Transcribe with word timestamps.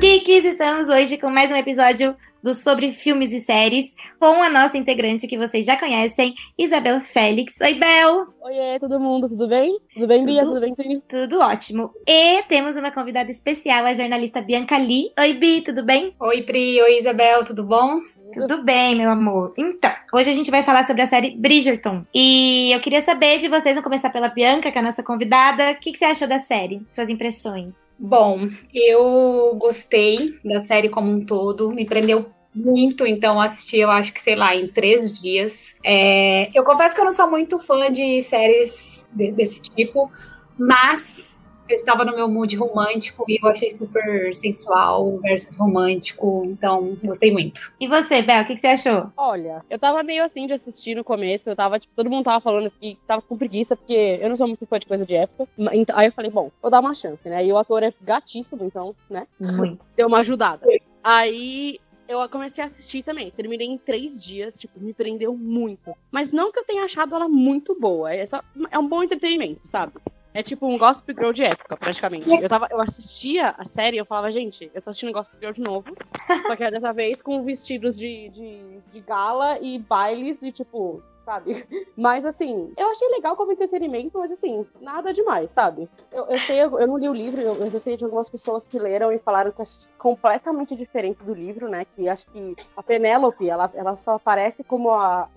geeks! 0.00 0.46
Estamos 0.46 0.88
hoje 0.88 1.18
com 1.18 1.28
mais 1.28 1.50
um 1.50 1.56
episódio 1.56 2.16
do 2.42 2.54
Sobre 2.54 2.90
Filmes 2.90 3.34
e 3.34 3.38
Séries 3.38 3.94
com 4.18 4.42
a 4.42 4.48
nossa 4.48 4.78
integrante 4.78 5.28
que 5.28 5.36
vocês 5.36 5.66
já 5.66 5.78
conhecem, 5.78 6.34
Isabel 6.58 7.02
Félix. 7.02 7.60
Oi, 7.60 7.74
Bel! 7.74 8.28
Oi, 8.40 8.78
todo 8.80 8.98
mundo, 8.98 9.28
tudo 9.28 9.46
bem? 9.46 9.78
Tudo 9.92 10.06
bem, 10.06 10.24
Bia? 10.24 10.42
Tudo 10.42 10.58
bem, 10.58 10.74
Pri? 10.74 11.02
Tudo 11.06 11.40
ótimo. 11.40 11.90
E 12.08 12.42
temos 12.44 12.76
uma 12.76 12.90
convidada 12.90 13.30
especial, 13.30 13.84
a 13.84 13.92
jornalista 13.92 14.40
Bianca 14.40 14.78
Lee. 14.78 15.12
Oi, 15.18 15.34
Bi, 15.34 15.60
tudo 15.60 15.84
bem? 15.84 16.14
Oi, 16.18 16.44
Pri. 16.44 16.80
Oi, 16.80 16.98
Isabel, 16.98 17.44
tudo 17.44 17.62
bom? 17.62 18.00
Tudo 18.32 18.62
bem, 18.62 18.96
meu 18.96 19.10
amor. 19.10 19.52
Então, 19.56 19.92
hoje 20.12 20.30
a 20.30 20.32
gente 20.32 20.50
vai 20.50 20.62
falar 20.62 20.84
sobre 20.84 21.02
a 21.02 21.06
série 21.06 21.36
Bridgerton. 21.36 22.04
E 22.14 22.70
eu 22.72 22.80
queria 22.80 23.00
saber 23.00 23.38
de 23.38 23.48
vocês, 23.48 23.74
vamos 23.74 23.84
começar 23.84 24.10
pela 24.10 24.28
Bianca, 24.28 24.70
que 24.70 24.78
é 24.78 24.80
a 24.80 24.84
nossa 24.84 25.02
convidada. 25.02 25.72
O 25.72 25.74
que, 25.76 25.92
que 25.92 25.98
você 25.98 26.04
achou 26.04 26.28
da 26.28 26.38
série? 26.38 26.82
Suas 26.88 27.08
impressões? 27.08 27.76
Bom, 27.98 28.48
eu 28.72 29.54
gostei 29.58 30.38
da 30.44 30.60
série 30.60 30.88
como 30.88 31.10
um 31.10 31.24
todo. 31.24 31.70
Me 31.70 31.84
prendeu 31.84 32.30
muito, 32.54 33.06
então 33.06 33.40
assisti, 33.40 33.78
eu 33.78 33.90
acho 33.90 34.12
que, 34.12 34.20
sei 34.20 34.36
lá, 34.36 34.54
em 34.54 34.68
três 34.68 35.20
dias. 35.20 35.76
É, 35.84 36.50
eu 36.54 36.64
confesso 36.64 36.94
que 36.94 37.00
eu 37.00 37.04
não 37.04 37.12
sou 37.12 37.30
muito 37.30 37.58
fã 37.58 37.90
de 37.90 38.22
séries 38.22 39.06
de, 39.12 39.32
desse 39.32 39.62
tipo, 39.62 40.10
mas 40.58 41.39
eu 41.72 41.76
estava 41.76 42.04
no 42.04 42.14
meu 42.14 42.28
mood 42.28 42.54
romântico 42.56 43.24
e 43.28 43.38
eu 43.42 43.48
achei 43.48 43.70
super 43.70 44.34
sensual 44.34 45.18
versus 45.18 45.56
romântico, 45.56 46.42
então 46.46 46.96
gostei 47.04 47.32
muito. 47.32 47.72
E 47.80 47.88
você, 47.88 48.22
Bel, 48.22 48.42
o 48.42 48.46
que, 48.46 48.54
que, 48.54 48.60
você 48.60 48.68
achou? 48.68 49.12
Olha, 49.16 49.64
eu 49.68 49.78
tava 49.78 50.02
meio 50.02 50.24
assim 50.24 50.46
de 50.46 50.52
assistir 50.52 50.94
no 50.94 51.04
começo, 51.04 51.48
eu 51.48 51.56
tava, 51.56 51.78
tipo, 51.78 51.94
todo 51.94 52.10
mundo 52.10 52.24
tava 52.24 52.40
falando 52.40 52.70
que 52.70 52.98
tava 53.06 53.22
com 53.22 53.36
preguiça, 53.36 53.76
porque 53.76 54.18
eu 54.20 54.28
não 54.28 54.36
sou 54.36 54.46
muito 54.46 54.66
fã 54.66 54.78
de 54.78 54.86
coisa 54.86 55.06
de 55.06 55.14
época. 55.14 55.48
Então, 55.72 55.96
aí 55.96 56.06
eu 56.08 56.12
falei, 56.12 56.30
bom, 56.30 56.50
vou 56.60 56.70
dar 56.70 56.80
uma 56.80 56.94
chance, 56.94 57.28
né? 57.28 57.44
E 57.44 57.52
o 57.52 57.58
ator 57.58 57.82
é 57.82 57.92
gatíssimo, 58.02 58.64
então, 58.64 58.94
né? 59.08 59.26
Muito. 59.38 59.86
Deu 59.96 60.06
uma 60.06 60.18
ajudada. 60.18 60.66
Aí 61.02 61.78
eu 62.10 62.28
comecei 62.28 62.62
a 62.62 62.66
assistir 62.66 63.02
também. 63.04 63.30
Terminei 63.30 63.68
em 63.68 63.78
três 63.78 64.22
dias, 64.22 64.58
tipo, 64.58 64.80
me 64.80 64.92
prendeu 64.92 65.36
muito. 65.36 65.94
Mas 66.10 66.32
não 66.32 66.50
que 66.50 66.58
eu 66.58 66.64
tenha 66.64 66.82
achado 66.82 67.14
ela 67.14 67.28
muito 67.28 67.78
boa. 67.78 68.12
É 68.12 68.26
só. 68.26 68.42
É 68.70 68.78
um 68.78 68.88
bom 68.88 69.02
entretenimento, 69.02 69.66
sabe? 69.66 69.92
É 70.32 70.42
tipo 70.42 70.66
um 70.66 70.78
Gossip 70.78 71.12
Girl 71.12 71.32
de 71.32 71.42
época, 71.42 71.76
praticamente. 71.76 72.30
Eu, 72.30 72.48
tava, 72.48 72.68
eu 72.70 72.80
assistia 72.80 73.54
a 73.58 73.64
série 73.64 73.96
e 73.96 73.98
eu 73.98 74.06
falava, 74.06 74.30
gente, 74.30 74.70
eu 74.72 74.80
tô 74.80 74.90
assistindo 74.90 75.12
Gossip 75.12 75.36
Girl 75.40 75.52
de 75.52 75.60
novo. 75.60 75.96
só 76.46 76.54
que 76.54 76.70
dessa 76.70 76.92
vez 76.92 77.20
com 77.20 77.42
vestidos 77.44 77.98
de, 77.98 78.28
de, 78.28 78.80
de 78.90 79.00
gala 79.00 79.58
e 79.60 79.78
bailes 79.78 80.42
e, 80.42 80.52
tipo, 80.52 81.02
sabe? 81.20 81.64
Mas 81.96 82.24
assim, 82.24 82.72
eu 82.76 82.90
achei 82.90 83.08
legal 83.08 83.36
como 83.36 83.52
entretenimento, 83.52 84.18
mas 84.18 84.32
assim, 84.32 84.66
nada 84.80 85.12
demais, 85.12 85.50
sabe? 85.50 85.88
Eu, 86.10 86.26
eu 86.26 86.38
sei, 86.40 86.62
eu, 86.62 86.78
eu 86.78 86.86
não 86.86 86.98
li 86.98 87.08
o 87.08 87.14
livro, 87.14 87.40
eu, 87.40 87.54
eu 87.54 87.70
sei 87.70 87.96
de 87.96 88.04
algumas 88.04 88.30
pessoas 88.30 88.64
que 88.64 88.78
leram 88.78 89.12
e 89.12 89.18
falaram 89.18 89.52
que 89.52 89.62
é 89.62 89.64
completamente 89.98 90.74
diferente 90.74 91.22
do 91.22 91.34
livro, 91.34 91.68
né? 91.68 91.84
Que 91.94 92.08
acho 92.08 92.26
que 92.28 92.56
a 92.76 92.82
Penélope, 92.82 93.48
ela, 93.48 93.70
ela 93.74 93.94
só 93.94 94.14
aparece 94.14 94.64
como 94.64 94.90
a 94.90 95.28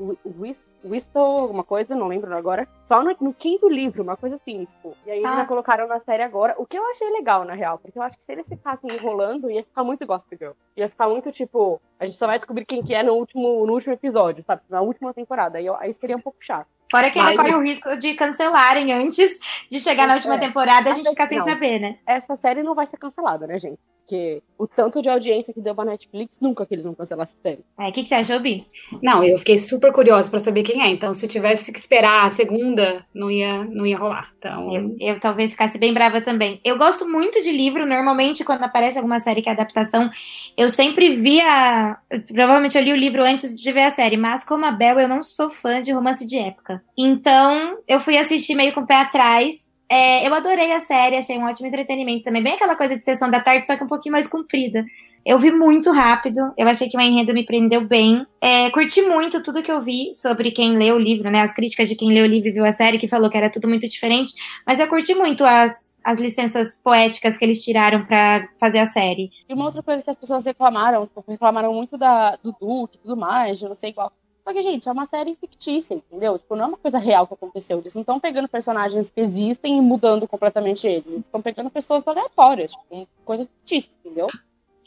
Whistle, 0.85 1.21
alguma 1.21 1.63
coisa, 1.63 1.95
não 1.95 2.07
lembro 2.07 2.35
agora. 2.35 2.67
Só 2.85 3.03
no, 3.03 3.15
no, 3.19 3.33
quinto 3.33 3.67
livro, 3.67 4.03
uma 4.03 4.17
coisa 4.17 4.35
assim, 4.35 4.65
tipo. 4.65 4.95
E 5.05 5.11
aí 5.11 5.19
eles 5.19 5.35
já 5.37 5.45
colocaram 5.45 5.87
na 5.87 5.99
série 5.99 6.23
agora, 6.23 6.55
o 6.57 6.65
que 6.65 6.77
eu 6.77 6.85
achei 6.89 7.09
legal, 7.11 7.43
na 7.43 7.53
real, 7.53 7.77
porque 7.77 7.97
eu 7.97 8.03
acho 8.03 8.17
que 8.17 8.23
se 8.23 8.31
eles 8.31 8.47
ficassem 8.47 8.91
enrolando, 8.93 9.49
ia 9.49 9.63
ficar 9.63 9.83
muito 9.83 10.05
Gossip 10.05 10.37
Girl. 10.37 10.53
Ia 10.75 10.89
ficar 10.89 11.07
muito, 11.09 11.31
tipo, 11.31 11.81
a 11.99 12.05
gente 12.05 12.17
só 12.17 12.27
vai 12.27 12.37
descobrir 12.37 12.65
quem 12.65 12.83
que 12.83 12.93
é 12.93 13.03
no 13.03 13.13
último, 13.13 13.65
no 13.65 13.73
último 13.73 13.93
episódio, 13.93 14.43
sabe? 14.45 14.61
Na 14.69 14.81
última 14.81 15.13
temporada. 15.13 15.57
Aí, 15.57 15.65
eu, 15.65 15.72
aí 15.79 15.91
seria 15.93 16.17
um 16.17 16.21
pouco 16.21 16.37
chato. 16.41 16.67
Fora 16.91 17.09
que 17.09 17.17
ainda 17.17 17.35
corre 17.35 17.55
o 17.55 17.63
risco 17.63 17.95
de 17.97 18.13
cancelarem 18.13 18.93
antes 18.93 19.39
de 19.69 19.79
chegar 19.79 20.07
na 20.07 20.15
última 20.15 20.35
é. 20.35 20.39
temporada 20.39 20.89
e 20.89 20.91
a 20.91 20.95
gente 20.95 21.09
ficar 21.09 21.27
sem 21.27 21.41
saber, 21.41 21.79
né? 21.79 21.97
Essa 22.05 22.35
série 22.35 22.61
não 22.61 22.75
vai 22.75 22.85
ser 22.85 22.97
cancelada, 22.97 23.47
né, 23.47 23.57
gente? 23.57 23.79
Porque 24.03 24.43
o 24.57 24.67
tanto 24.67 25.01
de 25.01 25.09
audiência 25.09 25.53
que 25.53 25.61
deu 25.61 25.73
pra 25.73 25.85
Netflix, 25.85 26.37
nunca 26.41 26.65
que 26.65 26.75
eles 26.75 26.83
vão 26.83 26.93
cancelar 26.93 27.23
essa 27.23 27.37
série. 27.41 27.63
É, 27.79 27.87
o 27.87 27.91
que, 27.93 28.03
que 28.03 28.09
você 28.09 28.15
achou, 28.15 28.39
Bi? 28.39 28.67
Não, 29.01 29.23
eu 29.23 29.37
fiquei 29.39 29.57
super 29.57 29.93
curiosa 29.93 30.29
pra 30.29 30.39
saber 30.39 30.63
quem 30.63 30.81
é. 30.81 30.89
Então, 30.89 31.13
se 31.13 31.27
tivesse 31.27 31.71
que 31.71 31.79
esperar 31.79 32.25
a 32.25 32.29
segunda, 32.29 33.05
não 33.13 33.31
ia, 33.31 33.63
não 33.63 33.85
ia 33.85 33.97
rolar. 33.97 34.33
Então... 34.37 34.75
Eu, 34.75 34.95
eu 34.99 35.19
talvez 35.21 35.51
ficasse 35.51 35.77
bem 35.77 35.93
brava 35.93 36.21
também. 36.21 36.59
Eu 36.65 36.77
gosto 36.77 37.07
muito 37.07 37.41
de 37.41 37.51
livro. 37.51 37.85
Normalmente, 37.85 38.43
quando 38.43 38.63
aparece 38.63 38.97
alguma 38.97 39.19
série 39.19 39.41
que 39.41 39.49
é 39.49 39.53
adaptação, 39.53 40.09
eu 40.57 40.69
sempre 40.69 41.15
via. 41.15 41.97
Provavelmente 42.27 42.77
eu 42.77 42.83
li 42.83 42.91
o 42.91 42.97
livro 42.97 43.23
antes 43.23 43.55
de 43.55 43.71
ver 43.71 43.83
a 43.83 43.91
série. 43.91 44.17
Mas, 44.17 44.43
como 44.43 44.65
a 44.65 44.71
Bel, 44.71 44.99
eu 44.99 45.07
não 45.07 45.23
sou 45.23 45.49
fã 45.49 45.81
de 45.81 45.93
romance 45.93 46.27
de 46.27 46.37
época. 46.37 46.83
Então, 46.97 47.77
eu 47.87 48.01
fui 48.01 48.17
assistir 48.17 48.55
meio 48.55 48.73
com 48.73 48.81
o 48.81 48.87
pé 48.87 48.95
atrás. 48.95 49.72
É, 49.93 50.27
eu 50.27 50.33
adorei 50.33 50.71
a 50.71 50.79
série, 50.79 51.17
achei 51.17 51.37
um 51.37 51.45
ótimo 51.45 51.67
entretenimento 51.67 52.23
também. 52.23 52.41
Bem 52.41 52.53
aquela 52.53 52.75
coisa 52.75 52.97
de 52.97 53.05
sessão 53.05 53.29
da 53.29 53.39
tarde, 53.39 53.67
só 53.67 53.77
que 53.77 53.83
um 53.83 53.87
pouquinho 53.87 54.13
mais 54.13 54.27
comprida. 54.27 54.83
Eu 55.23 55.37
vi 55.37 55.51
muito 55.51 55.91
rápido, 55.91 56.51
eu 56.57 56.67
achei 56.67 56.89
que 56.89 56.97
o 56.97 56.99
enredo 56.99 57.31
me 57.31 57.45
prendeu 57.45 57.79
bem. 57.79 58.25
É, 58.41 58.71
curti 58.71 59.03
muito 59.03 59.43
tudo 59.43 59.61
que 59.61 59.71
eu 59.71 59.79
vi 59.81 60.11
sobre 60.15 60.49
quem 60.49 60.75
leu 60.75 60.95
o 60.95 60.99
livro, 60.99 61.29
né? 61.29 61.41
As 61.41 61.53
críticas 61.53 61.87
de 61.87 61.95
quem 61.95 62.11
leu 62.11 62.25
o 62.25 62.27
livro 62.27 62.49
e 62.49 62.51
viu 62.51 62.65
a 62.65 62.71
série, 62.71 62.97
que 62.97 63.07
falou 63.07 63.29
que 63.29 63.37
era 63.37 63.51
tudo 63.51 63.67
muito 63.67 63.87
diferente. 63.87 64.33
Mas 64.65 64.79
eu 64.79 64.87
curti 64.87 65.13
muito 65.13 65.45
as, 65.45 65.95
as 66.03 66.19
licenças 66.19 66.79
poéticas 66.83 67.37
que 67.37 67.45
eles 67.45 67.63
tiraram 67.63 68.03
para 68.03 68.49
fazer 68.59 68.79
a 68.79 68.87
série. 68.87 69.29
E 69.47 69.53
uma 69.53 69.65
outra 69.65 69.83
coisa 69.83 70.01
que 70.01 70.09
as 70.09 70.17
pessoas 70.17 70.43
reclamaram, 70.43 71.05
tipo, 71.05 71.23
reclamaram 71.27 71.71
muito 71.71 71.99
da, 71.99 72.35
do 72.37 72.51
Duke 72.59 72.97
e 72.97 72.99
tudo 72.99 73.15
mais, 73.15 73.59
de 73.59 73.65
não 73.65 73.75
sei 73.75 73.93
qual. 73.93 74.11
Só 74.45 74.53
que, 74.53 74.61
gente, 74.61 74.89
é 74.89 74.91
uma 74.91 75.05
série 75.05 75.35
fictícia, 75.35 75.95
entendeu? 75.95 76.37
Tipo, 76.37 76.55
não 76.55 76.65
é 76.65 76.67
uma 76.67 76.77
coisa 76.77 76.97
real 76.97 77.25
que 77.25 77.33
aconteceu. 77.33 77.79
Eles 77.79 77.93
não 77.93 78.01
estão 78.01 78.19
pegando 78.19 78.47
personagens 78.47 79.09
que 79.09 79.21
existem 79.21 79.77
e 79.77 79.81
mudando 79.81 80.27
completamente 80.27 80.85
eles. 80.85 81.13
Eles 81.13 81.25
estão 81.25 81.41
pegando 81.41 81.69
pessoas 81.69 82.05
aleatórias, 82.05 82.73
tipo, 82.73 83.07
coisa 83.23 83.45
fictícia, 83.45 83.91
entendeu? 84.03 84.27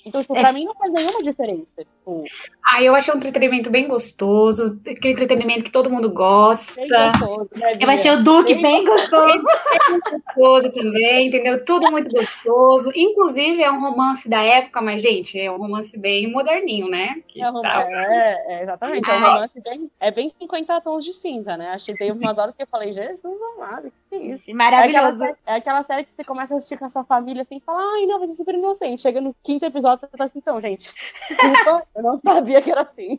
Então, 0.06 0.20
tipo, 0.20 0.34
pra 0.34 0.50
é. 0.50 0.52
mim 0.52 0.64
não 0.64 0.74
faz 0.74 0.92
nenhuma 0.92 1.20
diferença. 1.20 1.82
Tipo... 1.82 2.22
Ah, 2.64 2.80
eu 2.80 2.94
achei 2.94 3.12
um 3.12 3.16
entretenimento 3.16 3.68
bem 3.70 3.88
gostoso, 3.88 4.80
aquele 4.86 5.14
entretenimento 5.14 5.64
que 5.64 5.70
todo 5.70 5.90
mundo 5.90 6.12
gosta. 6.12 6.80
Gostoso, 6.80 7.50
né, 7.56 7.76
eu 7.80 7.90
achei 7.90 8.12
o 8.12 8.22
Duque 8.22 8.54
bem, 8.54 8.62
bem 8.62 8.84
gostoso. 8.84 9.44
Bem 9.86 10.00
gostoso 10.00 10.72
também, 10.72 11.28
entendeu? 11.28 11.64
Tudo 11.64 11.90
muito 11.90 12.10
gostoso. 12.10 12.90
Inclusive, 12.94 13.62
é 13.62 13.70
um 13.70 13.80
romance 13.80 14.28
da 14.28 14.42
época, 14.42 14.80
mas, 14.80 15.02
gente, 15.02 15.38
é 15.40 15.50
um 15.50 15.58
romance 15.58 15.98
bem 15.98 16.30
moderninho, 16.30 16.88
né? 16.88 17.22
É, 17.36 17.50
um 17.50 17.60
tá... 17.60 17.84
é, 17.88 18.44
é, 18.48 18.62
exatamente. 18.62 19.10
É 19.10 19.14
um 19.14 19.20
romance 19.20 19.60
bem, 19.60 19.90
é 20.00 20.10
bem 20.10 20.28
50 20.28 20.80
tons 20.80 21.04
de 21.04 21.14
cinza, 21.14 21.56
né? 21.56 21.70
Achei 21.70 21.94
teve 21.94 22.12
uma 22.12 22.30
horas 22.30 22.54
que 22.54 22.62
eu 22.62 22.66
falei, 22.66 22.92
Jesus 22.92 23.24
amado, 23.56 23.90
que 23.90 23.90
é 24.05 24.05
isso? 24.12 24.54
Maravilhoso. 24.54 25.24
É 25.24 25.28
aquela, 25.28 25.36
é 25.46 25.56
aquela, 25.56 25.82
série 25.82 26.04
que 26.04 26.12
você 26.12 26.24
começa 26.24 26.54
a 26.54 26.56
assistir 26.56 26.78
com 26.78 26.84
a 26.84 26.88
sua 26.88 27.04
família 27.04 27.42
assim 27.42 27.56
e 27.56 27.60
fala, 27.60 27.80
ai, 27.80 28.06
não, 28.06 28.18
vai 28.18 28.26
ser 28.26 28.34
super 28.34 28.54
inocente. 28.54 29.02
Chega 29.02 29.20
no 29.20 29.34
quinto 29.42 29.64
episódio 29.64 30.08
tá 30.08 30.24
assim, 30.24 30.38
então, 30.38 30.60
gente, 30.60 30.92
desculpa, 31.28 31.86
eu 31.94 32.02
não 32.02 32.16
sabia 32.16 32.62
que 32.62 32.70
era 32.70 32.80
assim. 32.80 33.18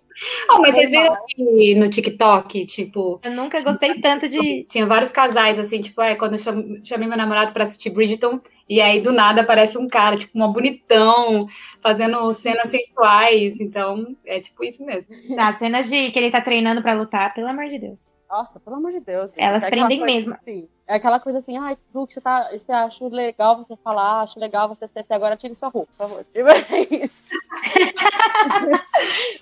Oh, 0.50 0.62
mas 0.62 0.76
vocês 0.76 0.92
viram 0.92 1.14
aqui 1.14 1.76
no 1.76 1.90
TikTok, 1.90 2.66
tipo... 2.66 3.20
Eu 3.24 3.32
nunca 3.32 3.62
gostei 3.62 4.00
tanto 4.00 4.28
de... 4.28 4.64
Tinha 4.64 4.86
vários 4.86 5.12
casais, 5.12 5.60
assim, 5.60 5.80
tipo, 5.82 6.02
é, 6.02 6.16
quando 6.16 6.34
eu 6.34 6.84
chamei 6.84 7.08
meu 7.08 7.18
namorado 7.18 7.54
pra 7.54 7.64
assistir 7.64 7.90
Bridgerton, 7.90 8.40
e 8.70 8.82
aí, 8.82 9.00
do 9.02 9.14
nada, 9.14 9.42
aparece 9.42 9.78
um 9.78 9.88
cara, 9.88 10.18
tipo, 10.18 10.38
uma 10.38 10.52
bonitão, 10.52 11.40
fazendo 11.82 12.32
cenas 12.34 12.70
sensuais. 12.70 13.62
Então, 13.62 14.16
é 14.26 14.42
tipo 14.42 14.62
isso 14.64 14.86
mesmo. 14.86 15.08
As 15.40 15.56
cenas 15.56 15.90
de 15.90 16.12
que 16.12 16.20
ele 16.20 16.32
tá 16.32 16.42
treinando 16.42 16.82
para 16.82 16.94
lutar, 16.94 17.34
pelo 17.34 17.48
amor 17.48 17.68
de 17.68 17.80
Deus. 17.80 18.17
Nossa, 18.30 18.60
pelo 18.60 18.76
amor 18.76 18.92
de 18.92 19.00
Deus. 19.00 19.34
Elas 19.38 19.64
é 19.64 19.70
prendem 19.70 20.02
mesmo. 20.02 20.34
Assim, 20.34 20.68
é 20.86 20.96
aquela 20.96 21.20
coisa 21.20 21.40
assim, 21.40 21.58
ai, 21.58 21.78
Duque, 21.94 22.14
você, 22.14 22.22
tá, 22.22 22.50
você 22.52 22.72
acha 22.72 23.06
legal 23.08 23.58
você 23.58 23.76
falar, 23.78 24.22
acho 24.22 24.40
legal 24.40 24.68
você 24.68 24.88
ser 24.88 25.04
agora 25.14 25.36
tire 25.36 25.54
sua 25.54 25.70
roupa, 25.70 25.90
por 25.98 26.08
favor. 26.08 26.26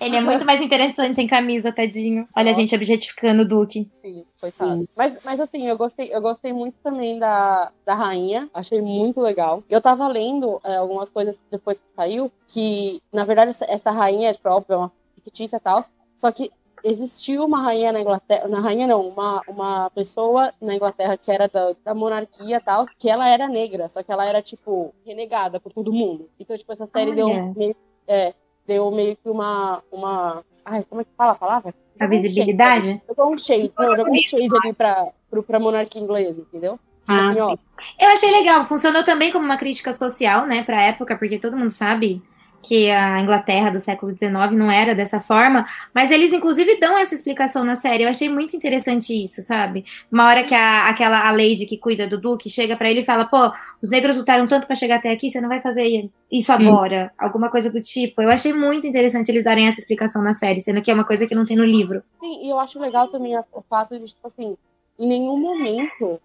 ele 0.01 0.15
é 0.15 0.21
muito 0.21 0.45
mais 0.45 0.61
interessante 0.61 1.15
sem 1.15 1.27
camisa, 1.27 1.71
tadinho. 1.71 2.27
Olha 2.35 2.45
Nossa. 2.45 2.57
a 2.57 2.61
gente 2.61 2.75
objetificando 2.75 3.41
o 3.43 3.47
Duque. 3.47 3.87
Sim, 3.91 4.25
coitado. 4.39 4.87
Mas, 4.95 5.19
mas 5.23 5.39
assim, 5.39 5.67
eu 5.67 5.77
gostei, 5.77 6.13
eu 6.13 6.21
gostei 6.21 6.53
muito 6.53 6.77
também 6.79 7.19
da, 7.19 7.71
da 7.85 7.93
rainha. 7.95 8.49
Achei 8.53 8.81
muito 8.81 9.19
legal. 9.21 9.63
Eu 9.69 9.81
tava 9.81 10.07
lendo 10.07 10.59
é, 10.63 10.75
algumas 10.77 11.09
coisas 11.09 11.41
depois 11.51 11.79
que 11.79 11.91
saiu, 11.95 12.31
que, 12.47 13.01
na 13.11 13.25
verdade, 13.25 13.49
essa, 13.49 13.65
essa 13.65 13.91
rainha, 13.91 14.33
tipo, 14.33 14.49
óbvio, 14.49 14.73
é 14.73 14.77
uma 14.77 14.91
fictícia 15.15 15.57
e 15.57 15.59
tal, 15.59 15.83
só 16.15 16.31
que 16.31 16.51
existiu 16.85 17.43
uma 17.43 17.63
rainha 17.63 17.91
na 17.91 17.99
Inglaterra, 17.99 18.47
na 18.47 18.59
rainha 18.59 18.85
não, 18.85 19.07
uma, 19.07 19.41
uma 19.47 19.89
pessoa 19.89 20.53
na 20.61 20.75
Inglaterra 20.75 21.17
que 21.17 21.31
era 21.31 21.49
da, 21.49 21.75
da 21.83 21.95
monarquia 21.95 22.57
e 22.57 22.59
tal, 22.59 22.85
que 22.97 23.09
ela 23.09 23.27
era 23.27 23.47
negra, 23.47 23.89
só 23.89 24.03
que 24.03 24.11
ela 24.11 24.23
era, 24.23 24.41
tipo, 24.41 24.93
renegada 25.03 25.59
por 25.59 25.73
todo 25.73 25.91
mundo. 25.91 26.29
Então, 26.39 26.55
tipo, 26.55 26.71
essa 26.71 26.85
série 26.85 27.13
deu 27.13 27.27
meio, 27.55 27.75
é, 28.07 28.33
deu 28.67 28.91
meio 28.91 29.17
que 29.17 29.27
uma, 29.27 29.81
uma, 29.91 30.45
ai, 30.63 30.83
como 30.87 31.01
é 31.01 31.03
que 31.03 31.09
fala 31.17 31.31
a 31.31 31.35
palavra? 31.35 31.73
A 31.99 32.07
visibilidade? 32.07 33.01
Jogou 33.07 33.33
um 33.33 33.37
shade, 33.37 33.73
não, 33.77 33.95
jogou 33.95 34.13
um 34.13 34.21
shade 34.21 34.55
ali 34.55 34.73
pra, 34.73 35.07
pra, 35.29 35.41
pra 35.41 35.59
monarquia 35.59 36.01
inglesa, 36.01 36.43
entendeu? 36.43 36.79
Ah, 37.07 37.31
assim, 37.31 37.57
Eu 37.99 38.09
achei 38.09 38.31
legal, 38.31 38.63
funcionou 38.65 39.03
também 39.03 39.31
como 39.31 39.45
uma 39.45 39.57
crítica 39.57 39.91
social, 39.91 40.45
né, 40.45 40.63
pra 40.63 40.81
época, 40.81 41.15
porque 41.17 41.39
todo 41.39 41.57
mundo 41.57 41.71
sabe 41.71 42.21
que 42.65 42.89
a 42.89 43.21
Inglaterra 43.21 43.69
do 43.69 43.79
século 43.79 44.11
XIX 44.11 44.51
não 44.53 44.71
era 44.71 44.95
dessa 44.95 45.19
forma, 45.19 45.65
mas 45.93 46.09
eles 46.09 46.33
inclusive 46.33 46.79
dão 46.79 46.97
essa 46.97 47.13
explicação 47.13 47.63
na 47.63 47.75
série. 47.75 48.03
Eu 48.03 48.09
achei 48.09 48.27
muito 48.27 48.55
interessante 48.55 49.13
isso, 49.13 49.41
sabe? 49.43 49.85
Uma 50.11 50.25
hora 50.25 50.43
que 50.43 50.55
a, 50.55 50.89
aquela 50.89 51.27
a 51.27 51.31
Lady 51.31 51.65
que 51.67 51.77
cuida 51.77 52.07
do 52.07 52.19
Duque 52.19 52.49
chega 52.49 52.75
para 52.75 52.89
ele 52.89 53.01
e 53.01 53.05
fala: 53.05 53.25
"Pô, 53.25 53.51
os 53.81 53.89
negros 53.89 54.17
lutaram 54.17 54.47
tanto 54.47 54.65
para 54.65 54.75
chegar 54.75 54.95
até 54.95 55.11
aqui, 55.11 55.29
você 55.29 55.39
não 55.39 55.47
vai 55.49 55.61
fazer 55.61 56.09
isso 56.31 56.51
agora", 56.51 57.05
Sim. 57.05 57.25
alguma 57.25 57.49
coisa 57.49 57.71
do 57.71 57.81
tipo. 57.81 58.21
Eu 58.21 58.29
achei 58.29 58.51
muito 58.53 58.87
interessante 58.87 59.29
eles 59.29 59.43
darem 59.43 59.67
essa 59.67 59.79
explicação 59.79 60.21
na 60.21 60.33
série, 60.33 60.59
sendo 60.59 60.81
que 60.81 60.89
é 60.89 60.93
uma 60.93 61.05
coisa 61.05 61.27
que 61.27 61.35
não 61.35 61.45
tem 61.45 61.55
no 61.55 61.65
livro. 61.65 62.01
Sim, 62.19 62.45
e 62.45 62.49
eu 62.49 62.59
acho 62.59 62.79
legal 62.79 63.07
também 63.09 63.37
o 63.37 63.61
fato 63.69 63.99
de 63.99 64.05
tipo 64.05 64.25
assim, 64.25 64.57
em 64.97 65.07
nenhum 65.07 65.39
momento 65.39 66.19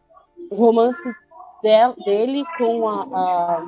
o 0.51 0.55
romance 0.55 1.03
dele 2.05 2.45
com 2.57 2.89
a, 2.89 3.03
a 3.03 3.63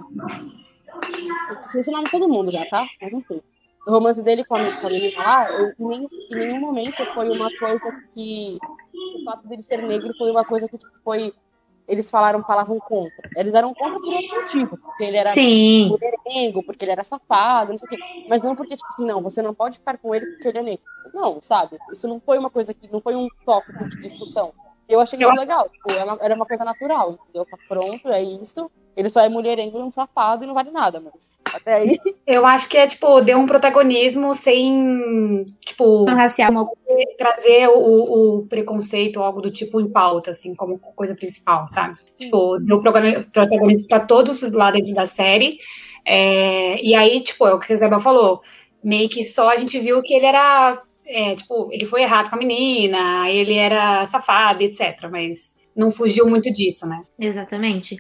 Esqueci 1.66 1.90
o 1.90 1.92
nome 1.92 2.04
de 2.06 2.10
todo 2.10 2.28
mundo 2.28 2.50
já, 2.50 2.64
tá? 2.66 2.86
Mas 3.00 3.12
enfim. 3.12 3.42
O 3.86 3.90
romance 3.90 4.22
dele 4.22 4.44
com 4.44 4.54
a, 4.54 4.80
com 4.80 4.86
a 4.86 4.90
menina 4.90 5.22
lá, 5.22 5.50
eu, 5.50 5.68
em, 5.70 5.74
nenhum, 5.78 6.08
em 6.30 6.36
nenhum 6.36 6.60
momento 6.60 7.04
foi 7.14 7.28
uma 7.30 7.50
coisa 7.58 8.02
que. 8.14 8.58
O 9.20 9.24
fato 9.24 9.48
dele 9.48 9.62
ser 9.62 9.82
negro 9.82 10.12
foi 10.16 10.30
uma 10.30 10.44
coisa 10.44 10.68
que 10.68 10.78
tipo, 10.78 10.92
foi. 11.02 11.32
Eles 11.88 12.08
falaram, 12.08 12.42
falavam 12.44 12.78
contra. 12.78 13.28
Eles 13.36 13.54
eram 13.54 13.74
contra 13.74 13.98
por 13.98 14.14
outro 14.14 14.40
motivo. 14.40 14.78
Porque 14.78 15.02
ele 15.02 15.16
era 15.16 15.30
mulherengo, 15.88 16.62
porque 16.62 16.84
ele 16.84 16.92
era 16.92 17.02
safado, 17.02 17.72
não 17.72 17.76
sei 17.76 17.86
o 17.86 17.90
quê. 17.90 18.26
Mas 18.28 18.40
não 18.40 18.54
porque, 18.54 18.76
tipo 18.76 18.88
assim, 18.92 19.04
não, 19.04 19.20
você 19.20 19.42
não 19.42 19.52
pode 19.52 19.78
ficar 19.78 19.98
com 19.98 20.14
ele 20.14 20.26
porque 20.26 20.48
ele 20.48 20.58
é 20.58 20.62
negro. 20.62 20.84
Não, 21.12 21.42
sabe? 21.42 21.76
Isso 21.90 22.06
não 22.06 22.20
foi 22.20 22.38
uma 22.38 22.50
coisa 22.50 22.72
que. 22.72 22.90
Não 22.90 23.00
foi 23.00 23.16
um 23.16 23.26
tópico 23.44 23.88
de 23.88 24.00
discussão. 24.00 24.54
Eu 24.88 25.00
achei 25.00 25.18
isso 25.18 25.34
legal. 25.34 25.68
Tipo, 25.68 25.90
era, 25.90 26.04
uma, 26.04 26.18
era 26.20 26.34
uma 26.34 26.46
coisa 26.46 26.64
natural, 26.64 27.12
entendeu? 27.12 27.46
Tá 27.46 27.56
pronto, 27.68 28.08
é 28.08 28.22
isso. 28.22 28.70
Ele 28.94 29.08
só 29.08 29.22
é 29.22 29.28
mulherengo 29.28 29.78
e 29.78 29.82
um 29.82 29.90
safado 29.90 30.44
e 30.44 30.46
não 30.46 30.52
vale 30.52 30.70
nada, 30.70 31.00
mas 31.00 31.40
até 31.44 31.74
aí. 31.74 31.98
Eu 32.26 32.44
acho 32.44 32.68
que 32.68 32.76
é, 32.76 32.86
tipo, 32.86 33.22
deu 33.22 33.38
um 33.38 33.46
protagonismo 33.46 34.34
sem, 34.34 35.46
tipo, 35.64 36.04
racial. 36.04 36.70
trazer 37.16 37.68
o, 37.68 38.40
o 38.40 38.46
preconceito 38.46 39.16
ou 39.16 39.24
algo 39.24 39.40
do 39.40 39.50
tipo 39.50 39.80
em 39.80 39.90
pauta, 39.90 40.30
assim, 40.30 40.54
como 40.54 40.78
coisa 40.78 41.14
principal, 41.14 41.66
sabe? 41.68 41.96
Sim. 42.10 42.24
Tipo, 42.24 42.58
deu 42.58 42.80
protagonismo 42.80 43.88
para 43.88 44.00
todos 44.00 44.42
os 44.42 44.52
lados 44.52 44.92
da 44.92 45.06
série. 45.06 45.58
É, 46.04 46.82
e 46.82 46.94
aí, 46.94 47.22
tipo, 47.22 47.46
é 47.46 47.54
o 47.54 47.58
que 47.58 47.72
a 47.72 47.76
Isabel 47.76 48.00
falou. 48.00 48.42
Meio 48.84 49.08
que 49.08 49.24
só 49.24 49.50
a 49.50 49.56
gente 49.56 49.78
viu 49.78 50.02
que 50.02 50.12
ele 50.12 50.26
era. 50.26 50.82
É, 51.12 51.36
tipo, 51.36 51.68
ele 51.70 51.84
foi 51.84 52.02
errado 52.02 52.30
com 52.30 52.36
a 52.36 52.38
menina, 52.38 53.28
ele 53.30 53.54
era 53.54 54.06
safado, 54.06 54.62
etc. 54.62 55.08
Mas 55.10 55.56
não 55.76 55.90
fugiu 55.90 56.28
muito 56.28 56.50
disso, 56.52 56.86
né? 56.86 57.02
Exatamente. 57.18 57.96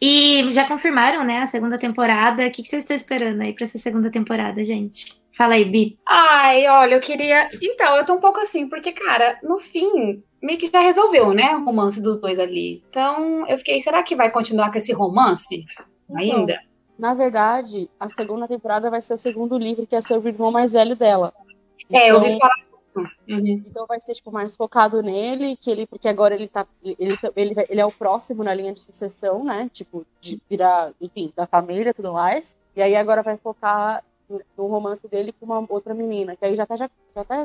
E 0.00 0.52
já 0.52 0.66
confirmaram, 0.66 1.24
né, 1.24 1.38
a 1.38 1.46
segunda 1.46 1.78
temporada. 1.78 2.46
O 2.46 2.50
que, 2.50 2.64
vocês 2.64 2.82
estão 2.82 2.96
esperando 2.96 3.40
aí 3.40 3.52
pra 3.52 3.64
essa 3.64 3.78
segunda 3.78 4.10
temporada, 4.10 4.62
gente? 4.64 5.22
Fala 5.36 5.54
aí, 5.54 5.64
Bi. 5.64 5.98
Ai, 6.06 6.66
olha, 6.68 6.94
eu 6.94 7.00
queria. 7.00 7.48
Então, 7.60 7.96
eu 7.96 8.04
tô 8.04 8.14
um 8.14 8.20
pouco 8.20 8.40
assim, 8.40 8.68
porque, 8.68 8.92
cara, 8.92 9.38
no 9.42 9.58
fim, 9.58 10.22
meio 10.42 10.58
que 10.58 10.70
já 10.70 10.80
resolveu, 10.80 11.32
né, 11.32 11.56
o 11.56 11.64
romance 11.64 12.00
dos 12.02 12.20
dois 12.20 12.38
ali. 12.38 12.84
Então, 12.88 13.46
eu 13.48 13.58
fiquei, 13.58 13.80
será 13.80 14.02
que 14.02 14.14
vai 14.14 14.30
continuar 14.30 14.70
com 14.70 14.78
esse 14.78 14.92
romance 14.92 15.64
então, 16.08 16.20
ainda? 16.20 16.60
Na 16.98 17.14
verdade, 17.14 17.90
a 17.98 18.08
segunda 18.08 18.46
temporada 18.46 18.90
vai 18.90 19.00
ser 19.00 19.14
o 19.14 19.18
segundo 19.18 19.58
livro, 19.58 19.86
que 19.86 19.96
é 19.96 20.00
sobre 20.00 20.30
o 20.30 20.32
irmão 20.32 20.52
mais 20.52 20.72
velho 20.72 20.94
dela. 20.94 21.34
É, 21.92 22.10
eu 22.10 22.16
ouvi 22.16 22.28
então, 22.28 22.38
falar 22.40 22.64
Uhum. 23.28 23.62
Então 23.66 23.86
vai 23.86 24.00
ser 24.00 24.14
tipo 24.14 24.30
mais 24.30 24.56
focado 24.56 25.02
nele, 25.02 25.56
que 25.56 25.70
ele 25.70 25.86
porque 25.86 26.08
agora 26.08 26.34
ele 26.34 26.48
tá 26.48 26.66
ele, 26.82 27.18
ele, 27.34 27.54
ele 27.68 27.80
é 27.80 27.86
o 27.86 27.92
próximo 27.92 28.44
na 28.44 28.54
linha 28.54 28.72
de 28.72 28.80
sucessão, 28.80 29.44
né? 29.44 29.68
Tipo 29.72 30.06
de 30.20 30.40
virar, 30.48 30.92
enfim, 31.00 31.32
da 31.34 31.46
família, 31.46 31.94
tudo 31.94 32.12
mais. 32.12 32.56
E 32.76 32.82
aí 32.82 32.94
agora 32.94 33.22
vai 33.22 33.36
focar 33.36 34.02
no 34.28 34.66
romance 34.66 35.06
dele 35.08 35.32
com 35.32 35.46
uma 35.46 35.64
outra 35.68 35.94
menina, 35.94 36.36
que 36.36 36.44
aí 36.44 36.54
já 36.54 36.66
tá 36.66 36.76
já, 36.76 36.88
já 37.14 37.22
até 37.22 37.44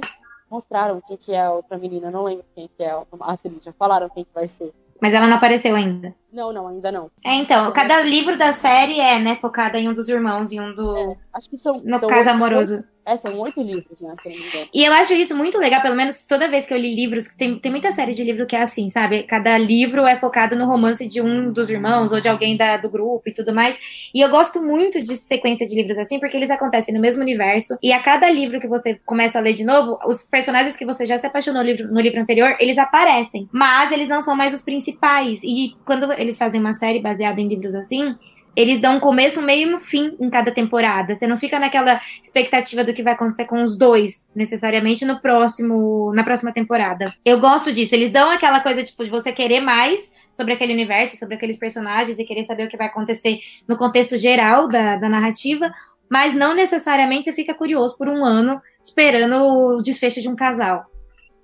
mostraram 0.50 1.02
quem 1.02 1.18
que 1.18 1.34
é 1.34 1.42
a 1.42 1.52
outra 1.52 1.78
menina, 1.78 2.10
não 2.10 2.24
lembro 2.24 2.46
quem 2.56 2.70
que 2.76 2.84
é 2.84 2.92
a 2.92 3.04
atriz, 3.22 3.64
já 3.64 3.74
falaram 3.74 4.10
quem 4.10 4.24
que 4.24 4.34
vai 4.34 4.48
ser. 4.48 4.74
Mas 5.02 5.14
ela 5.14 5.28
não 5.28 5.38
apareceu 5.38 5.76
ainda. 5.76 6.14
Não, 6.32 6.54
não, 6.54 6.68
ainda 6.68 6.92
não. 6.92 7.10
É, 7.26 7.34
então, 7.36 7.72
cada 7.72 8.02
livro 8.02 8.38
da 8.38 8.54
série 8.54 9.00
é, 9.00 9.20
né, 9.20 9.36
focada 9.36 9.80
em 9.80 9.90
um 9.90 9.94
dos 9.94 10.08
irmãos, 10.10 10.52
em 10.52 10.60
um 10.60 10.74
do. 10.74 10.96
É, 10.96 11.18
acho 11.34 11.50
que 11.50 11.58
são. 11.58 11.82
No 11.84 11.98
são 11.98 12.08
caso 12.08 12.30
amoroso. 12.30 12.84
É, 13.10 13.18
são 13.18 13.36
oito 13.40 13.60
livros, 13.60 14.02
né? 14.02 14.14
Se 14.22 14.30
não 14.30 14.36
me 14.36 14.48
engano. 14.48 14.68
E 14.72 14.86
eu 14.86 14.94
acho 14.94 15.14
isso 15.14 15.36
muito 15.36 15.58
legal, 15.58 15.82
pelo 15.82 15.96
menos 15.96 16.28
toda 16.28 16.48
vez 16.48 16.68
que 16.68 16.74
eu 16.76 16.78
li 16.78 16.94
livros, 16.94 17.26
tem, 17.36 17.58
tem 17.58 17.72
muita 17.72 17.92
série 17.92 18.14
de 18.14 18.24
livro 18.24 18.46
que 18.46 18.56
é 18.56 18.62
assim, 18.62 18.88
sabe? 18.88 19.24
Cada 19.24 19.58
livro 19.58 20.06
é 20.06 20.16
focado 20.16 20.56
no 20.56 20.68
romance 20.68 21.08
de 21.08 21.20
um 21.20 21.52
dos 21.52 21.72
irmãos 21.72 22.12
ou 22.12 22.20
de 22.20 22.30
alguém 22.30 22.56
da, 22.56 22.78
do 22.78 22.88
grupo 22.88 23.24
e 23.28 23.34
tudo 23.34 23.52
mais. 23.52 23.80
E 24.14 24.22
eu 24.22 24.30
gosto 24.30 24.62
muito 24.62 25.00
de 25.00 25.16
sequência 25.16 25.66
de 25.66 25.74
livros 25.74 25.98
assim, 25.98 26.20
porque 26.20 26.38
eles 26.38 26.52
acontecem 26.52 26.94
no 26.94 27.02
mesmo 27.02 27.24
universo. 27.24 27.80
E 27.82 27.92
a 27.92 28.00
cada 28.00 28.30
livro 28.30 28.60
que 28.60 28.68
você 28.68 29.00
começa 29.04 29.40
a 29.40 29.42
ler 29.42 29.54
de 29.54 29.64
novo, 29.64 29.98
os 30.06 30.22
personagens 30.22 30.78
que 30.78 30.86
você 30.86 31.04
já 31.04 31.18
se 31.18 31.26
apaixonou 31.26 31.64
no 31.64 31.68
livro, 31.68 31.92
no 31.92 32.00
livro 32.00 32.22
anterior, 32.22 32.56
eles 32.60 32.78
aparecem. 32.78 33.50
Mas 33.52 33.92
eles 33.92 34.08
não 34.08 34.22
são 34.22 34.36
mais 34.36 34.54
os 34.54 34.62
principais. 34.62 35.42
E 35.44 35.76
quando 35.84 36.12
eles 36.20 36.38
fazem 36.38 36.60
uma 36.60 36.74
série 36.74 37.00
baseada 37.00 37.40
em 37.40 37.48
livros 37.48 37.76
assim, 37.76 38.16
eles 38.56 38.80
dão 38.80 38.98
um 38.98 39.00
começo, 39.00 39.42
meio 39.42 39.72
e 39.72 39.76
um 39.76 39.80
fim 39.80 40.16
em 40.20 40.30
cada 40.30 40.52
temporada. 40.52 41.16
Você 41.16 41.28
não 41.28 41.40
fica 41.40 41.60
naquela 41.60 42.02
expectativa 42.22 42.84
do 42.84 42.94
que 42.94 43.04
vai 43.04 43.14
acontecer 43.14 43.46
com 43.46 43.64
os 43.64 43.78
dois, 43.78 44.28
necessariamente 44.36 45.06
no 45.06 45.20
próximo, 45.20 46.12
na 46.14 46.24
próxima 46.24 46.52
temporada. 46.52 47.14
Eu 47.24 47.40
gosto 47.40 47.72
disso. 47.72 47.96
Eles 47.96 48.12
dão 48.12 48.30
aquela 48.30 48.60
coisa 48.60 48.84
tipo 48.84 49.04
de 49.04 49.10
você 49.10 49.32
querer 49.32 49.62
mais 49.62 50.12
sobre 50.30 50.54
aquele 50.54 50.74
universo, 50.74 51.18
sobre 51.18 51.36
aqueles 51.36 51.58
personagens 51.58 52.20
e 52.20 52.26
querer 52.26 52.44
saber 52.44 52.66
o 52.66 52.70
que 52.70 52.78
vai 52.78 52.88
acontecer 52.88 53.40
no 53.68 53.78
contexto 53.78 54.18
geral 54.18 54.68
da, 54.68 54.98
da 54.98 55.08
narrativa, 55.08 55.72
mas 56.10 56.34
não 56.34 56.54
necessariamente 56.54 57.26
você 57.26 57.34
fica 57.34 57.54
curioso 57.54 57.96
por 57.98 58.10
um 58.10 58.26
ano 58.26 58.62
esperando 58.84 59.36
o 59.36 59.82
desfecho 59.82 60.22
de 60.22 60.28
um 60.28 60.36
casal. 60.36 60.86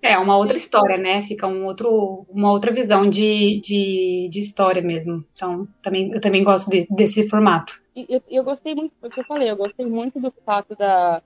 É, 0.05 0.19
uma 0.19 0.37
outra 0.37 0.55
história, 0.55 0.99
né? 0.99 1.23
Fica 1.23 1.47
um 1.47 1.65
outro, 1.65 2.27
uma 2.29 2.51
outra 2.51 2.71
visão 2.71 3.09
de, 3.09 3.59
de, 3.59 4.29
de 4.31 4.39
história 4.39 4.79
mesmo. 4.79 5.25
Então, 5.33 5.67
também, 5.81 6.11
eu 6.13 6.21
também 6.21 6.43
gosto 6.43 6.69
de, 6.69 6.85
desse 6.91 7.27
formato. 7.27 7.81
E 7.95 8.05
eu, 8.07 8.21
eu 8.29 8.43
gostei 8.43 8.75
muito, 8.75 8.93
o 9.01 9.09
que 9.09 9.19
eu 9.19 9.25
falei, 9.25 9.49
eu 9.49 9.57
gostei 9.57 9.87
muito 9.87 10.19
do 10.19 10.31
fato 10.45 10.75
da, 10.75 11.23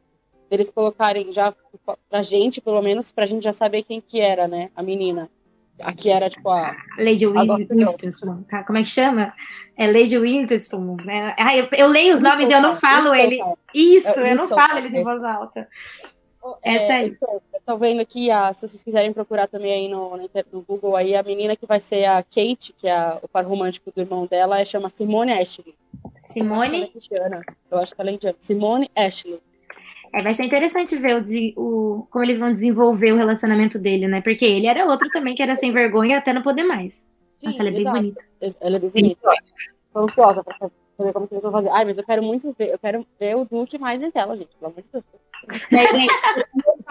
deles 0.49 0.71
colocarem 0.71 1.29
já 1.29 1.53
pra 2.09 2.21
gente, 2.21 2.61
pelo 2.61 2.81
menos, 2.81 3.11
pra 3.11 3.25
gente 3.25 3.43
já 3.43 3.51
saber 3.51 3.83
quem 3.83 3.99
que 3.99 4.21
era, 4.21 4.47
né? 4.47 4.69
A 4.73 4.81
menina. 4.81 5.27
Aqui 5.81 6.09
era, 6.09 6.29
tipo, 6.29 6.49
a... 6.49 6.73
Lady 6.97 7.25
Winston. 7.25 8.43
Tá? 8.49 8.63
Como 8.63 8.77
é 8.77 8.81
que 8.81 8.87
chama? 8.87 9.33
É 9.75 9.87
Lady 9.87 10.17
Winston. 10.17 10.95
Né? 11.03 11.35
Ah, 11.37 11.55
eu, 11.55 11.67
eu 11.73 11.87
leio 11.87 12.15
os 12.15 12.21
nomes 12.21 12.49
e 12.49 12.53
eu 12.53 12.61
não 12.61 12.77
falo 12.77 13.13
ele. 13.13 13.39
Isso, 13.75 14.07
eu 14.07 14.35
não 14.37 14.47
falo 14.47 14.77
eles 14.77 14.93
em 14.93 15.03
voz 15.03 15.21
alta. 15.21 15.67
É, 16.63 16.75
Essa 16.75 16.93
aí. 16.93 17.09
Então, 17.09 17.33
eu 17.33 17.41
tô 17.69 17.77
vendo 17.77 18.01
aqui, 18.01 18.31
a, 18.31 18.51
se 18.51 18.67
vocês 18.67 18.83
quiserem 18.83 19.13
procurar 19.13 19.45
também 19.45 19.71
aí 19.71 19.87
no, 19.87 20.17
no, 20.51 20.61
Google, 20.63 20.95
aí 20.95 21.15
a 21.15 21.21
menina 21.21 21.55
que 21.55 21.67
vai 21.67 21.79
ser 21.79 22.03
a 22.05 22.23
Kate, 22.23 22.73
que 22.75 22.87
é 22.87 22.91
a, 22.91 23.19
o 23.21 23.27
par 23.27 23.45
romântico 23.45 23.91
do 23.95 24.01
irmão 24.01 24.25
dela, 24.25 24.59
é, 24.59 24.65
chama 24.65 24.89
Simone 24.89 25.33
Ashley. 25.33 25.75
Simone? 26.15 26.91
Eu 27.69 27.77
acho 27.77 27.93
que 27.93 28.01
ela 28.01 28.09
é 28.09 28.13
indiana. 28.13 28.35
Simone 28.39 28.89
Ashley. 28.95 29.39
É, 30.11 30.23
vai 30.23 30.33
ser 30.33 30.45
interessante 30.45 30.95
ver 30.95 31.17
o, 31.17 31.61
o, 31.61 32.07
como 32.09 32.25
eles 32.25 32.39
vão 32.39 32.51
desenvolver 32.51 33.11
o 33.11 33.17
relacionamento 33.17 33.77
dele, 33.77 34.07
né? 34.07 34.19
Porque 34.19 34.45
ele 34.45 34.65
era 34.65 34.87
outro 34.87 35.07
também 35.11 35.35
que 35.35 35.43
era 35.43 35.55
sem 35.55 35.71
vergonha 35.71 36.17
até 36.17 36.33
não 36.33 36.41
poder 36.41 36.63
mais. 36.63 37.05
Sim, 37.33 37.47
Nossa, 37.47 37.61
ela 37.61 37.69
é 37.69 37.73
exato. 37.73 37.93
bem 37.93 38.01
bonita. 38.01 38.25
Ela 38.61 38.75
é 38.77 38.79
bem 38.79 38.89
bonita. 38.89 39.29
Tô 39.93 39.99
ansiosa 39.99 40.43
pra 40.43 40.71
ver 41.05 41.13
como 41.13 41.27
que 41.27 41.35
eles 41.35 41.43
vão 41.43 41.51
fazer. 41.51 41.69
Ai, 41.69 41.85
mas 41.85 41.99
eu 41.99 42.03
quero 42.03 42.23
muito 42.23 42.51
ver, 42.57 42.71
eu 42.71 42.79
quero 42.79 43.05
ver 43.19 43.35
o 43.35 43.45
Duke 43.45 43.77
mais 43.77 44.01
em 44.01 44.09
tela, 44.09 44.35
gente, 44.35 44.55
pelo 44.59 44.71
amor 44.71 44.81
de 44.81 44.89
Deus. 44.89 45.05
É, 45.71 45.87
gente, 45.87 46.13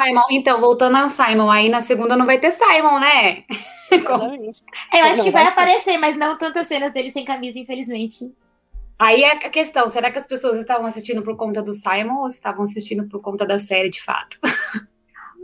Simon, 0.01 0.23
então, 0.31 0.61
voltando 0.61 0.97
ao 0.97 1.11
Simon, 1.11 1.51
aí 1.51 1.69
na 1.69 1.81
segunda 1.81 2.17
não 2.17 2.25
vai 2.25 2.39
ter 2.39 2.53
Simon, 2.53 3.01
né? 3.01 3.45
Exatamente. 3.91 4.63
Eu 4.95 5.05
acho 5.05 5.23
que 5.25 5.31
vai, 5.31 5.45
aparecer, 5.45 5.99
mas 5.99 6.17
não 6.17 6.37
tantas 6.39 6.67
cenas 6.67 6.93
dele 6.93 7.11
sem 7.11 7.25
camisa, 7.25 7.59
infelizmente. 7.59 8.33
Aí 8.99 9.23
é 9.23 9.33
a 9.33 9.51
questão, 9.51 9.89
será 9.89 10.11
que 10.11 10.19
as 10.19 10.27
pessoas 10.27 10.57
estavam 10.59 10.87
assistindo 10.87 11.23
por 11.23 11.37
conta 11.37 11.63
do 11.63 11.73
Simon 11.73 12.21
ou 12.21 12.29
estavam 12.29 12.65
assistindo 12.65 13.09
por 13.09 13.21
conta 13.21 13.47
da 13.47 13.59
série 13.59 13.89
de 13.89 14.03
fato? 14.03 14.39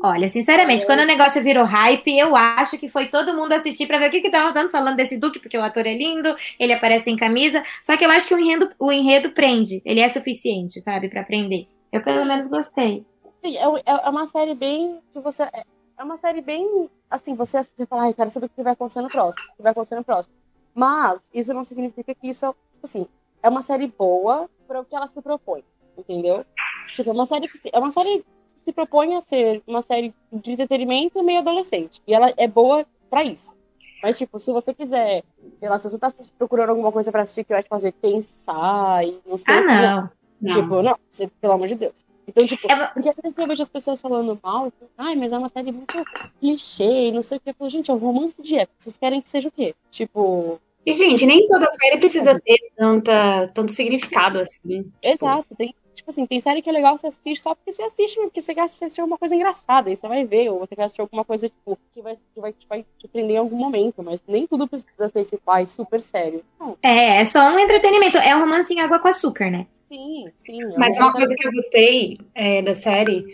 Olha, 0.03 0.29
sinceramente, 0.29 0.85
quando 0.85 1.01
o 1.01 1.07
negócio 1.07 1.43
virou 1.43 1.65
hype, 1.65 2.19
eu 2.19 2.37
acho 2.37 2.77
que 2.77 2.89
foi 2.89 3.07
todo 3.07 3.35
mundo 3.35 3.53
assistir 3.53 3.87
para 3.87 3.99
ver 3.99 4.09
o 4.09 4.11
que 4.11 4.21
que 4.21 4.31
tava 4.31 4.53
dando 4.53 4.71
falando 4.71 4.97
desse 4.97 5.17
Duque, 5.17 5.39
porque 5.39 5.57
o 5.57 5.63
ator 5.63 5.87
é 5.87 5.95
lindo, 5.95 6.37
ele 6.61 6.75
aparece 6.75 7.11
em 7.11 7.17
camisa. 7.17 7.65
Só 7.81 7.97
que 7.97 8.05
eu 8.05 8.11
acho 8.11 8.29
que 8.29 8.35
o 8.35 8.39
enredo, 8.39 8.69
o 8.79 8.93
enredo 8.93 9.31
prende, 9.31 9.81
ele 9.83 10.01
é 10.01 10.09
suficiente, 10.11 10.81
sabe, 10.81 11.09
para 11.09 11.23
prender. 11.23 11.69
Eu 11.91 12.03
pelo 12.03 12.27
menos 12.27 12.51
gostei. 12.51 13.07
Sim, 13.45 13.59
é, 13.59 13.65
é, 13.65 14.07
é 14.07 14.11
uma 14.11 14.27
série 14.27 14.55
bem 14.55 15.01
que 15.11 15.21
você 15.21 15.43
é, 15.43 15.65
é 15.99 16.03
uma 16.03 16.17
série 16.17 16.41
bem 16.41 16.89
assim, 17.11 17.35
você, 17.35 17.63
você 17.63 17.87
fala, 17.87 18.05
ai, 18.05 18.15
quero 18.15 18.31
saber 18.31 18.47
o 18.47 18.49
que 18.49 18.63
vai 18.63 18.73
acontecer 18.73 19.03
no 19.03 19.11
próximo, 19.11 19.45
o 19.53 19.57
que 19.57 19.63
vai 19.63 19.73
acontecer 19.73 19.97
no 19.97 20.05
próximo. 20.05 20.35
Mas 20.75 21.23
isso 21.33 21.53
não 21.53 21.63
significa 21.63 22.15
que 22.15 22.29
isso, 22.29 22.55
tipo 22.73 22.87
assim, 22.87 23.07
é 23.43 23.49
uma 23.49 23.61
série 23.61 23.87
boa 23.87 24.49
para 24.67 24.81
o 24.81 24.85
que 24.85 24.97
ela 24.97 25.07
se 25.07 25.21
propõe, 25.21 25.63
entendeu? 25.97 26.45
Tipo, 26.89 27.11
é 27.11 27.13
uma 27.13 27.27
série 27.27 27.47
que 27.47 27.71
é 27.71 27.79
uma 27.79 27.91
série 27.91 28.25
se 28.57 28.73
propõe 28.73 29.15
a 29.15 29.21
ser 29.21 29.63
uma 29.67 29.83
série 29.83 30.15
de 30.33 30.53
entretenimento 30.53 31.23
meio 31.23 31.41
adolescente. 31.41 32.03
E 32.07 32.15
ela 32.15 32.33
é 32.39 32.49
boa 32.49 32.87
para 33.11 33.23
isso. 33.25 33.55
Mas, 34.03 34.17
tipo, 34.17 34.39
se 34.39 34.53
você 34.53 34.73
quiser, 34.73 35.23
sei 35.61 35.69
lá, 35.69 35.77
se 35.77 35.91
você 35.91 35.99
tá 35.99 36.11
procurando 36.39 36.71
alguma 36.71 36.91
coisa 36.91 37.13
para 37.13 37.23
assistir 37.23 37.45
que 37.45 37.53
vai 37.53 37.63
te 37.63 37.69
fazer 37.69 37.93
pensar 37.93 39.07
e 39.07 39.21
não 39.27 39.37
sei. 39.37 39.55
Ah, 39.55 39.63
não. 39.63 40.11
Não. 40.41 40.55
Tipo, 40.55 40.83
não, 40.83 40.99
você, 41.11 41.27
pelo 41.41 41.55
amor 41.55 41.69
de 41.69 41.75
Deus. 41.75 42.05
Então, 42.27 42.47
tipo, 42.47 42.71
é... 42.71 42.87
porque 42.89 43.09
às 43.09 43.17
vezes 43.17 43.39
eu 43.39 43.47
vejo 43.47 43.63
as 43.63 43.69
pessoas 43.69 44.01
falando 44.01 44.39
mal, 44.43 44.73
ai, 44.97 45.15
mas 45.15 45.33
é 45.33 45.39
uma 45.39 45.49
série 45.49 45.73
muito 45.73 45.95
clichê, 46.41 47.11
não 47.13 47.23
sei 47.23 47.39
o 47.39 47.41
que. 47.41 47.51
Eu 47.51 47.55
falo, 47.55 47.71
gente, 47.71 47.91
é 47.91 47.95
um 47.95 47.99
romance 47.99 48.43
de 48.43 48.57
época. 48.57 48.75
Vocês 48.79 48.97
querem 48.97 49.21
que 49.21 49.29
seja 49.29 49.49
o 49.49 49.53
quê? 49.53 49.75
Tipo. 49.91 50.61
E, 50.87 50.93
gente, 50.93 51.25
nem 51.25 51.47
toda 51.47 51.71
série 51.71 51.99
precisa 51.99 52.39
ter 52.39 52.59
tanta, 52.77 53.49
tanto 53.55 53.73
significado 53.73 54.39
assim. 54.39 54.83
Tipo... 54.83 54.95
Exato, 55.03 55.47
tem, 55.57 55.75
Tipo 55.95 56.11
assim, 56.11 56.27
tem 56.27 56.41
série 56.41 56.61
que 56.61 56.69
é 56.69 56.73
legal 56.73 56.97
você 56.97 57.07
assistir 57.07 57.37
só 57.37 57.55
porque 57.55 57.71
você 57.71 57.83
assiste, 57.83 58.17
porque 58.17 58.41
você 58.41 58.55
quer 58.55 58.63
assistir 58.63 59.01
alguma 59.01 59.17
coisa 59.17 59.35
engraçada, 59.35 59.89
aí 59.89 59.97
você 59.97 60.09
vai 60.09 60.27
ver, 60.27 60.51
ou 60.51 60.59
você 60.59 60.75
quer 60.75 60.85
assistir 60.85 61.01
alguma 61.01 61.25
coisa, 61.25 61.49
tipo, 61.49 61.79
que 61.93 62.03
vai, 62.03 62.17
que 62.17 62.41
vai, 62.41 62.53
que 62.53 62.67
vai 62.69 62.85
te 62.99 63.07
prender 63.07 63.37
em 63.37 63.39
algum 63.39 63.57
momento, 63.57 64.03
mas 64.03 64.23
nem 64.27 64.47
tudo 64.47 64.67
precisa 64.67 65.09
ser, 65.09 65.25
tipo, 65.25 65.43
ai, 65.47 65.67
super 65.67 66.01
sério. 66.01 66.45
Não. 66.59 66.77
É, 66.83 67.21
é 67.21 67.25
só 67.25 67.49
um 67.49 67.59
entretenimento, 67.59 68.19
é 68.19 68.35
um 68.35 68.41
romance 68.41 68.75
em 68.75 68.81
água 68.81 68.99
com 68.99 69.09
açúcar, 69.09 69.51
né? 69.51 69.67
Sim, 69.85 70.25
sim. 70.35 70.63
É 70.63 70.79
mas 70.79 70.97
uma 70.97 71.13
coisa 71.13 71.35
que 71.37 71.47
eu 71.47 71.53
gostei 71.53 72.19
é, 72.35 72.63
da 72.63 72.75
série 72.75 73.25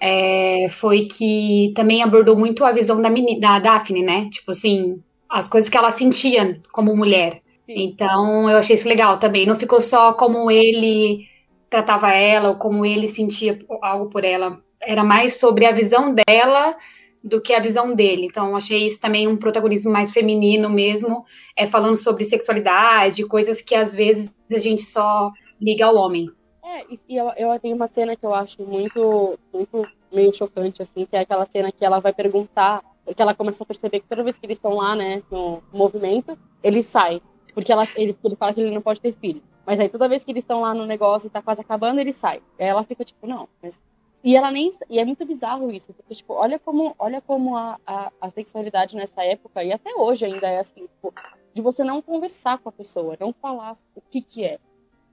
é, 0.00 0.68
foi 0.70 1.06
que 1.06 1.72
também 1.74 2.02
abordou 2.02 2.36
muito 2.36 2.64
a 2.64 2.72
visão 2.72 3.00
da, 3.00 3.08
da 3.38 3.58
Daphne, 3.60 4.02
né? 4.02 4.28
Tipo 4.30 4.50
assim, 4.50 5.00
as 5.28 5.48
coisas 5.48 5.70
que 5.70 5.76
ela 5.76 5.90
sentia 5.90 6.60
como 6.72 6.96
mulher. 6.96 7.40
Sim. 7.58 7.84
Então, 7.84 8.50
eu 8.50 8.58
achei 8.58 8.74
isso 8.74 8.88
legal 8.88 9.18
também. 9.18 9.46
Não 9.46 9.54
ficou 9.54 9.80
só 9.80 10.12
como 10.12 10.50
ele 10.50 11.28
tratava 11.68 12.12
ela 12.12 12.50
ou 12.50 12.56
como 12.56 12.84
ele 12.84 13.06
sentia 13.06 13.56
algo 13.80 14.10
por 14.10 14.24
ela. 14.24 14.60
Era 14.82 15.04
mais 15.04 15.38
sobre 15.38 15.64
a 15.64 15.72
visão 15.72 16.12
dela 16.12 16.76
do 17.22 17.40
que 17.40 17.52
a 17.52 17.60
visão 17.60 17.94
dele. 17.94 18.26
Então, 18.26 18.56
achei 18.56 18.86
isso 18.86 19.00
também 19.00 19.28
um 19.28 19.36
protagonismo 19.36 19.92
mais 19.92 20.10
feminino 20.10 20.68
mesmo, 20.68 21.24
é 21.54 21.66
falando 21.66 21.96
sobre 21.96 22.24
sexualidade, 22.24 23.26
coisas 23.26 23.60
que 23.60 23.74
às 23.74 23.94
vezes 23.94 24.34
a 24.50 24.58
gente 24.58 24.82
só 24.82 25.30
liga 25.60 25.86
ao 25.86 25.96
homem. 25.96 26.30
É, 26.62 26.84
e 26.90 27.16
eu, 27.16 27.30
eu 27.36 27.58
tenho 27.58 27.76
uma 27.76 27.88
cena 27.88 28.14
que 28.14 28.24
eu 28.24 28.34
acho 28.34 28.62
muito, 28.64 29.38
muito 29.52 29.86
meio 30.12 30.32
chocante, 30.32 30.82
assim, 30.82 31.06
que 31.06 31.16
é 31.16 31.20
aquela 31.20 31.46
cena 31.46 31.72
que 31.72 31.84
ela 31.84 32.00
vai 32.00 32.12
perguntar, 32.12 32.82
porque 33.04 33.20
ela 33.22 33.34
começa 33.34 33.64
a 33.64 33.66
perceber 33.66 34.00
que 34.00 34.08
toda 34.08 34.22
vez 34.22 34.36
que 34.36 34.46
eles 34.46 34.58
estão 34.58 34.74
lá, 34.74 34.94
né, 34.94 35.22
no 35.30 35.62
movimento, 35.72 36.38
ele 36.62 36.82
sai. 36.82 37.20
Porque 37.54 37.72
ela, 37.72 37.86
ele, 37.96 38.16
ele 38.24 38.36
fala 38.36 38.54
que 38.54 38.60
ele 38.60 38.74
não 38.74 38.82
pode 38.82 39.00
ter 39.00 39.12
filho. 39.12 39.42
Mas 39.66 39.80
aí 39.80 39.88
toda 39.88 40.08
vez 40.08 40.24
que 40.24 40.32
eles 40.32 40.42
estão 40.42 40.60
lá 40.60 40.74
no 40.74 40.86
negócio 40.86 41.26
e 41.26 41.30
tá 41.30 41.42
quase 41.42 41.60
acabando, 41.60 42.00
ele 42.00 42.12
sai. 42.12 42.42
Aí 42.58 42.66
ela 42.66 42.82
fica 42.84 43.04
tipo, 43.04 43.26
não, 43.26 43.48
mas. 43.62 43.80
E 44.22 44.36
ela 44.36 44.50
nem. 44.50 44.70
E 44.88 44.98
é 44.98 45.04
muito 45.04 45.24
bizarro 45.24 45.70
isso, 45.70 45.92
porque, 45.94 46.14
tipo, 46.14 46.34
olha 46.34 46.58
como, 46.58 46.94
olha 46.98 47.20
como 47.20 47.56
a, 47.56 47.78
a, 47.86 48.12
a 48.20 48.28
sexualidade 48.28 48.94
nessa 48.94 49.24
época, 49.24 49.64
e 49.64 49.72
até 49.72 49.94
hoje 49.94 50.26
ainda 50.26 50.48
é 50.48 50.58
assim, 50.58 50.86
tipo, 50.86 51.14
de 51.54 51.62
você 51.62 51.82
não 51.82 52.02
conversar 52.02 52.58
com 52.58 52.68
a 52.68 52.72
pessoa, 52.72 53.16
não 53.18 53.32
falar 53.32 53.74
o 53.94 54.00
que 54.00 54.20
que 54.20 54.44
é. 54.44 54.58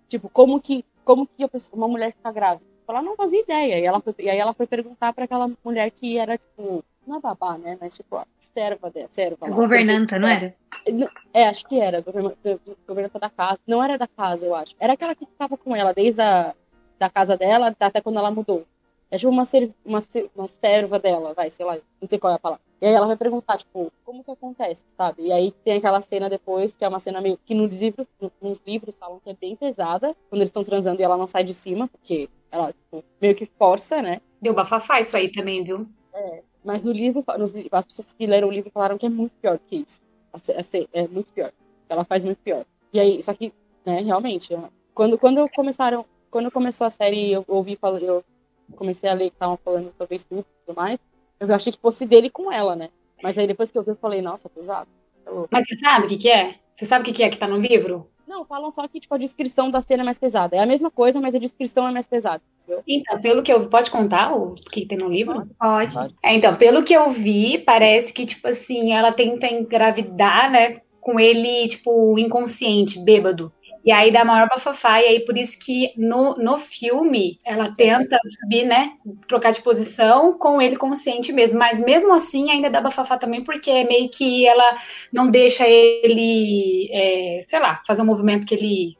Tipo, 0.07 0.29
como 0.29 0.59
que, 0.59 0.85
como 1.03 1.27
que 1.27 1.47
pessoa, 1.47 1.77
uma 1.77 1.87
mulher 1.87 2.13
fica 2.13 2.31
grávida? 2.31 2.65
Ela 2.87 3.01
não 3.01 3.15
fazia 3.15 3.41
ideia. 3.41 3.79
E, 3.79 3.85
ela 3.85 3.99
foi, 3.99 4.15
e 4.19 4.29
aí 4.29 4.37
ela 4.37 4.53
foi 4.53 4.65
perguntar 4.65 5.11
para 5.13 5.25
aquela 5.25 5.51
mulher 5.63 5.89
que 5.91 6.17
era, 6.17 6.37
tipo, 6.37 6.83
não 7.05 7.17
é 7.17 7.19
babá, 7.19 7.57
né? 7.57 7.77
Mas 7.79 7.95
tipo, 7.95 8.15
a 8.15 8.25
serva 8.39 8.89
dela, 8.89 9.07
serva 9.09 9.47
lá. 9.47 9.55
Governanta, 9.55 10.17
não 10.17 10.27
era? 10.27 10.55
É, 11.33 11.47
acho 11.47 11.65
que 11.67 11.79
era, 11.79 12.03
governanta 12.87 13.19
da 13.19 13.29
casa. 13.29 13.59
Não 13.67 13.83
era 13.83 13.97
da 13.97 14.07
casa, 14.07 14.45
eu 14.45 14.55
acho. 14.55 14.75
Era 14.79 14.93
aquela 14.93 15.13
que 15.15 15.25
ficava 15.25 15.57
com 15.57 15.75
ela 15.75 15.93
desde 15.93 16.21
a 16.21 16.53
da 16.99 17.09
casa 17.09 17.37
dela 17.37 17.75
até 17.79 18.01
quando 18.01 18.17
ela 18.17 18.31
mudou. 18.31 18.65
É 19.09 19.17
tipo 19.17 19.31
uma, 19.31 19.45
ser, 19.45 19.73
uma, 19.85 19.99
uma 20.35 20.47
serva 20.47 20.99
dela, 20.99 21.33
vai, 21.33 21.49
sei 21.49 21.65
lá, 21.65 21.75
não 21.75 22.09
sei 22.09 22.19
qual 22.19 22.33
é 22.33 22.35
a 22.35 22.39
palavra. 22.39 22.63
E 22.81 22.85
aí 22.85 22.93
ela 22.93 23.07
vai 23.07 23.17
perguntar, 23.17 23.57
tipo, 23.57 23.91
como 24.03 24.23
que 24.23 24.31
acontece, 24.31 24.85
sabe? 24.95 25.23
E 25.23 25.31
aí 25.31 25.51
tem 25.63 25.77
aquela 25.77 26.01
cena 26.01 26.29
depois, 26.29 26.75
que 26.75 26.83
é 26.83 26.87
uma 26.87 26.99
cena 26.99 27.21
meio 27.21 27.39
que 27.45 27.55
no 27.55 27.65
livro, 27.65 28.07
nos 28.41 28.61
livros 28.65 28.99
falam 28.99 29.19
que 29.19 29.29
é 29.29 29.33
bem 29.33 29.55
pesada, 29.55 30.15
quando 30.29 30.41
eles 30.41 30.49
estão 30.49 30.63
transando 30.63 31.01
e 31.01 31.03
ela 31.03 31.17
não 31.17 31.27
sai 31.27 31.43
de 31.43 31.53
cima, 31.53 31.87
porque 31.87 32.29
ela, 32.51 32.73
tipo, 32.73 33.03
meio 33.21 33.33
que 33.33 33.45
força, 33.45 34.01
né? 34.01 34.21
Deu 34.41 34.53
bafafá 34.53 34.99
isso 34.99 35.15
aí 35.15 35.31
também, 35.31 35.63
viu? 35.63 35.87
É, 36.13 36.43
mas 36.63 36.83
no 36.83 36.91
livro, 36.91 37.23
nos, 37.39 37.53
as 37.71 37.85
pessoas 37.85 38.13
que 38.13 38.27
leram 38.27 38.49
o 38.49 38.51
livro 38.51 38.69
falaram 38.71 38.97
que 38.97 39.05
é 39.05 39.09
muito 39.09 39.33
pior 39.41 39.57
que 39.57 39.77
isso. 39.87 40.01
É 40.93 41.07
muito 41.07 41.31
pior. 41.33 41.51
Ela 41.89 42.03
faz 42.03 42.25
muito 42.25 42.39
pior. 42.39 42.65
E 42.93 42.99
aí, 42.99 43.21
só 43.21 43.33
que, 43.33 43.53
né, 43.85 44.01
realmente, 44.01 44.49
quando, 44.93 45.17
quando 45.17 45.49
começaram, 45.49 46.05
quando 46.29 46.51
começou 46.51 46.85
a 46.85 46.89
série, 46.89 47.31
eu 47.31 47.45
ouvi 47.47 47.79
eu 48.01 48.23
comecei 48.75 49.09
a 49.09 49.13
ler 49.13 49.29
que 49.29 49.35
estavam 49.35 49.57
falando 49.63 49.91
sobre 49.91 50.15
estupro 50.15 50.45
e 50.49 50.65
tudo 50.65 50.75
mais, 50.75 50.99
eu 51.39 51.53
achei 51.53 51.71
que 51.71 51.79
fosse 51.79 52.05
dele 52.05 52.29
com 52.29 52.51
ela, 52.51 52.75
né? 52.75 52.89
Mas 53.21 53.37
aí 53.37 53.47
depois 53.47 53.71
que 53.71 53.77
eu 53.77 53.83
vi, 53.83 53.91
eu 53.91 53.95
falei, 53.95 54.21
nossa, 54.21 54.49
pesado. 54.49 54.89
Mas 55.51 55.67
você 55.67 55.75
sabe 55.75 56.05
o 56.05 56.09
que, 56.09 56.17
que 56.17 56.29
é? 56.29 56.55
Você 56.75 56.85
sabe 56.85 57.01
o 57.01 57.05
que, 57.05 57.13
que 57.13 57.23
é 57.23 57.29
que 57.29 57.37
tá 57.37 57.47
no 57.47 57.57
livro? 57.57 58.09
Não, 58.27 58.43
falam 58.43 58.69
só 58.69 58.85
que 58.87 58.99
tipo, 58.99 59.15
a 59.15 59.17
descrição 59.17 59.71
da 59.71 59.79
cena 59.79 60.03
é 60.03 60.05
mais 60.05 60.19
pesada. 60.19 60.55
É 60.55 60.59
a 60.59 60.65
mesma 60.65 60.91
coisa, 60.91 61.21
mas 61.21 61.33
a 61.33 61.39
descrição 61.39 61.87
é 61.87 61.91
mais 61.91 62.07
pesada. 62.07 62.41
Entendeu? 62.63 62.83
Então, 62.85 63.21
pelo 63.21 63.41
que 63.41 63.51
eu. 63.51 63.69
Pode 63.69 63.89
contar 63.89 64.35
o 64.35 64.53
que 64.53 64.85
tem 64.85 64.97
no 64.97 65.09
livro? 65.09 65.49
Pode. 65.57 65.95
É, 66.21 66.35
então, 66.35 66.53
pelo 66.55 66.83
que 66.83 66.93
eu 66.93 67.09
vi, 67.09 67.57
parece 67.59 68.11
que, 68.11 68.25
tipo 68.25 68.45
assim, 68.47 68.91
ela 68.91 69.13
tenta 69.13 69.47
engravidar, 69.47 70.51
né? 70.51 70.81
Com 70.99 71.17
ele, 71.17 71.69
tipo, 71.69 72.19
inconsciente, 72.19 72.99
bêbado. 72.99 73.51
E 73.85 73.91
aí 73.91 74.11
dá 74.11 74.25
maior 74.25 74.49
bafafá, 74.49 75.01
e 75.01 75.05
aí 75.05 75.19
por 75.21 75.37
isso 75.37 75.57
que 75.59 75.93
no, 75.97 76.35
no 76.35 76.57
filme 76.57 77.39
ela 77.45 77.73
tenta 77.73 78.17
subir, 78.39 78.65
né? 78.65 78.93
Trocar 79.27 79.51
de 79.51 79.61
posição 79.61 80.37
com 80.37 80.61
ele 80.61 80.75
consciente 80.75 81.31
mesmo. 81.31 81.59
Mas 81.59 81.79
mesmo 81.79 82.13
assim 82.13 82.49
ainda 82.51 82.69
dá 82.69 82.81
bafafá 82.81 83.17
também, 83.17 83.43
porque 83.43 83.83
meio 83.85 84.09
que 84.09 84.45
ela 84.45 84.77
não 85.11 85.29
deixa 85.29 85.67
ele, 85.67 86.89
é, 86.91 87.43
sei 87.45 87.59
lá, 87.59 87.81
fazer 87.87 88.01
um 88.01 88.05
movimento 88.05 88.45
que 88.45 88.55
ele 88.55 88.96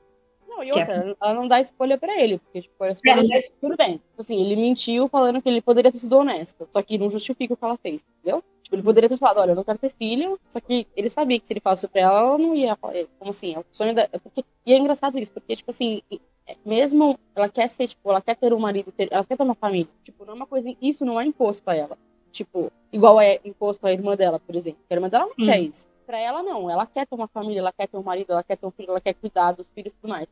não, 0.58 0.64
e 0.64 0.72
outra, 0.72 1.16
ela 1.22 1.34
não 1.34 1.48
dá 1.48 1.60
escolha 1.60 1.98
pra 1.98 2.20
ele, 2.20 2.40
porque, 2.40 2.62
tipo, 2.62 2.84
a 2.84 2.90
escolha 2.90 3.22
é, 3.22 3.40
tudo 3.62 3.78
bem. 3.78 3.94
Tipo 3.94 4.20
assim, 4.20 4.42
ele 4.44 4.56
mentiu 4.56 5.08
falando 5.08 5.42
que 5.42 5.48
ele 5.48 5.62
poderia 5.62 5.92
ter 5.92 6.00
sido 6.00 6.18
honesto, 6.18 6.68
só 6.74 6.82
que 6.82 6.98
não 6.98 7.10
justifica 7.10 7.54
o 7.54 7.58
que 7.58 7.64
ela 7.64 7.78
fez, 7.78 8.04
entendeu? 8.20 8.44
Tipo, 8.64 8.76
ele 8.76 8.84
poderia 8.84 9.10
ter 9.10 9.18
falado, 9.18 9.38
olha, 9.38 9.52
eu 9.52 9.56
não 9.56 9.64
quero 9.64 9.78
ter 9.78 9.92
filho, 9.92 10.40
só 10.50 10.60
que 10.60 10.88
ele 10.96 11.10
sabia 11.10 11.40
que 11.40 11.48
se 11.48 11.54
ele 11.54 11.60
falasse 11.60 11.88
pra 11.88 12.02
ela, 12.02 12.20
ela 12.20 12.38
não 12.38 12.56
ia 12.56 12.76
falar, 12.76 12.96
como 13.20 13.30
assim, 13.30 13.54
é 13.54 13.60
o 13.60 13.66
sonho 13.72 13.94
da... 13.94 14.10
É 14.12 14.20
porque... 14.20 14.44
E 14.66 14.74
é 14.74 14.78
engraçado 14.78 15.18
isso, 15.18 15.32
porque, 15.32 15.56
tipo 15.56 15.70
assim, 15.70 16.02
é, 16.46 16.56
mesmo 16.66 17.18
ela 17.36 17.48
quer 17.48 17.68
ser, 17.68 17.88
tipo, 17.88 18.10
ela 18.10 18.22
quer 18.22 18.36
ter 18.36 18.54
um 18.54 18.60
marido, 18.60 18.92
ter... 18.92 19.08
ela 19.12 19.24
quer 19.24 19.38
ter 19.38 19.44
uma 19.44 19.56
família, 19.56 19.88
tipo, 20.04 20.26
não 20.26 20.34
é 20.34 20.36
uma 20.36 20.48
coisa, 20.48 20.76
isso 20.82 21.06
não 21.06 21.20
é 21.20 21.26
imposto 21.26 21.64
pra 21.64 21.76
ela. 21.76 21.98
Tipo, 22.30 22.72
igual 22.92 23.22
é 23.22 23.40
imposto 23.46 23.88
à 23.88 23.92
irmã 23.92 24.16
dela, 24.16 24.40
por 24.40 24.56
exemplo. 24.56 24.80
A 24.90 24.94
irmã 24.94 25.10
dela 25.10 25.26
não 25.26 25.32
Sim. 25.32 25.46
quer 25.46 25.60
isso. 25.60 25.88
Pra 26.06 26.20
ela, 26.20 26.44
não. 26.44 26.70
Ela 26.70 26.86
quer 26.86 27.08
ter 27.08 27.16
uma 27.16 27.28
família, 27.28 27.60
ela 27.60 27.72
quer 27.72 27.88
ter 27.88 27.98
um 27.98 28.04
marido, 28.04 28.32
ela 28.32 28.44
quer 28.44 28.58
ter 28.58 28.66
um 28.66 28.72
filho, 28.72 28.90
ela 28.90 29.02
quer 29.02 29.14
cuidar 29.14 29.54
dos 29.54 29.70
filhos 29.70 29.94
e 29.94 29.96
tudo 29.96 30.10
mais 30.10 30.28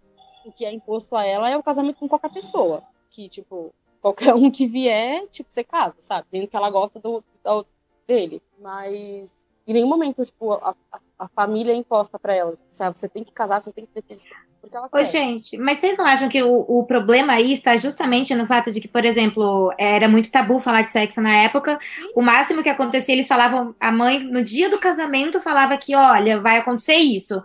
o 0.45 0.51
que 0.51 0.65
é 0.65 0.71
imposto 0.71 1.15
a 1.15 1.25
ela 1.25 1.49
é 1.49 1.57
o 1.57 1.63
casamento 1.63 1.97
com 1.97 2.07
qualquer 2.07 2.31
pessoa. 2.31 2.83
Que, 3.09 3.27
tipo, 3.27 3.73
qualquer 4.01 4.33
um 4.35 4.51
que 4.51 4.67
vier, 4.67 5.27
tipo, 5.27 5.51
você 5.51 5.63
casa, 5.63 5.95
sabe? 5.99 6.27
Dizendo 6.31 6.47
que 6.47 6.55
ela 6.55 6.69
gosta 6.69 6.99
do, 6.99 7.23
do, 7.43 7.65
dele. 8.07 8.41
Mas 8.61 9.35
em 9.67 9.73
nenhum 9.73 9.87
momento, 9.87 10.23
tipo, 10.23 10.53
a, 10.53 10.75
a, 11.17 11.27
família 11.29 11.71
é 11.71 11.75
imposta 11.75 12.19
para 12.19 12.33
ela. 12.33 12.53
Sabe? 12.69 12.97
Você 12.97 13.09
tem 13.09 13.23
que 13.23 13.33
casar, 13.33 13.63
você 13.63 13.73
tem 13.73 13.85
que 13.85 13.93
ter 13.93 14.03
filhos. 14.03 14.23
Porque 14.61 14.77
ela 14.77 14.87
Ô, 14.87 14.89
quer. 14.89 15.05
gente, 15.05 15.57
mas 15.57 15.79
vocês 15.79 15.97
não 15.97 16.05
acham 16.05 16.29
que 16.29 16.41
o, 16.41 16.65
o 16.67 16.85
problema 16.85 17.33
aí 17.33 17.53
está 17.53 17.77
justamente 17.77 18.33
no 18.33 18.47
fato 18.47 18.71
de 18.71 18.81
que, 18.81 18.87
por 18.87 19.05
exemplo, 19.05 19.71
era 19.77 20.07
muito 20.07 20.31
tabu 20.31 20.59
falar 20.59 20.83
de 20.83 20.91
sexo 20.91 21.21
na 21.21 21.35
época. 21.35 21.79
O 22.15 22.21
máximo 22.21 22.63
que 22.63 22.69
acontecia, 22.69 23.13
eles 23.13 23.27
falavam, 23.27 23.75
a 23.79 23.91
mãe, 23.91 24.19
no 24.19 24.43
dia 24.43 24.69
do 24.69 24.79
casamento, 24.79 25.41
falava 25.41 25.77
que, 25.77 25.95
olha, 25.95 26.39
vai 26.39 26.57
acontecer 26.57 26.95
isso. 26.95 27.43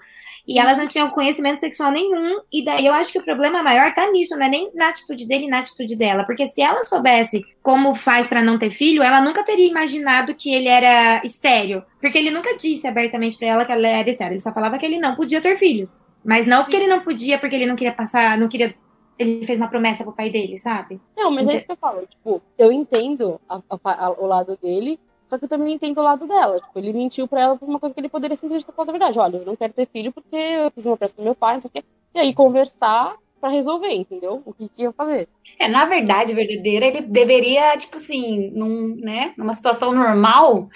E 0.51 0.59
elas 0.59 0.77
não 0.77 0.89
tinham 0.89 1.09
conhecimento 1.11 1.61
sexual 1.61 1.93
nenhum. 1.93 2.41
E 2.53 2.65
daí 2.65 2.85
eu 2.85 2.93
acho 2.93 3.13
que 3.13 3.21
o 3.21 3.23
problema 3.23 3.63
maior 3.63 3.95
tá 3.95 4.11
nisso, 4.11 4.37
não 4.37 4.45
é 4.45 4.49
nem 4.49 4.69
na 4.75 4.89
atitude 4.89 5.25
dele 5.29 5.47
na 5.47 5.61
atitude 5.61 5.95
dela. 5.95 6.25
Porque 6.25 6.45
se 6.45 6.61
ela 6.61 6.85
soubesse 6.85 7.45
como 7.63 7.95
faz 7.95 8.27
para 8.27 8.43
não 8.43 8.59
ter 8.59 8.71
filho, 8.71 9.01
ela 9.01 9.21
nunca 9.21 9.45
teria 9.45 9.71
imaginado 9.71 10.35
que 10.35 10.53
ele 10.53 10.67
era 10.67 11.23
estéreo. 11.25 11.85
Porque 12.01 12.19
ele 12.19 12.33
nunca 12.33 12.57
disse 12.57 12.89
abertamente 12.89 13.39
para 13.39 13.47
ela 13.47 13.65
que 13.65 13.71
ela 13.71 13.87
era 13.87 14.11
estéreo. 14.11 14.33
Ele 14.33 14.41
só 14.41 14.53
falava 14.53 14.77
que 14.77 14.85
ele 14.85 14.99
não 14.99 15.15
podia 15.15 15.41
ter 15.41 15.57
filhos. 15.57 16.03
Mas 16.25 16.49
não 16.49 16.59
Sim. 16.59 16.63
porque 16.65 16.77
ele 16.77 16.89
não 16.89 17.01
podia, 17.01 17.39
porque 17.39 17.55
ele 17.55 17.67
não 17.67 17.77
queria 17.77 17.93
passar, 17.93 18.37
não 18.37 18.49
queria 18.49 18.75
ele 19.21 19.45
fez 19.45 19.59
uma 19.59 19.69
promessa 19.69 20.03
pro 20.03 20.15
pai 20.15 20.31
dele, 20.31 20.57
sabe? 20.57 20.99
Não, 21.15 21.31
mas 21.31 21.47
é 21.47 21.55
isso 21.55 21.67
que 21.67 21.73
eu 21.73 21.77
falo. 21.77 22.07
Tipo, 22.07 22.41
eu 22.57 22.73
entendo 22.73 23.39
a, 23.47 23.61
a, 23.69 24.07
a, 24.07 24.11
o 24.13 24.27
lado 24.27 24.57
dele, 24.57 24.99
só 25.31 25.39
que 25.39 25.47
também 25.47 25.75
entendo 25.75 25.99
o 25.99 26.03
lado 26.03 26.27
dela. 26.27 26.59
Tipo, 26.59 26.77
ele 26.77 26.93
mentiu 26.93 27.29
pra 27.29 27.41
ela 27.41 27.57
por 27.57 27.69
uma 27.69 27.79
coisa 27.79 27.95
que 27.95 28.01
ele 28.01 28.09
poderia 28.09 28.35
simplesmente 28.35 28.67
ter 28.67 28.73
falado 28.73 28.89
a 28.89 28.93
verdade. 28.93 29.19
Olha, 29.21 29.37
eu 29.37 29.47
não 29.47 29.55
quero 29.55 29.73
ter 29.73 29.87
filho 29.87 30.11
porque 30.11 30.35
eu 30.35 30.73
fiz 30.73 30.87
uma 30.87 30.97
pressa 30.97 31.15
pro 31.15 31.23
meu 31.23 31.37
pai, 31.37 31.55
não 31.55 31.61
sei 31.61 31.69
o 31.69 31.73
quê. 31.73 31.85
E 32.13 32.19
aí 32.19 32.35
conversar 32.35 33.15
para 33.41 33.49
resolver, 33.49 33.95
entendeu? 33.95 34.43
O 34.45 34.53
que, 34.53 34.69
que 34.69 34.83
ia 34.83 34.93
fazer. 34.93 35.29
É, 35.57 35.69
na 35.69 35.87
verdade, 35.87 36.35
verdadeira, 36.35 36.87
ele 36.87 37.03
deveria, 37.03 37.77
tipo 37.79 37.97
assim, 37.97 38.51
num, 38.51 38.97
né, 38.97 39.33
numa 39.39 39.55
situação 39.55 39.93
normal, 39.93 40.69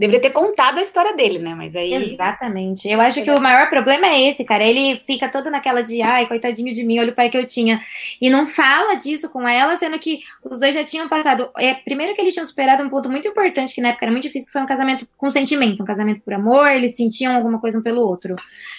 deveria 0.00 0.22
ter 0.22 0.30
contado 0.30 0.78
a 0.78 0.82
história 0.82 1.14
dele, 1.14 1.38
né? 1.38 1.54
Mas 1.54 1.76
aí. 1.76 1.92
Exatamente. 1.92 2.88
Eu 2.88 3.02
acho 3.02 3.22
que 3.22 3.30
o 3.30 3.38
maior 3.38 3.68
problema 3.68 4.06
é 4.06 4.30
esse, 4.30 4.42
cara. 4.46 4.64
Ele 4.64 4.98
fica 5.06 5.28
todo 5.28 5.50
naquela 5.50 5.82
de, 5.82 6.00
ai, 6.00 6.26
coitadinho 6.26 6.72
de 6.72 6.82
mim, 6.82 6.98
olha 6.98 7.12
o 7.12 7.14
pai 7.14 7.28
que 7.28 7.36
eu 7.36 7.46
tinha. 7.46 7.82
E 8.18 8.30
não 8.30 8.46
fala 8.46 8.94
disso 8.94 9.28
com 9.28 9.46
ela, 9.46 9.76
sendo 9.76 9.98
que 9.98 10.20
os 10.42 10.58
dois 10.58 10.74
já 10.74 10.82
tinham 10.82 11.06
passado. 11.06 11.50
É, 11.58 11.74
primeiro 11.74 12.14
que 12.14 12.20
eles 12.22 12.32
tinham 12.32 12.46
superado 12.46 12.82
um 12.82 12.88
ponto 12.88 13.10
muito 13.10 13.28
importante, 13.28 13.74
que 13.74 13.82
na 13.82 13.88
época 13.88 14.06
era 14.06 14.10
muito 14.10 14.22
difícil, 14.22 14.46
que 14.46 14.52
foi 14.54 14.62
um 14.62 14.66
casamento 14.66 15.06
com 15.18 15.30
sentimento, 15.30 15.82
um 15.82 15.86
casamento 15.86 16.22
por 16.22 16.32
amor, 16.32 16.68
eles 16.68 16.96
sentiam 16.96 17.36
alguma 17.36 17.60
coisa 17.60 17.78
um 17.78 17.82
pelo 17.82 18.00
outro. 18.00 18.36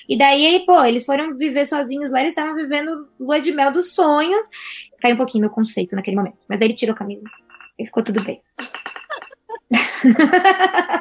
E 0.09 0.17
daí, 0.17 0.63
pô, 0.65 0.83
eles 0.83 1.05
foram 1.05 1.35
viver 1.35 1.67
sozinhos 1.67 2.11
lá, 2.11 2.21
eles 2.21 2.31
estavam 2.31 2.55
vivendo 2.55 3.07
lua 3.19 3.39
de 3.39 3.51
mel 3.51 3.71
dos 3.71 3.93
sonhos. 3.93 4.49
Caiu 4.99 5.13
um 5.13 5.17
pouquinho 5.17 5.43
meu 5.43 5.51
conceito 5.51 5.95
naquele 5.95 6.17
momento. 6.17 6.39
Mas 6.49 6.57
daí 6.57 6.67
ele 6.69 6.73
tirou 6.73 6.93
a 6.93 6.97
camisa 6.97 7.29
e 7.77 7.85
ficou 7.85 8.01
tudo 8.01 8.23
bem. 8.23 8.41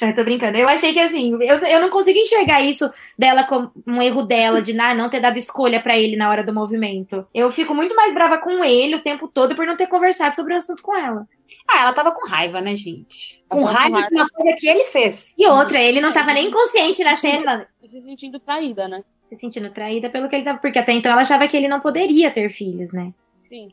eu 0.00 0.14
tô 0.16 0.24
brincando. 0.24 0.58
Eu 0.58 0.68
achei 0.68 0.92
que 0.92 1.00
assim, 1.00 1.32
eu, 1.32 1.58
eu 1.58 1.80
não 1.80 1.90
consigo 1.90 2.18
enxergar 2.18 2.62
isso 2.62 2.90
dela 3.18 3.44
como 3.44 3.70
um 3.86 4.00
erro 4.00 4.22
dela, 4.22 4.62
de 4.62 4.78
ah, 4.78 4.94
não 4.94 5.08
ter 5.08 5.20
dado 5.20 5.38
escolha 5.38 5.80
para 5.80 5.98
ele 5.98 6.16
na 6.16 6.30
hora 6.30 6.44
do 6.44 6.54
movimento. 6.54 7.26
Eu 7.34 7.50
fico 7.50 7.74
muito 7.74 7.94
mais 7.94 8.14
brava 8.14 8.38
com 8.38 8.64
ele 8.64 8.96
o 8.96 9.02
tempo 9.02 9.28
todo 9.28 9.54
por 9.54 9.66
não 9.66 9.76
ter 9.76 9.86
conversado 9.86 10.36
sobre 10.36 10.54
o 10.54 10.56
assunto 10.56 10.82
com 10.82 10.96
ela. 10.96 11.26
Ah, 11.68 11.82
ela 11.82 11.92
tava 11.92 12.12
com 12.12 12.28
raiva, 12.28 12.60
né, 12.60 12.74
gente? 12.74 13.44
Com 13.48 13.64
raiva, 13.64 14.02
de 14.02 14.14
uma 14.14 14.28
coisa 14.28 14.56
que 14.56 14.68
ele 14.68 14.84
fez. 14.84 15.34
E 15.36 15.46
outra, 15.46 15.80
ele 15.80 16.00
não 16.00 16.12
tava 16.12 16.32
nem 16.32 16.50
consciente 16.50 17.02
na 17.02 17.14
cena. 17.14 17.68
Se 17.84 18.00
sentindo 18.00 18.38
traída, 18.38 18.88
né? 18.88 19.02
Se 19.26 19.36
sentindo 19.36 19.70
traída 19.70 20.08
pelo 20.08 20.28
que 20.28 20.36
ele 20.36 20.44
tava. 20.44 20.58
Porque 20.58 20.78
até 20.78 20.92
então 20.92 21.10
ela 21.10 21.22
achava 21.22 21.46
que 21.48 21.56
ele 21.56 21.68
não 21.68 21.80
poderia 21.80 22.30
ter 22.30 22.48
filhos, 22.50 22.92
né? 22.92 23.12
Sim. 23.40 23.72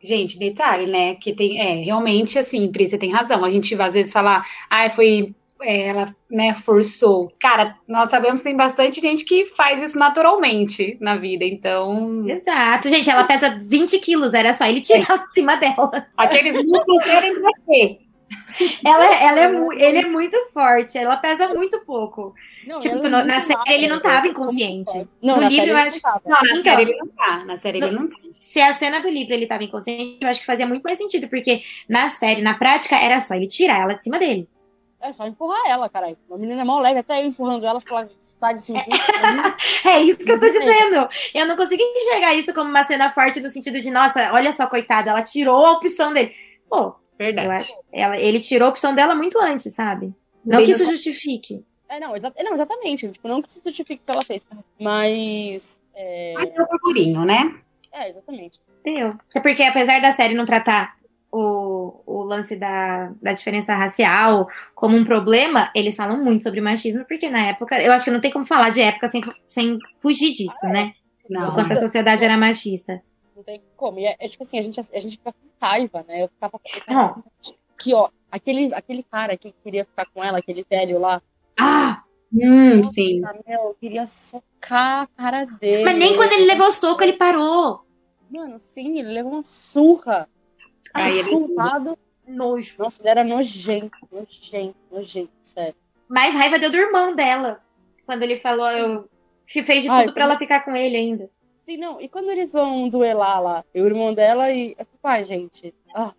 Gente, 0.00 0.38
detalhe, 0.38 0.86
né? 0.90 1.14
Que 1.16 1.32
tem, 1.32 1.60
é, 1.60 1.74
realmente, 1.84 2.38
assim, 2.38 2.70
Pri, 2.70 2.86
você 2.88 2.96
tem 2.98 3.10
razão. 3.10 3.44
A 3.44 3.50
gente 3.50 3.74
às 3.80 3.94
vezes 3.94 4.12
fala, 4.12 4.44
ah, 4.70 4.88
foi. 4.90 5.34
é, 5.60 5.88
ela, 5.88 6.14
né, 6.30 6.54
forçou. 6.54 7.32
Cara, 7.40 7.76
nós 7.86 8.10
sabemos 8.10 8.40
que 8.40 8.44
tem 8.44 8.56
bastante 8.56 9.00
gente 9.00 9.24
que 9.24 9.46
faz 9.46 9.82
isso 9.82 9.98
naturalmente 9.98 10.96
na 11.00 11.16
vida, 11.16 11.44
então. 11.44 12.28
Exato, 12.28 12.88
gente. 12.88 13.10
Ela 13.10 13.24
pesa 13.24 13.58
20 13.60 13.98
quilos, 13.98 14.34
era 14.34 14.54
só 14.54 14.66
ele 14.66 14.80
tirar 14.80 15.18
de 15.26 15.32
cima 15.32 15.56
dela. 15.56 16.06
Aqueles 16.16 16.56
músculos 16.56 17.02
querem 17.02 17.34
pra 17.40 17.50
quê? 17.66 17.98
Ela, 18.84 19.14
ela 19.22 19.40
é, 19.40 19.48
mu- 19.52 19.72
ele 19.72 19.98
é 19.98 20.06
muito 20.06 20.36
forte, 20.52 20.96
ela 20.98 21.16
pesa 21.16 21.48
muito 21.54 21.80
pouco. 21.84 22.34
Não, 22.66 22.78
Tipo, 22.78 22.96
ela 23.06 23.20
no- 23.22 23.24
na 23.26 23.40
série 23.40 23.60
ele 23.68 23.88
não 23.88 24.00
tava 24.00 24.16
Como 24.20 24.30
inconsciente. 24.30 25.08
Não, 25.22 25.36
No 25.36 25.42
na 25.42 25.48
livro 25.48 25.56
série 25.66 25.70
eu 25.70 25.78
ele 25.78 25.88
acho- 25.88 26.00
não 26.04 26.30
na 26.30 26.40
Então. 26.50 26.62
série 26.62 26.82
ele 26.82 26.96
não 26.98 27.06
tá. 27.08 27.44
Na 27.44 27.56
série 27.56 27.78
ele 27.78 27.90
não 27.90 28.06
Se 28.08 28.60
a 28.60 28.72
cena 28.74 29.00
do 29.00 29.08
livro 29.08 29.32
ele 29.34 29.46
tava 29.46 29.64
inconsciente, 29.64 30.18
eu 30.20 30.28
acho 30.28 30.40
que 30.40 30.46
fazia 30.46 30.66
muito 30.66 30.82
mais 30.82 30.98
sentido, 30.98 31.28
porque 31.28 31.62
na 31.88 32.08
série, 32.08 32.42
na 32.42 32.54
prática, 32.54 32.96
era 32.96 33.20
só 33.20 33.34
ele 33.34 33.46
tirar 33.48 33.80
ela 33.80 33.94
de 33.94 34.02
cima 34.02 34.18
dele. 34.18 34.48
É 35.00 35.12
só 35.12 35.24
empurrar 35.26 35.62
ela, 35.68 35.88
caralho. 35.88 36.18
A 36.30 36.36
menina 36.36 36.60
é 36.62 36.64
mó 36.64 36.80
leve, 36.80 36.98
até 36.98 37.22
eu 37.22 37.26
empurrando 37.28 37.64
ela, 37.64 37.80
falar, 37.80 38.08
sai 38.40 38.54
de 38.54 38.62
cima. 38.62 38.84
É 39.86 40.00
isso 40.02 40.18
que 40.18 40.30
eu 40.32 40.40
tô 40.40 40.46
dizendo. 40.46 41.08
Eu 41.32 41.46
não 41.46 41.56
consigo 41.56 41.80
enxergar 41.82 42.34
isso 42.34 42.52
como 42.52 42.68
uma 42.68 42.82
cena 42.84 43.10
forte 43.12 43.40
no 43.40 43.48
sentido 43.48 43.80
de, 43.80 43.90
nossa, 43.92 44.32
olha 44.32 44.52
só, 44.52 44.66
coitada, 44.66 45.10
ela 45.10 45.22
tirou 45.22 45.64
a 45.64 45.72
opção 45.72 46.12
dele. 46.12 46.34
Pô, 46.68 46.94
Verdade. 47.18 47.48
acho. 47.52 47.72
Ela, 47.92 48.16
ele 48.18 48.40
tirou 48.40 48.66
a 48.66 48.70
opção 48.70 48.94
dela 48.94 49.14
muito 49.14 49.38
antes, 49.40 49.74
sabe? 49.74 50.14
Não 50.44 50.58
Bem 50.58 50.66
que 50.66 50.72
no- 50.72 50.76
isso 50.76 50.86
justifique. 50.90 51.64
É, 51.88 51.98
não, 51.98 52.14
exa- 52.14 52.32
não, 52.44 52.52
exatamente. 52.54 53.08
Tipo, 53.08 53.28
não 53.28 53.40
que 53.42 53.52
se 53.52 53.62
justifique 53.64 54.02
o 54.02 54.04
que 54.06 54.10
ela 54.12 54.22
fez. 54.24 54.46
Mas. 54.80 55.80
É, 55.94 56.34
Mas 56.36 56.54
é 56.56 56.62
o 56.62 56.66
burburinho, 56.66 57.24
né? 57.24 57.54
é 57.92 58.08
exatamente. 58.08 58.60
Deu. 58.84 59.14
É 59.34 59.40
porque, 59.40 59.62
apesar 59.62 60.00
da 60.00 60.12
série 60.12 60.34
não 60.34 60.46
tratar 60.46 60.96
o, 61.32 62.00
o 62.06 62.22
lance 62.22 62.54
da, 62.56 63.12
da 63.20 63.32
diferença 63.32 63.74
racial 63.74 64.48
como 64.74 64.96
um 64.96 65.04
problema, 65.04 65.70
eles 65.74 65.96
falam 65.96 66.22
muito 66.22 66.42
sobre 66.44 66.60
machismo, 66.60 67.04
porque 67.06 67.28
na 67.28 67.46
época, 67.48 67.80
eu 67.82 67.92
acho 67.92 68.04
que 68.04 68.10
não 68.10 68.20
tem 68.20 68.30
como 68.30 68.46
falar 68.46 68.70
de 68.70 68.80
época 68.80 69.08
sem, 69.08 69.22
sem 69.48 69.78
fugir 70.00 70.32
disso, 70.32 70.66
né? 70.68 70.92
Não. 71.28 71.50
O 71.50 71.54
quanto 71.54 71.72
a 71.72 71.76
sociedade 71.76 72.24
era 72.24 72.36
machista. 72.36 73.02
Não 73.36 73.42
tem 73.42 73.60
como. 73.76 73.98
E 73.98 74.04
é, 74.06 74.16
é 74.20 74.28
tipo 74.28 74.42
assim, 74.44 74.58
a 74.58 74.62
gente, 74.62 74.78
a 74.78 75.00
gente 75.00 75.16
fica 75.18 75.34
raiva, 75.60 76.04
né? 76.06 76.22
Eu 76.22 76.28
ficava. 76.28 76.60
Não. 76.88 77.24
que, 77.78 77.94
ó, 77.94 78.08
aquele, 78.30 78.72
aquele 78.74 79.02
cara 79.02 79.36
que 79.36 79.52
queria 79.52 79.84
ficar 79.84 80.06
com 80.06 80.22
ela, 80.22 80.38
aquele 80.38 80.64
velho 80.68 80.98
lá, 80.98 81.22
Ah! 81.58 82.02
Hum, 82.32 82.84
sim. 82.84 83.22
meu, 83.46 83.60
eu 83.60 83.76
queria 83.80 84.06
socar 84.06 85.02
a 85.02 85.06
cara 85.06 85.44
dele. 85.46 85.84
Mas 85.84 85.96
nem 85.96 86.14
quando 86.14 86.32
ele 86.32 86.44
levou 86.44 86.70
soco, 86.70 87.02
ele 87.02 87.14
parou. 87.14 87.86
Mano, 88.30 88.58
sim, 88.58 88.98
ele 88.98 89.08
levou 89.12 89.32
uma 89.32 89.44
surra. 89.44 90.28
Aí 90.92 91.12
Aí 91.12 91.18
ele-. 91.20 91.96
Nojo. 92.26 92.74
Nossa, 92.78 93.00
ele 93.00 93.08
era 93.08 93.24
nojento, 93.24 93.96
nojento, 94.12 94.76
nojento, 94.92 95.30
sério. 95.42 95.74
Mais 96.06 96.34
raiva 96.34 96.58
deu 96.58 96.70
do 96.70 96.76
irmão 96.76 97.14
dela. 97.14 97.62
Quando 98.04 98.22
ele 98.22 98.38
falou, 98.38 98.70
eu. 98.70 99.08
Que 99.46 99.62
fez 99.62 99.82
de 99.82 99.88
Ai, 99.88 100.04
tudo 100.04 100.14
pra 100.14 100.24
ela 100.24 100.38
ficar 100.38 100.62
com 100.62 100.76
ele 100.76 100.96
ainda. 100.96 101.30
Sim, 101.56 101.78
não. 101.78 101.98
E 102.00 102.08
quando 102.08 102.30
eles 102.30 102.52
vão 102.52 102.88
duelar 102.90 103.42
lá, 103.42 103.64
o 103.74 103.78
irmão 103.78 104.14
dela 104.14 104.50
e. 104.52 104.76
Pai, 105.08 105.24
gente. 105.24 105.74
Ah, 105.94 106.12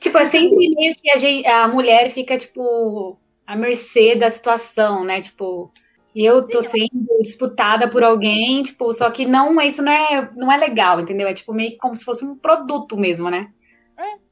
Tipo, 0.00 0.16
é 0.16 0.24
sempre 0.24 0.70
meio 0.74 0.94
que 0.96 1.10
a, 1.10 1.18
gen- 1.18 1.46
a 1.46 1.68
mulher 1.68 2.10
fica, 2.10 2.38
tipo, 2.38 3.18
à 3.46 3.54
mercê 3.54 4.16
da 4.16 4.30
situação, 4.30 5.04
né? 5.04 5.20
Tipo, 5.20 5.70
eu 6.16 6.48
tô 6.48 6.62
sendo 6.62 6.88
disputada 7.20 7.90
por 7.90 8.02
alguém, 8.02 8.62
tipo, 8.62 8.90
só 8.94 9.10
que 9.10 9.26
não, 9.26 9.60
isso 9.60 9.82
não 9.82 9.92
é, 9.92 10.30
não 10.34 10.50
é 10.50 10.56
legal, 10.56 11.00
entendeu? 11.00 11.28
É 11.28 11.34
tipo 11.34 11.52
meio 11.52 11.76
como 11.76 11.94
se 11.94 12.02
fosse 12.02 12.24
um 12.24 12.34
produto 12.34 12.96
mesmo, 12.96 13.28
né? 13.28 13.50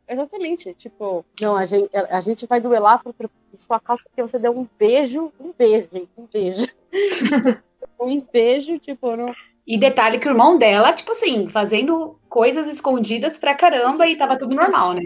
exatamente. 0.09 0.73
Tipo, 0.73 1.23
não, 1.38 1.55
a 1.55 1.66
gente, 1.66 1.90
a 1.94 2.20
gente 2.23 2.46
vai 2.46 2.62
duelar 2.62 3.03
por, 3.03 3.12
por 3.12 3.31
sua 3.53 3.79
causa 3.79 4.03
porque 4.05 4.23
você 4.23 4.38
deu 4.38 4.59
um 4.59 4.66
beijo, 4.79 5.31
um 5.38 5.53
beijo, 5.53 5.88
gente, 5.92 6.09
um 6.16 6.27
beijo. 6.33 6.66
um 8.01 8.20
beijo, 8.20 8.79
tipo, 8.79 9.14
não. 9.16 9.35
E 9.66 9.79
detalhe 9.79 10.18
que 10.18 10.27
o 10.27 10.33
irmão 10.33 10.59
dela, 10.59 10.92
tipo 10.94 11.12
assim, 11.12 11.46
fazendo 11.49 12.19
coisas 12.31 12.66
escondidas 12.69 13.37
pra 13.37 13.55
caramba 13.55 14.07
e 14.07 14.16
tava 14.16 14.38
tudo 14.38 14.55
normal, 14.55 14.95
né? 14.95 15.03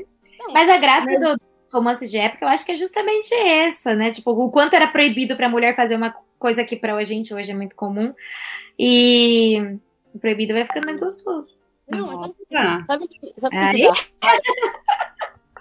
Mas 0.52 0.68
a 0.68 0.76
graça 0.76 1.08
do 1.18 1.40
romances 1.72 2.10
de 2.10 2.18
época, 2.18 2.44
eu 2.44 2.48
acho 2.48 2.64
que 2.64 2.72
é 2.72 2.76
justamente 2.76 3.34
essa, 3.34 3.96
né? 3.96 4.12
Tipo, 4.12 4.30
o 4.30 4.50
quanto 4.50 4.74
era 4.74 4.86
proibido 4.86 5.34
pra 5.34 5.48
mulher 5.48 5.74
fazer 5.74 5.96
uma 5.96 6.14
coisa 6.38 6.64
que 6.64 6.76
pra 6.76 7.02
gente 7.02 7.34
hoje 7.34 7.50
é 7.50 7.54
muito 7.54 7.74
comum. 7.74 8.14
E 8.78 9.78
o 10.14 10.18
proibido 10.18 10.52
vai 10.52 10.64
ficando 10.64 10.84
mais 10.84 11.00
gostoso. 11.00 11.56
Não, 11.88 12.06
mas 12.06 12.36
sabe, 12.50 12.68
Nossa. 12.68 12.84
sabe 12.86 13.04
o 13.04 13.08
que, 13.08 13.34
sabe 13.36 13.56
que 13.56 13.88
dá? 13.88 13.94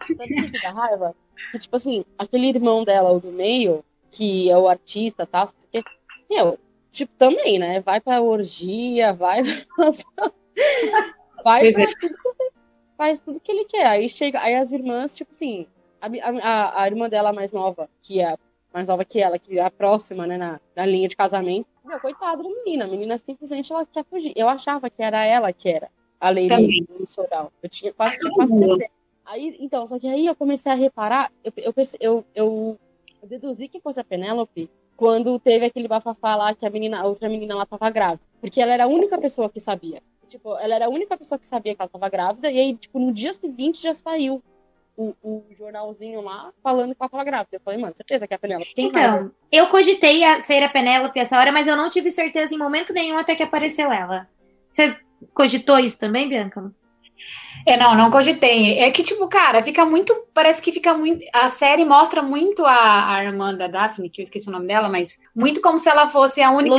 Sabe 0.05 0.47
o 0.47 0.51
que 0.51 0.61
dá 0.61 0.71
raiva? 0.71 1.15
Que, 1.51 1.59
tipo 1.59 1.75
assim, 1.77 2.03
aquele 2.17 2.47
irmão 2.47 2.83
dela, 2.83 3.11
o 3.11 3.21
do 3.21 3.31
meio, 3.31 3.85
que 4.11 4.49
é 4.49 4.57
o 4.57 4.67
artista 4.67 5.23
e 5.23 5.25
tal, 5.25 5.45
o 5.45 5.49
quê, 5.71 5.81
meu, 6.29 6.59
tipo, 6.91 7.13
também, 7.15 7.57
né? 7.57 7.79
Vai 7.79 8.01
pra 8.01 8.21
orgia, 8.21 9.13
vai. 9.13 9.41
vai 11.43 11.71
pra 11.71 11.83
é. 11.83 11.87
tudo 11.99 12.15
faz 12.97 13.19
tudo 13.19 13.39
que 13.39 13.51
ele 13.51 13.65
quer. 13.65 13.85
Aí 13.85 14.07
chega, 14.07 14.39
aí 14.41 14.55
as 14.55 14.71
irmãs, 14.71 15.15
tipo 15.15 15.31
assim, 15.31 15.67
a, 16.01 16.07
a, 16.41 16.83
a 16.83 16.87
irmã 16.87 17.09
dela 17.09 17.33
mais 17.33 17.51
nova, 17.51 17.89
que 18.01 18.21
é 18.21 18.35
mais 18.73 18.87
nova 18.87 19.05
que 19.05 19.19
ela, 19.19 19.37
que 19.37 19.59
é 19.59 19.63
a 19.63 19.69
próxima, 19.69 20.25
né, 20.25 20.37
na, 20.37 20.59
na 20.75 20.85
linha 20.85 21.07
de 21.07 21.15
casamento. 21.15 21.67
Meu, 21.85 21.99
coitada 21.99 22.41
da 22.41 22.49
menina. 22.49 22.85
A 22.85 22.87
menina 22.87 23.17
simplesmente 23.17 23.71
ela 23.71 23.85
quer 23.85 24.05
fugir. 24.05 24.33
Eu 24.35 24.49
achava 24.49 24.89
que 24.89 25.03
era 25.03 25.25
ela 25.25 25.51
que 25.51 25.69
era 25.69 25.89
a 26.19 26.29
Também. 26.29 26.85
do 26.97 27.05
Soral. 27.05 27.51
Eu 27.61 27.69
tinha 27.69 27.93
quase, 27.93 28.19
tinha 28.19 28.31
Todo 28.31 28.47
quase. 28.47 28.89
Aí, 29.25 29.55
então, 29.59 29.85
só 29.85 29.99
que 29.99 30.07
aí 30.07 30.25
eu 30.25 30.35
comecei 30.35 30.71
a 30.71 30.75
reparar, 30.75 31.31
eu, 31.43 31.53
eu, 31.57 31.73
eu, 31.99 32.25
eu 33.21 33.27
deduzi 33.27 33.67
que 33.67 33.79
fosse 33.79 33.99
a 33.99 34.03
Penélope 34.03 34.69
quando 34.97 35.39
teve 35.39 35.65
aquele 35.65 35.87
bafafá 35.87 36.35
lá 36.35 36.53
que 36.53 36.65
a 36.65 36.69
menina, 36.69 37.01
a 37.01 37.05
outra 37.05 37.29
menina 37.29 37.55
lá 37.55 37.65
tava 37.65 37.89
grávida. 37.89 38.21
Porque 38.41 38.61
ela 38.61 38.73
era 38.73 38.85
a 38.85 38.87
única 38.87 39.17
pessoa 39.17 39.49
que 39.49 39.59
sabia. 39.59 40.01
Tipo, 40.27 40.57
ela 40.57 40.75
era 40.75 40.85
a 40.85 40.89
única 40.89 41.17
pessoa 41.17 41.37
que 41.37 41.45
sabia 41.45 41.75
que 41.75 41.81
ela 41.81 41.89
tava 41.89 42.09
grávida, 42.09 42.49
e 42.49 42.57
aí, 42.57 42.75
tipo, 42.75 42.99
no 42.99 43.11
dia 43.11 43.33
seguinte 43.33 43.81
já 43.81 43.93
saiu 43.93 44.41
o, 44.95 45.13
o 45.23 45.43
jornalzinho 45.55 46.21
lá 46.21 46.51
falando 46.61 46.93
que 46.93 47.01
ela 47.01 47.09
tava 47.09 47.23
grávida. 47.23 47.57
Eu 47.57 47.61
falei, 47.63 47.79
mano, 47.79 47.95
certeza 47.95 48.27
que 48.27 48.33
é 48.33 48.37
a 48.37 48.39
Penélope. 48.39 48.73
Quem 48.73 48.91
mais? 48.91 49.15
Então, 49.15 49.31
eu 49.51 49.67
cogitei 49.67 50.23
a 50.23 50.41
ser 50.43 50.63
a 50.63 50.69
Penélope 50.69 51.19
essa 51.19 51.37
hora, 51.37 51.51
mas 51.51 51.67
eu 51.67 51.75
não 51.75 51.89
tive 51.89 52.11
certeza 52.11 52.53
em 52.53 52.57
momento 52.57 52.93
nenhum 52.93 53.17
até 53.17 53.35
que 53.35 53.43
apareceu 53.43 53.91
ela. 53.91 54.27
Você 54.67 54.97
cogitou 55.33 55.79
isso 55.79 55.99
também, 55.99 56.27
Bianca? 56.29 56.71
É, 57.65 57.77
não, 57.77 57.95
não 57.95 58.11
cogitei. 58.11 58.79
É 58.79 58.91
que, 58.91 59.03
tipo, 59.03 59.27
cara, 59.27 59.63
fica 59.63 59.85
muito. 59.85 60.13
Parece 60.33 60.61
que 60.61 60.71
fica 60.71 60.93
muito. 60.93 61.23
A 61.31 61.47
série 61.47 61.85
mostra 61.85 62.21
muito 62.21 62.65
a, 62.65 63.15
a 63.15 63.23
irmã 63.23 63.55
da 63.55 63.67
Daphne, 63.67 64.09
que 64.09 64.21
eu 64.21 64.23
esqueci 64.23 64.49
o 64.49 64.51
nome 64.51 64.67
dela, 64.67 64.89
mas 64.89 65.17
muito 65.35 65.61
como 65.61 65.77
se 65.77 65.89
ela 65.89 66.07
fosse 66.07 66.41
a 66.41 66.51
única. 66.51 66.75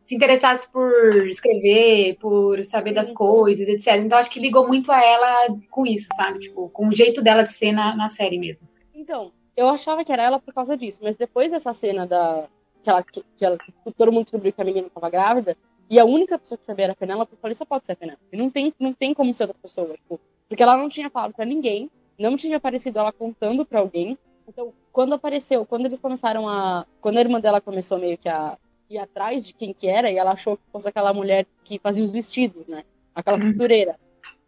Que 0.00 0.08
se 0.08 0.14
interessasse 0.14 0.70
por 0.70 1.26
escrever, 1.28 2.16
por 2.18 2.62
saber 2.64 2.92
das 2.92 3.08
Sim. 3.08 3.14
coisas, 3.14 3.68
etc. 3.68 4.02
Então 4.04 4.18
acho 4.18 4.30
que 4.30 4.40
ligou 4.40 4.66
muito 4.66 4.90
a 4.92 5.02
ela 5.02 5.46
com 5.70 5.86
isso, 5.86 6.08
sabe? 6.16 6.38
Tipo, 6.40 6.68
com 6.70 6.88
o 6.88 6.92
jeito 6.92 7.22
dela 7.22 7.42
de 7.42 7.52
ser 7.52 7.72
na, 7.72 7.96
na 7.96 8.08
série 8.08 8.38
mesmo. 8.38 8.68
Então, 8.94 9.32
eu 9.56 9.68
achava 9.68 10.04
que 10.04 10.12
era 10.12 10.22
ela 10.22 10.40
por 10.40 10.52
causa 10.52 10.76
disso, 10.76 11.00
mas 11.02 11.16
depois 11.16 11.50
dessa 11.50 11.72
cena 11.72 12.06
da. 12.06 12.46
Que, 12.82 12.90
ela, 12.90 13.02
que, 13.02 13.24
que 13.36 13.44
ela, 13.44 13.56
que 13.56 13.92
todo 13.92 14.12
mundo 14.12 14.24
descobriu 14.24 14.52
que 14.52 14.60
a 14.60 14.64
menina 14.64 14.86
estava 14.88 15.08
grávida, 15.08 15.56
e 15.88 15.98
a 15.98 16.04
única 16.04 16.38
pessoa 16.38 16.58
que 16.58 16.66
sabia 16.66 16.86
era 16.86 16.92
a 16.92 16.96
Penélope, 16.96 17.32
eu 17.32 17.38
falei, 17.38 17.54
só 17.54 17.64
pode 17.64 17.86
ser 17.86 17.92
a 17.92 17.96
Penélope. 17.96 18.24
Não 18.32 18.50
tem, 18.50 18.74
não 18.78 18.92
tem 18.92 19.14
como 19.14 19.32
ser 19.32 19.44
outra 19.44 19.58
pessoa, 19.60 19.94
tipo, 19.94 20.20
porque 20.48 20.62
ela 20.62 20.76
não 20.76 20.88
tinha 20.88 21.08
falado 21.08 21.32
pra 21.32 21.44
ninguém, 21.44 21.90
não 22.18 22.36
tinha 22.36 22.56
aparecido 22.58 22.98
ela 22.98 23.12
contando 23.12 23.64
pra 23.64 23.80
alguém. 23.80 24.18
Então, 24.46 24.72
quando 24.92 25.14
apareceu, 25.14 25.64
quando 25.64 25.86
eles 25.86 26.00
começaram 26.00 26.48
a. 26.48 26.86
Quando 27.00 27.16
a 27.16 27.20
irmã 27.20 27.40
dela 27.40 27.60
começou 27.60 27.98
meio 27.98 28.18
que 28.18 28.28
a 28.28 28.58
ir 28.90 28.98
atrás 28.98 29.46
de 29.46 29.52
quem 29.54 29.72
que 29.72 29.86
era, 29.88 30.10
e 30.10 30.16
ela 30.16 30.32
achou 30.32 30.56
que 30.56 30.62
fosse 30.70 30.88
aquela 30.88 31.12
mulher 31.12 31.46
que 31.64 31.78
fazia 31.78 32.04
os 32.04 32.10
vestidos, 32.12 32.66
né? 32.66 32.84
Aquela 33.14 33.38
costureira. 33.40 33.98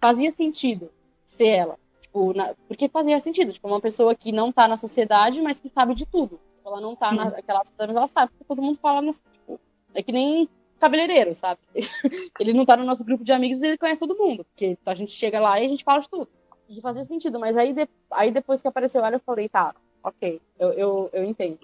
Fazia 0.01 0.31
sentido 0.31 0.91
ser 1.25 1.49
ela. 1.49 1.79
Tipo, 2.01 2.33
na- 2.35 2.55
porque 2.69 2.89
fazia 2.89 3.19
sentido. 3.21 3.53
Tipo, 3.53 3.69
uma 3.69 3.81
pessoa 3.81 4.15
que 4.15 4.33
não 4.33 4.53
tá 4.53 4.69
na 4.69 4.77
sociedade, 4.77 5.41
mas 5.41 5.59
que 5.61 5.69
sabe 5.69 5.95
de 5.95 6.07
tudo. 6.07 6.39
Tipo, 6.57 6.69
ela 6.69 6.81
não 6.81 6.95
tá 6.95 7.11
Sim. 7.11 7.17
naquela 7.17 7.61
sociedade, 7.65 7.89
mas 7.89 7.97
ela 7.97 8.07
sabe, 8.07 8.33
porque 8.33 8.45
todo 8.45 8.63
mundo 8.63 8.79
fala 8.79 9.03
tipo, 9.33 9.61
é 9.95 10.03
que 10.03 10.13
nem 10.13 10.49
cabeleireiro, 10.79 11.35
sabe? 11.35 11.61
ele 12.39 12.53
não 12.53 12.65
tá 12.67 12.77
no 12.77 12.85
nosso 12.85 13.05
grupo 13.05 13.25
de 13.25 13.33
amigos 13.33 13.63
e 13.63 13.69
ele 13.69 13.79
conhece 13.79 14.01
todo 14.01 14.17
mundo. 14.19 14.45
Porque 14.45 14.77
a 14.85 14.95
gente 14.95 15.11
chega 15.13 15.41
lá 15.41 15.61
e 15.61 15.65
a 15.65 15.69
gente 15.69 15.85
fala 15.85 16.01
de 16.01 16.09
tudo. 16.09 16.29
E 16.69 16.81
fazia 16.81 17.05
sentido, 17.05 17.39
mas 17.39 17.57
aí, 17.57 17.73
de- 17.73 17.89
aí 18.11 18.31
depois 18.31 18.61
que 18.61 18.69
apareceu 18.69 19.05
ela, 19.05 19.17
eu 19.17 19.21
falei, 19.21 19.49
tá, 19.49 19.75
ok, 20.03 20.41
eu, 20.59 20.73
eu, 20.73 21.11
eu 21.13 21.25
entendo. 21.25 21.59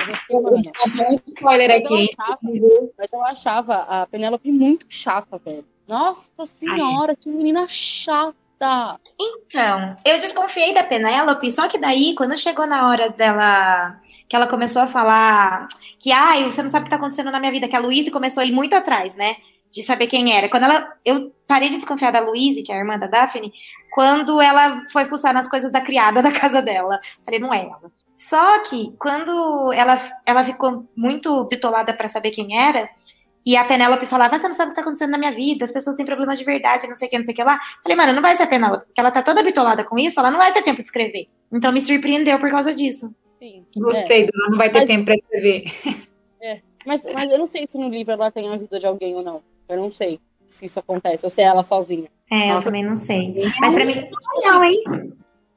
Um 0.00 1.14
spoiler 1.26 1.68
mas 1.68 1.84
aqui, 1.84 1.94
eu 1.94 2.08
achava, 2.20 2.38
mas 2.98 3.12
eu 3.12 3.24
achava 3.24 3.74
a 3.74 4.06
Penélope 4.06 4.52
muito 4.52 4.86
chata, 4.88 5.40
velho. 5.44 5.64
Nossa 5.88 6.44
senhora, 6.44 7.16
que 7.16 7.28
menina 7.28 7.66
chata. 7.66 8.36
Então, 9.18 9.96
eu 10.04 10.20
desconfiei 10.20 10.74
da 10.74 10.82
Penélope, 10.82 11.50
só 11.50 11.68
que 11.68 11.78
daí, 11.78 12.14
quando 12.14 12.36
chegou 12.36 12.66
na 12.66 12.88
hora 12.88 13.08
dela, 13.08 14.00
que 14.28 14.34
ela 14.34 14.46
começou 14.46 14.82
a 14.82 14.86
falar 14.86 15.68
que, 15.98 16.12
ai, 16.12 16.44
você 16.44 16.62
não 16.62 16.68
sabe 16.68 16.82
o 16.82 16.84
que 16.84 16.90
tá 16.90 16.96
acontecendo 16.96 17.30
na 17.30 17.40
minha 17.40 17.52
vida, 17.52 17.68
que 17.68 17.76
a 17.76 17.80
Luíse 17.80 18.10
começou 18.10 18.42
a 18.42 18.46
ir 18.46 18.52
muito 18.52 18.74
atrás, 18.74 19.14
né, 19.14 19.36
de 19.70 19.82
saber 19.82 20.08
quem 20.08 20.32
era. 20.32 20.48
Quando 20.48 20.64
ela, 20.64 20.92
eu 21.04 21.32
parei 21.46 21.68
de 21.68 21.76
desconfiar 21.76 22.10
da 22.10 22.20
Luíse, 22.20 22.62
que 22.62 22.72
é 22.72 22.74
a 22.74 22.78
irmã 22.78 22.98
da 22.98 23.06
Daphne, 23.06 23.52
quando 23.92 24.40
ela 24.40 24.84
foi 24.92 25.04
fuçar 25.04 25.32
nas 25.32 25.48
coisas 25.48 25.72
da 25.72 25.80
criada 25.80 26.20
da 26.22 26.32
casa 26.32 26.60
dela. 26.60 27.00
Falei, 27.24 27.40
não 27.40 27.54
é 27.54 27.64
ela. 27.64 27.90
Só 28.18 28.58
que, 28.64 28.92
quando 28.98 29.72
ela, 29.72 29.96
ela 30.26 30.42
ficou 30.42 30.84
muito 30.96 31.44
bitolada 31.44 31.94
pra 31.94 32.08
saber 32.08 32.32
quem 32.32 32.58
era, 32.58 32.88
e 33.46 33.56
a 33.56 33.64
Penélope 33.64 34.06
falava, 34.06 34.34
"Ah, 34.34 34.38
você 34.40 34.48
não 34.48 34.54
sabe 34.56 34.70
o 34.70 34.70
que 34.72 34.74
tá 34.74 34.80
acontecendo 34.82 35.10
na 35.12 35.18
minha 35.18 35.30
vida, 35.30 35.64
as 35.64 35.70
pessoas 35.70 35.94
têm 35.94 36.04
problemas 36.04 36.36
de 36.36 36.44
verdade, 36.44 36.88
não 36.88 36.96
sei 36.96 37.06
o 37.06 37.10
que, 37.12 37.16
não 37.18 37.24
sei 37.24 37.32
o 37.32 37.36
que 37.36 37.44
lá. 37.44 37.60
Falei, 37.80 37.96
mano, 37.96 38.12
não 38.12 38.20
vai 38.20 38.34
ser 38.34 38.42
a 38.42 38.46
Penélope, 38.48 38.86
porque 38.86 39.00
ela 39.00 39.12
tá 39.12 39.22
toda 39.22 39.40
bitolada 39.44 39.84
com 39.84 39.96
isso, 39.96 40.18
ela 40.18 40.32
não 40.32 40.38
vai 40.38 40.52
ter 40.52 40.62
tempo 40.62 40.82
de 40.82 40.88
escrever. 40.88 41.28
Então 41.52 41.70
me 41.70 41.80
surpreendeu 41.80 42.40
por 42.40 42.50
causa 42.50 42.74
disso. 42.74 43.14
Sim. 43.34 43.64
Gostei, 43.76 44.26
Dona, 44.26 44.50
não 44.50 44.58
vai 44.58 44.68
ter 44.68 44.80
Mas- 44.80 44.88
tempo 44.88 45.04
pra 45.04 45.14
escrever. 45.14 45.62
É. 46.42 46.60
Mas, 46.86 47.04
mas 47.12 47.30
eu 47.32 47.38
não 47.38 47.46
sei 47.46 47.64
se 47.68 47.76
no 47.78 47.88
livro 47.88 48.12
ela 48.12 48.30
tem 48.30 48.48
a 48.48 48.52
ajuda 48.54 48.78
de 48.80 48.86
alguém 48.86 49.14
ou 49.16 49.22
não. 49.24 49.42
Eu 49.68 49.76
não 49.76 49.90
sei 49.92 50.20
se 50.46 50.66
isso 50.66 50.78
acontece, 50.80 51.24
ou 51.26 51.30
se 51.30 51.40
é 51.40 51.44
ela 51.44 51.62
sozinha. 51.64 52.08
É, 52.30 52.50
eu 52.50 52.54
Nossa, 52.54 52.66
também 52.66 52.84
não 52.84 52.94
sei. 52.94 53.34
Mas 53.60 53.74
pra 53.74 53.84
mim, 53.84 54.08
Não, 54.44 54.64
hein? 54.64 54.82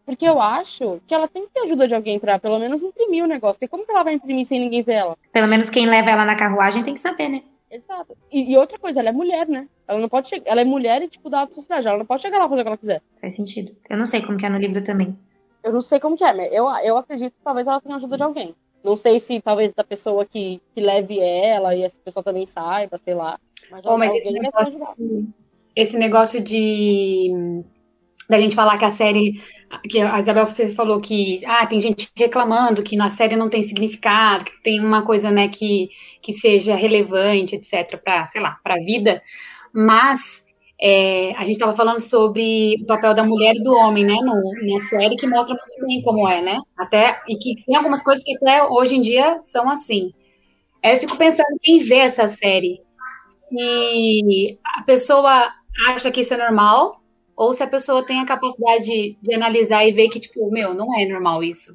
Porque 0.05 0.25
eu 0.25 0.41
acho 0.41 0.99
que 1.05 1.13
ela 1.13 1.27
tem 1.27 1.45
que 1.45 1.53
ter 1.53 1.61
ajuda 1.61 1.87
de 1.87 1.95
alguém 1.95 2.19
pra 2.19 2.39
pelo 2.39 2.59
menos 2.59 2.83
imprimir 2.83 3.23
o 3.23 3.27
negócio. 3.27 3.59
Porque 3.59 3.69
como 3.69 3.85
que 3.85 3.91
ela 3.91 4.03
vai 4.03 4.15
imprimir 4.15 4.45
sem 4.45 4.59
ninguém 4.59 4.83
ver 4.83 4.93
ela? 4.93 5.17
pelo 5.31 5.47
menos 5.47 5.69
quem 5.69 5.85
leva 5.85 6.09
ela 6.09 6.25
na 6.25 6.35
carruagem 6.35 6.83
tem 6.83 6.93
que 6.93 6.99
saber, 6.99 7.29
né? 7.29 7.43
Exato. 7.69 8.17
E, 8.29 8.51
e 8.51 8.57
outra 8.57 8.77
coisa, 8.77 8.99
ela 8.99 9.09
é 9.09 9.13
mulher, 9.13 9.47
né? 9.47 9.67
Ela 9.87 9.99
não 9.99 10.09
pode 10.09 10.27
chegar. 10.27 10.51
Ela 10.51 10.61
é 10.61 10.65
mulher 10.65 11.01
e, 11.01 11.07
tipo, 11.07 11.29
da 11.29 11.39
alta 11.39 11.55
sociedade. 11.55 11.87
Ela 11.87 11.97
não 11.97 12.05
pode 12.05 12.21
chegar 12.21 12.37
lá 12.39 12.45
e 12.45 12.49
fazer 12.49 12.61
o 12.61 12.63
que 12.63 12.67
ela 12.67 12.77
quiser. 12.77 13.01
Faz 13.21 13.35
sentido. 13.35 13.73
Eu 13.89 13.97
não 13.97 14.05
sei 14.05 14.21
como 14.21 14.37
que 14.37 14.45
é 14.45 14.49
no 14.49 14.57
livro 14.57 14.83
também. 14.83 15.17
Eu 15.63 15.71
não 15.71 15.81
sei 15.81 15.99
como 15.99 16.17
que 16.17 16.23
é, 16.23 16.33
mas 16.33 16.53
eu, 16.53 16.67
eu 16.83 16.97
acredito 16.97 17.31
que 17.31 17.43
talvez 17.43 17.67
ela 17.67 17.79
tenha 17.79 17.95
ajuda 17.95 18.17
de 18.17 18.23
alguém. 18.23 18.55
Não 18.83 18.97
sei 18.97 19.19
se 19.19 19.39
talvez 19.39 19.71
da 19.71 19.83
pessoa 19.83 20.25
que, 20.25 20.59
que 20.73 20.81
leve 20.81 21.19
ela 21.19 21.75
e 21.75 21.83
essa 21.83 21.99
pessoa 22.03 22.23
também 22.23 22.47
saiba, 22.47 22.97
sei 22.97 23.13
lá. 23.13 23.39
Mas, 23.69 23.85
Pô, 23.85 23.97
mas 23.97 24.13
esse 24.15 24.31
negócio, 24.31 24.81
esse 25.75 25.97
negócio 25.97 26.41
de 26.41 27.63
da 28.32 28.39
gente 28.39 28.56
falar 28.56 28.78
que 28.78 28.86
a 28.86 28.89
série 28.89 29.34
que 29.89 30.00
a 30.00 30.17
Isabel 30.20 30.46
você 30.46 30.74
falou 30.74 31.02
que 31.02 31.46
ah, 31.46 31.65
tem 31.67 31.82
gente 31.82 32.10
reclamando 32.15 32.82
que 32.82 32.96
na 32.96 33.10
série 33.10 33.36
não 33.36 33.50
tem 33.50 33.62
significado, 33.62 34.46
que 34.46 34.63
tem 34.63 34.80
uma 34.80 35.04
coisa, 35.04 35.30
né, 35.30 35.50
que, 35.50 35.89
que 36.22 36.32
seja 36.32 36.74
relevante, 36.74 37.56
etc, 37.56 38.02
para, 38.02 38.26
sei 38.28 38.41
lá, 38.41 38.58
para 38.63 38.76
a 38.76 38.80
vida, 38.80 39.22
mas 39.74 40.46
é, 40.82 41.34
a 41.36 41.41
gente 41.41 41.54
estava 41.54 41.76
falando 41.76 42.00
sobre 42.00 42.76
o 42.82 42.86
papel 42.86 43.13
da 43.13 43.24
mulher 43.24 43.54
e 43.56 43.63
do 43.63 43.74
homem, 43.74 44.06
né, 44.06 44.15
no, 44.15 44.74
na 44.74 44.80
série, 44.88 45.17
que 45.17 45.28
mostra 45.28 45.54
muito 45.56 45.88
bem 45.88 46.02
como 46.02 46.28
é, 46.28 46.41
né? 46.41 46.58
Até, 46.78 47.22
e 47.28 47.36
que 47.36 47.63
tem 47.65 47.76
algumas 47.76 48.02
coisas 48.02 48.24
que 48.24 48.36
até 48.38 48.63
hoje 48.63 48.96
em 48.96 49.02
dia 49.02 49.39
são 49.41 49.70
assim. 49.70 50.13
Aí 50.82 50.94
eu 50.94 51.00
fico 51.00 51.17
pensando 51.17 51.60
quem 51.62 51.80
vê 51.80 51.98
essa 51.98 52.28
série, 52.30 52.80
se 53.50 54.58
a 54.63 54.84
pessoa 54.84 55.52
acha 55.88 56.10
que 56.12 56.22
isso 56.22 56.34
é 56.34 56.38
normal, 56.38 57.00
ou 57.36 57.54
se 57.54 57.63
a 57.63 57.67
pessoa 57.67 58.06
tem 58.06 58.20
a 58.20 58.26
capacidade 58.26 58.86
de, 58.86 59.17
de 59.22 59.34
analisar 59.34 59.86
e 59.86 59.91
ver 59.91 60.10
que, 60.10 60.20
tipo, 60.20 60.50
meu, 60.52 60.74
não 60.74 60.98
é 60.98 61.06
normal 61.06 61.44
isso. 61.44 61.74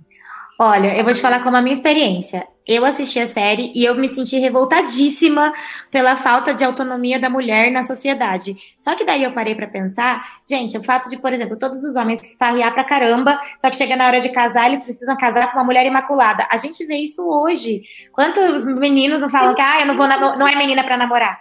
Olha, 0.58 0.96
eu 0.96 1.04
vou 1.04 1.12
te 1.12 1.20
falar 1.20 1.42
como 1.42 1.54
a 1.56 1.60
minha 1.60 1.74
experiência. 1.74 2.48
Eu 2.66 2.82
assisti 2.86 3.20
a 3.20 3.26
série 3.26 3.70
e 3.74 3.84
eu 3.84 3.94
me 3.94 4.08
senti 4.08 4.38
revoltadíssima 4.38 5.52
pela 5.90 6.16
falta 6.16 6.54
de 6.54 6.64
autonomia 6.64 7.18
da 7.18 7.28
mulher 7.28 7.70
na 7.70 7.82
sociedade. 7.82 8.56
Só 8.78 8.94
que 8.94 9.04
daí 9.04 9.22
eu 9.22 9.32
parei 9.32 9.54
pra 9.54 9.66
pensar, 9.66 10.40
gente, 10.48 10.76
o 10.78 10.82
fato 10.82 11.10
de, 11.10 11.18
por 11.18 11.30
exemplo, 11.30 11.58
todos 11.58 11.84
os 11.84 11.94
homens 11.94 12.34
farrear 12.38 12.72
pra 12.72 12.84
caramba, 12.84 13.38
só 13.60 13.68
que 13.68 13.76
chega 13.76 13.94
na 13.96 14.06
hora 14.06 14.18
de 14.18 14.30
casar, 14.30 14.66
eles 14.66 14.82
precisam 14.82 15.14
casar 15.18 15.52
com 15.52 15.58
uma 15.58 15.64
mulher 15.64 15.84
imaculada. 15.84 16.48
A 16.50 16.56
gente 16.56 16.86
vê 16.86 16.96
isso 16.96 17.22
hoje. 17.22 17.82
Quantos 18.10 18.64
meninos 18.64 19.20
não 19.20 19.28
falam 19.28 19.54
que, 19.54 19.60
ah, 19.60 19.80
eu 19.82 19.86
não 19.86 19.94
vou, 19.94 20.08
não, 20.08 20.48
é 20.48 20.56
menina 20.56 20.82
pra 20.82 20.96
namorar? 20.96 21.38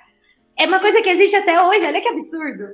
É 0.59 0.65
uma 0.67 0.79
coisa 0.79 1.01
que 1.01 1.09
existe 1.09 1.37
até 1.37 1.61
hoje, 1.61 1.85
olha 1.85 2.01
que 2.01 2.09
absurdo. 2.09 2.65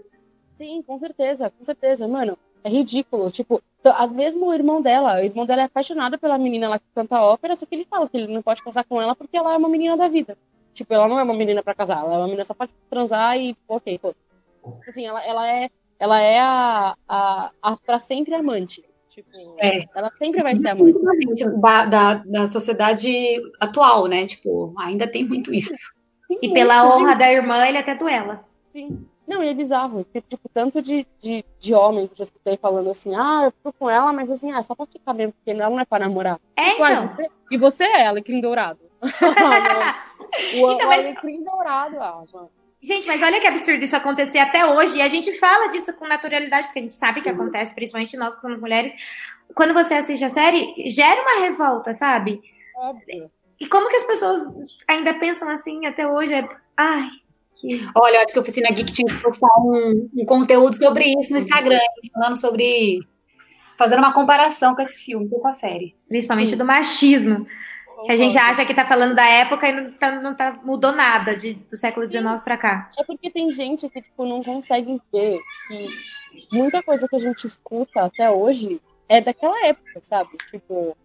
Sim, 0.61 0.83
com 0.83 0.95
certeza, 0.95 1.49
com 1.49 1.63
certeza. 1.63 2.07
Mano, 2.07 2.37
é 2.63 2.69
ridículo. 2.69 3.31
Tipo, 3.31 3.63
mesmo 4.11 4.45
o 4.45 4.53
irmão 4.53 4.79
dela, 4.79 5.15
o 5.15 5.23
irmão 5.23 5.43
dela 5.43 5.63
é 5.63 5.65
apaixonado 5.65 6.19
pela 6.19 6.37
menina 6.37 6.69
lá 6.69 6.77
que 6.77 6.85
canta 6.93 7.19
ópera, 7.19 7.55
só 7.55 7.65
que 7.65 7.73
ele 7.73 7.87
fala 7.89 8.07
que 8.07 8.15
ele 8.15 8.31
não 8.31 8.43
pode 8.43 8.61
casar 8.63 8.83
com 8.83 9.01
ela 9.01 9.15
porque 9.15 9.35
ela 9.35 9.55
é 9.55 9.57
uma 9.57 9.67
menina 9.67 9.97
da 9.97 10.07
vida. 10.07 10.37
Tipo, 10.71 10.93
ela 10.93 11.07
não 11.07 11.17
é 11.17 11.23
uma 11.23 11.33
menina 11.33 11.63
pra 11.63 11.73
casar, 11.73 12.03
ela 12.03 12.13
é 12.13 12.17
uma 12.17 12.25
menina 12.25 12.43
só 12.43 12.53
pra 12.53 12.69
transar 12.91 13.39
e, 13.39 13.55
tipo, 13.55 13.75
ok, 13.75 13.97
pô. 13.97 14.13
Assim, 14.87 15.03
ela, 15.07 15.25
ela 15.25 15.51
é, 15.51 15.69
ela 15.97 16.21
é 16.21 16.39
a, 16.39 16.95
a, 17.09 17.51
a 17.59 17.77
pra 17.77 17.97
sempre 17.97 18.35
amante. 18.35 18.85
Tipo, 19.09 19.29
É. 19.57 19.81
ela 19.95 20.11
sempre 20.19 20.43
vai 20.43 20.55
ser 20.55 20.69
amante. 20.69 20.99
Da, 21.59 21.85
da, 21.85 22.13
da 22.13 22.45
sociedade 22.45 23.11
atual, 23.59 24.05
né? 24.05 24.27
Tipo, 24.27 24.75
ainda 24.77 25.07
tem 25.07 25.25
muito 25.25 25.51
isso. 25.51 25.91
E 26.39 26.53
pela 26.53 26.85
honra 26.85 27.15
da 27.15 27.31
irmã, 27.31 27.67
ele 27.67 27.79
até 27.79 27.95
duela. 27.95 28.45
Sim. 28.61 29.05
Não, 29.31 29.43
e 29.43 29.47
é 29.47 29.53
bizarro, 29.53 30.03
porque, 30.03 30.21
tipo, 30.21 30.49
tanto 30.53 30.81
de, 30.81 31.07
de, 31.21 31.45
de 31.59 31.73
homem 31.73 32.05
que 32.07 32.13
eu 32.13 32.17
já 32.17 32.23
escutei 32.23 32.57
falando 32.57 32.89
assim, 32.89 33.15
ah, 33.15 33.43
eu 33.45 33.51
fico 33.51 33.73
com 33.79 33.89
ela, 33.89 34.11
mas 34.11 34.29
assim, 34.29 34.51
ah, 34.51 34.61
só 34.61 34.75
pra 34.75 34.85
ficar 34.85 35.13
mesmo, 35.13 35.33
porque 35.33 35.51
ela 35.51 35.69
não 35.69 35.79
é 35.79 35.85
pra 35.85 35.99
namorar. 35.99 36.39
É, 36.55 36.71
Tipo, 36.71 36.83
ah, 36.83 36.91
então. 36.93 37.07
você- 37.07 37.27
e 37.51 37.57
você 37.57 37.83
é 37.83 38.07
Alecrim 38.07 38.41
Dourado. 38.41 38.79
O 40.61 40.71
Então, 40.71 40.87
mas- 40.87 40.99
Alecrim 40.99 41.43
Dourado, 41.43 41.97
ah, 41.99 42.23
mano. 42.33 42.49
Gente, 42.81 43.05
mas 43.05 43.21
olha 43.21 43.39
que 43.39 43.45
absurdo 43.47 43.83
isso 43.83 43.95
acontecer 43.95 44.39
até 44.39 44.65
hoje. 44.65 44.97
E 44.97 45.01
a 45.03 45.07
gente 45.07 45.37
fala 45.37 45.67
disso 45.67 45.93
com 45.93 46.07
naturalidade, 46.07 46.65
porque 46.67 46.79
a 46.79 46.81
gente 46.81 46.95
sabe 46.95 47.21
que 47.21 47.29
acontece, 47.29 47.75
principalmente 47.75 48.17
nós 48.17 48.35
que 48.35 48.41
somos 48.41 48.59
mulheres. 48.59 48.91
Quando 49.53 49.73
você 49.73 49.93
assiste 49.95 50.23
a 50.25 50.29
série, 50.29 50.73
gera 50.89 51.21
uma 51.21 51.45
revolta, 51.45 51.93
sabe? 51.93 52.41
Óbvio. 52.75 53.29
E 53.59 53.67
como 53.67 53.87
que 53.87 53.97
as 53.97 54.03
pessoas 54.03 54.41
ainda 54.87 55.13
pensam 55.13 55.47
assim 55.49 55.85
até 55.85 56.07
hoje? 56.07 56.33
É... 56.33 56.49
Ai, 56.75 57.07
que... 57.61 57.87
Olha, 57.95 58.17
eu 58.17 58.21
acho 58.21 58.33
que 58.33 58.39
a 58.39 58.41
Oficina 58.41 58.71
Geek 58.71 58.91
tinha 58.91 59.13
que 59.13 59.21
postar 59.21 59.47
um, 59.59 60.09
um 60.17 60.25
conteúdo 60.25 60.75
sobre 60.75 61.05
isso 61.19 61.31
no 61.31 61.37
Instagram, 61.37 61.79
falando 62.13 62.35
sobre. 62.35 62.99
fazendo 63.77 63.99
uma 63.99 64.13
comparação 64.13 64.75
com 64.75 64.81
esse 64.81 64.99
filme, 65.03 65.29
com 65.29 65.47
a 65.47 65.53
série. 65.53 65.95
principalmente 66.09 66.55
do 66.55 66.65
machismo. 66.65 67.45
Que 68.05 68.11
a 68.13 68.17
gente 68.17 68.35
acha 68.35 68.65
que 68.65 68.73
tá 68.73 68.83
falando 68.83 69.13
da 69.13 69.23
época 69.27 69.67
e 69.69 69.71
não, 69.71 69.91
tá, 69.91 70.11
não 70.19 70.35
tá- 70.35 70.59
mudou 70.63 70.91
nada 70.91 71.35
de, 71.35 71.53
do 71.53 71.77
século 71.77 72.09
XIX 72.09 72.41
pra 72.43 72.57
cá. 72.57 72.89
É 72.97 73.03
porque 73.03 73.29
tem 73.29 73.51
gente 73.51 73.87
que, 73.89 74.01
tipo, 74.01 74.25
não 74.25 74.43
consegue 74.43 74.99
ver 75.13 75.39
que 75.67 75.87
muita 76.51 76.81
coisa 76.81 77.07
que 77.07 77.15
a 77.15 77.19
gente 77.19 77.45
escuta 77.45 78.01
até 78.05 78.31
hoje 78.31 78.81
é 79.07 79.21
daquela 79.21 79.67
época, 79.67 79.99
sabe? 80.01 80.31
Tipo, 80.49 80.97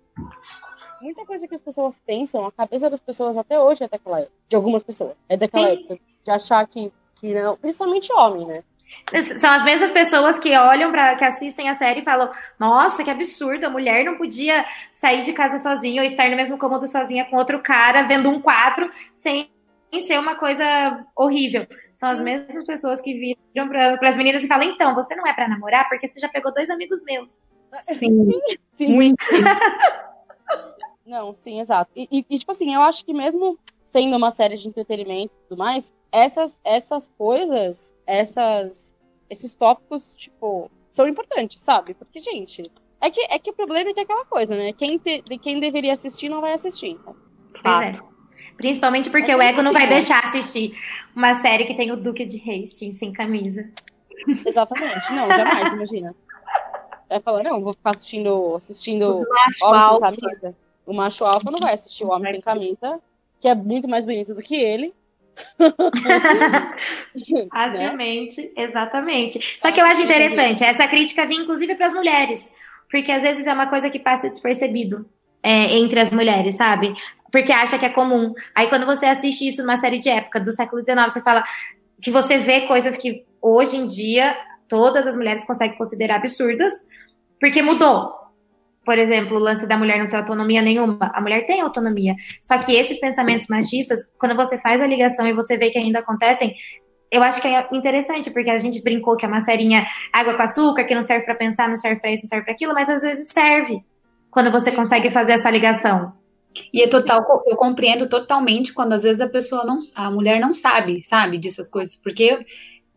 muita 1.02 1.26
coisa 1.26 1.46
que 1.46 1.54
as 1.54 1.60
pessoas 1.60 2.00
pensam, 2.00 2.46
a 2.46 2.52
cabeça 2.52 2.88
das 2.88 3.00
pessoas 3.00 3.36
até 3.36 3.60
hoje 3.60 3.84
é 3.84 3.88
daquela 3.88 4.20
época. 4.20 4.32
De 4.48 4.56
algumas 4.56 4.82
pessoas. 4.82 5.16
É 5.28 5.36
daquela 5.36 5.68
Sim. 5.68 5.74
época. 5.74 5.98
De 6.26 6.30
achar 6.32 6.66
que, 6.66 6.92
que 7.20 7.32
não. 7.32 7.56
Principalmente 7.56 8.12
homem, 8.12 8.44
né? 8.46 8.64
São 9.38 9.50
as 9.50 9.62
mesmas 9.64 9.90
pessoas 9.92 10.38
que 10.40 10.56
olham 10.56 10.90
para 10.90 11.14
que 11.16 11.24
assistem 11.24 11.68
a 11.68 11.74
série 11.74 12.00
e 12.00 12.04
falam: 12.04 12.28
Nossa, 12.58 13.04
que 13.04 13.10
absurdo, 13.10 13.64
a 13.64 13.70
mulher 13.70 14.04
não 14.04 14.16
podia 14.16 14.66
sair 14.90 15.22
de 15.22 15.32
casa 15.32 15.58
sozinha 15.58 16.02
ou 16.02 16.06
estar 16.06 16.28
no 16.28 16.36
mesmo 16.36 16.58
cômodo 16.58 16.88
sozinha 16.88 17.24
com 17.26 17.36
outro 17.36 17.60
cara 17.62 18.02
vendo 18.02 18.28
um 18.28 18.40
quadro 18.40 18.90
sem 19.12 19.48
ser 20.06 20.18
uma 20.18 20.34
coisa 20.34 21.04
horrível. 21.16 21.64
São 21.94 22.08
as 22.08 22.18
mesmas 22.20 22.64
pessoas 22.66 23.00
que 23.00 23.14
viram 23.14 23.68
para 23.68 23.98
as 24.08 24.16
meninas 24.16 24.42
e 24.42 24.48
falam: 24.48 24.68
Então, 24.68 24.94
você 24.94 25.14
não 25.14 25.26
é 25.28 25.32
para 25.32 25.48
namorar 25.48 25.88
porque 25.88 26.08
você 26.08 26.18
já 26.18 26.28
pegou 26.28 26.52
dois 26.52 26.68
amigos 26.70 27.00
meus. 27.04 27.38
Sim, 27.80 28.40
Sim. 28.74 28.92
muito. 28.92 29.24
Não, 31.06 31.32
sim, 31.32 31.60
exato. 31.60 31.88
E, 31.94 32.08
e- 32.10 32.26
e, 32.28 32.36
tipo 32.38 32.50
assim, 32.50 32.74
eu 32.74 32.80
acho 32.82 33.04
que 33.04 33.14
mesmo 33.14 33.56
sendo 33.86 34.16
uma 34.16 34.30
série 34.30 34.56
de 34.56 34.68
entretenimento 34.68 35.32
e 35.32 35.48
tudo 35.48 35.58
mais, 35.58 35.94
essas, 36.12 36.60
essas 36.64 37.08
coisas, 37.16 37.94
essas, 38.06 38.94
esses 39.30 39.54
tópicos, 39.54 40.14
tipo, 40.14 40.70
são 40.90 41.06
importantes, 41.06 41.60
sabe? 41.60 41.94
Porque, 41.94 42.18
gente, 42.18 42.70
é 43.00 43.10
que, 43.10 43.20
é 43.20 43.38
que 43.38 43.50
o 43.50 43.54
problema 43.54 43.90
é 43.90 43.94
que 43.94 44.00
é 44.00 44.02
aquela 44.02 44.24
coisa, 44.24 44.56
né? 44.56 44.72
Quem, 44.72 44.98
te, 44.98 45.22
quem 45.40 45.60
deveria 45.60 45.92
assistir 45.92 46.28
não 46.28 46.40
vai 46.40 46.52
assistir. 46.52 46.90
Então. 46.90 47.16
Pois 47.62 47.80
é. 47.82 47.92
Principalmente 48.56 49.08
porque 49.10 49.30
é 49.30 49.36
o 49.36 49.40
ego 49.40 49.62
não 49.62 49.72
vai 49.72 49.86
deixar 49.86 50.24
assistir 50.24 50.76
uma 51.14 51.34
série 51.34 51.66
que 51.66 51.74
tem 51.74 51.92
o 51.92 51.96
Duque 51.96 52.24
de 52.24 52.38
Hastings 52.38 52.98
sem 52.98 53.12
camisa. 53.12 53.70
Exatamente. 54.46 55.12
Não, 55.12 55.28
jamais, 55.28 55.72
imagina. 55.72 56.14
Vai 57.08 57.20
falar, 57.20 57.44
não, 57.44 57.62
vou 57.62 57.72
ficar 57.72 57.90
assistindo, 57.90 58.56
assistindo 58.56 59.22
Homem 59.62 59.80
Sem 59.80 60.00
Camisa. 60.00 60.56
O 60.84 60.92
macho 60.92 61.24
alfa 61.24 61.50
não 61.52 61.58
vai 61.62 61.74
assistir 61.74 62.04
o 62.04 62.10
Homem 62.10 62.32
Sem 62.32 62.40
Camisa, 62.40 63.00
que 63.40 63.48
é 63.48 63.54
muito 63.54 63.88
mais 63.88 64.04
bonito 64.04 64.34
do 64.34 64.42
que 64.42 64.56
ele. 64.56 64.92
Basicamente, 67.52 68.42
né? 68.42 68.50
exatamente. 68.56 69.54
Só 69.58 69.70
que 69.70 69.80
eu 69.80 69.84
acho 69.84 70.02
interessante 70.02 70.64
essa 70.64 70.88
crítica 70.88 71.26
vir 71.26 71.40
inclusive 71.40 71.74
para 71.74 71.88
as 71.88 71.92
mulheres, 71.92 72.50
porque 72.90 73.12
às 73.12 73.22
vezes 73.22 73.46
é 73.46 73.52
uma 73.52 73.66
coisa 73.66 73.90
que 73.90 73.98
passa 73.98 74.28
despercebido 74.28 75.06
é, 75.42 75.76
entre 75.76 76.00
as 76.00 76.10
mulheres, 76.10 76.54
sabe? 76.56 76.94
Porque 77.30 77.52
acha 77.52 77.78
que 77.78 77.84
é 77.84 77.90
comum. 77.90 78.32
Aí 78.54 78.68
quando 78.68 78.86
você 78.86 79.06
assiste 79.06 79.46
isso 79.46 79.60
numa 79.62 79.76
série 79.76 79.98
de 79.98 80.08
época 80.08 80.40
do 80.40 80.52
século 80.52 80.82
XIX, 80.82 81.12
você 81.12 81.20
fala 81.20 81.44
que 82.00 82.10
você 82.10 82.38
vê 82.38 82.62
coisas 82.62 82.96
que 82.96 83.24
hoje 83.40 83.76
em 83.76 83.86
dia 83.86 84.36
todas 84.68 85.06
as 85.06 85.16
mulheres 85.16 85.44
conseguem 85.44 85.76
considerar 85.76 86.16
absurdas, 86.16 86.72
porque 87.38 87.62
mudou 87.62 88.25
por 88.86 88.98
exemplo, 88.98 89.36
o 89.36 89.40
lance 89.40 89.66
da 89.66 89.76
mulher 89.76 89.98
não 89.98 90.06
ter 90.06 90.16
autonomia 90.16 90.62
nenhuma. 90.62 91.10
A 91.12 91.20
mulher 91.20 91.44
tem 91.44 91.60
autonomia. 91.60 92.14
Só 92.40 92.56
que 92.56 92.72
esses 92.72 93.00
pensamentos 93.00 93.48
machistas, 93.48 94.12
quando 94.16 94.36
você 94.36 94.56
faz 94.58 94.80
a 94.80 94.86
ligação 94.86 95.26
e 95.26 95.32
você 95.32 95.58
vê 95.58 95.70
que 95.70 95.78
ainda 95.78 95.98
acontecem, 95.98 96.54
eu 97.10 97.20
acho 97.20 97.42
que 97.42 97.48
é 97.48 97.66
interessante, 97.72 98.30
porque 98.30 98.48
a 98.48 98.60
gente 98.60 98.80
brincou 98.82 99.16
que 99.16 99.24
é 99.24 99.28
uma 99.28 99.40
serinha 99.40 99.84
água 100.12 100.34
com 100.34 100.42
açúcar, 100.42 100.84
que 100.84 100.94
não 100.94 101.02
serve 101.02 101.24
para 101.24 101.34
pensar, 101.34 101.68
não 101.68 101.76
serve 101.76 102.00
para 102.00 102.12
isso, 102.12 102.22
não 102.22 102.28
serve 102.28 102.44
para 102.44 102.54
aquilo, 102.54 102.74
mas 102.74 102.88
às 102.88 103.02
vezes 103.02 103.28
serve 103.28 103.84
quando 104.30 104.52
você 104.52 104.70
consegue 104.70 105.10
fazer 105.10 105.32
essa 105.32 105.50
ligação. 105.50 106.12
E 106.72 106.80
é 106.80 106.86
total, 106.86 107.24
eu 107.46 107.56
compreendo 107.56 108.08
totalmente 108.08 108.72
quando 108.72 108.92
às 108.92 109.02
vezes 109.02 109.20
a 109.20 109.28
pessoa 109.28 109.64
não, 109.64 109.80
a 109.96 110.10
mulher 110.12 110.38
não 110.40 110.54
sabe, 110.54 111.02
sabe, 111.02 111.38
dessas 111.38 111.68
coisas, 111.68 111.96
porque 111.96 112.38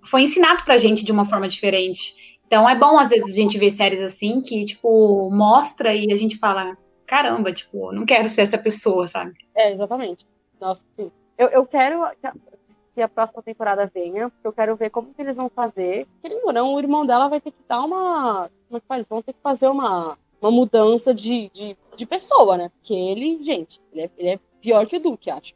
foi 0.03 0.21
ensinado 0.21 0.63
pra 0.63 0.77
gente 0.77 1.03
de 1.03 1.11
uma 1.11 1.25
forma 1.25 1.47
diferente. 1.47 2.13
Então 2.49 2.67
é 2.67 2.75
bom, 2.75 2.97
às 2.97 3.09
vezes, 3.09 3.31
a 3.31 3.39
gente 3.39 3.59
ver 3.59 3.69
séries 3.69 4.01
assim 4.01 4.41
que, 4.41 4.65
tipo, 4.65 5.29
mostra 5.31 5.93
e 5.93 6.11
a 6.11 6.17
gente 6.17 6.35
fala, 6.37 6.75
caramba, 7.05 7.53
tipo, 7.53 7.91
não 7.91 8.07
quero 8.07 8.27
ser 8.27 8.41
essa 8.41 8.57
pessoa, 8.57 9.07
sabe? 9.07 9.33
É, 9.55 9.71
exatamente. 9.71 10.25
Nossa, 10.59 10.81
sim. 10.99 11.11
Eu, 11.37 11.47
eu 11.49 11.63
quero 11.67 12.01
que 12.91 13.03
a 13.03 13.07
próxima 13.07 13.43
temporada 13.43 13.89
venha, 13.93 14.31
porque 14.31 14.47
eu 14.47 14.51
quero 14.51 14.75
ver 14.75 14.89
como 14.89 15.13
que 15.13 15.21
eles 15.21 15.35
vão 15.35 15.47
fazer. 15.47 16.07
Querendo 16.23 16.43
ou 16.43 16.51
não, 16.51 16.73
o 16.73 16.79
irmão 16.79 17.05
dela 17.05 17.29
vai 17.29 17.39
ter 17.39 17.51
que 17.51 17.61
dar 17.67 17.81
uma. 17.81 18.49
Como 18.67 18.77
é 18.77 18.79
que 18.79 18.87
faz? 18.87 19.07
Vão 19.07 19.21
ter 19.21 19.33
que 19.33 19.39
fazer 19.43 19.67
uma, 19.67 20.17
uma 20.41 20.49
mudança 20.49 21.13
de, 21.13 21.51
de, 21.53 21.77
de 21.95 22.05
pessoa, 22.07 22.57
né? 22.57 22.69
Porque 22.69 22.95
ele, 22.95 23.39
gente, 23.39 23.79
ele 23.93 24.01
é, 24.01 24.09
ele 24.17 24.29
é 24.29 24.39
pior 24.59 24.87
que 24.87 24.97
o 24.97 24.99
Duque, 24.99 25.29
acho. 25.29 25.53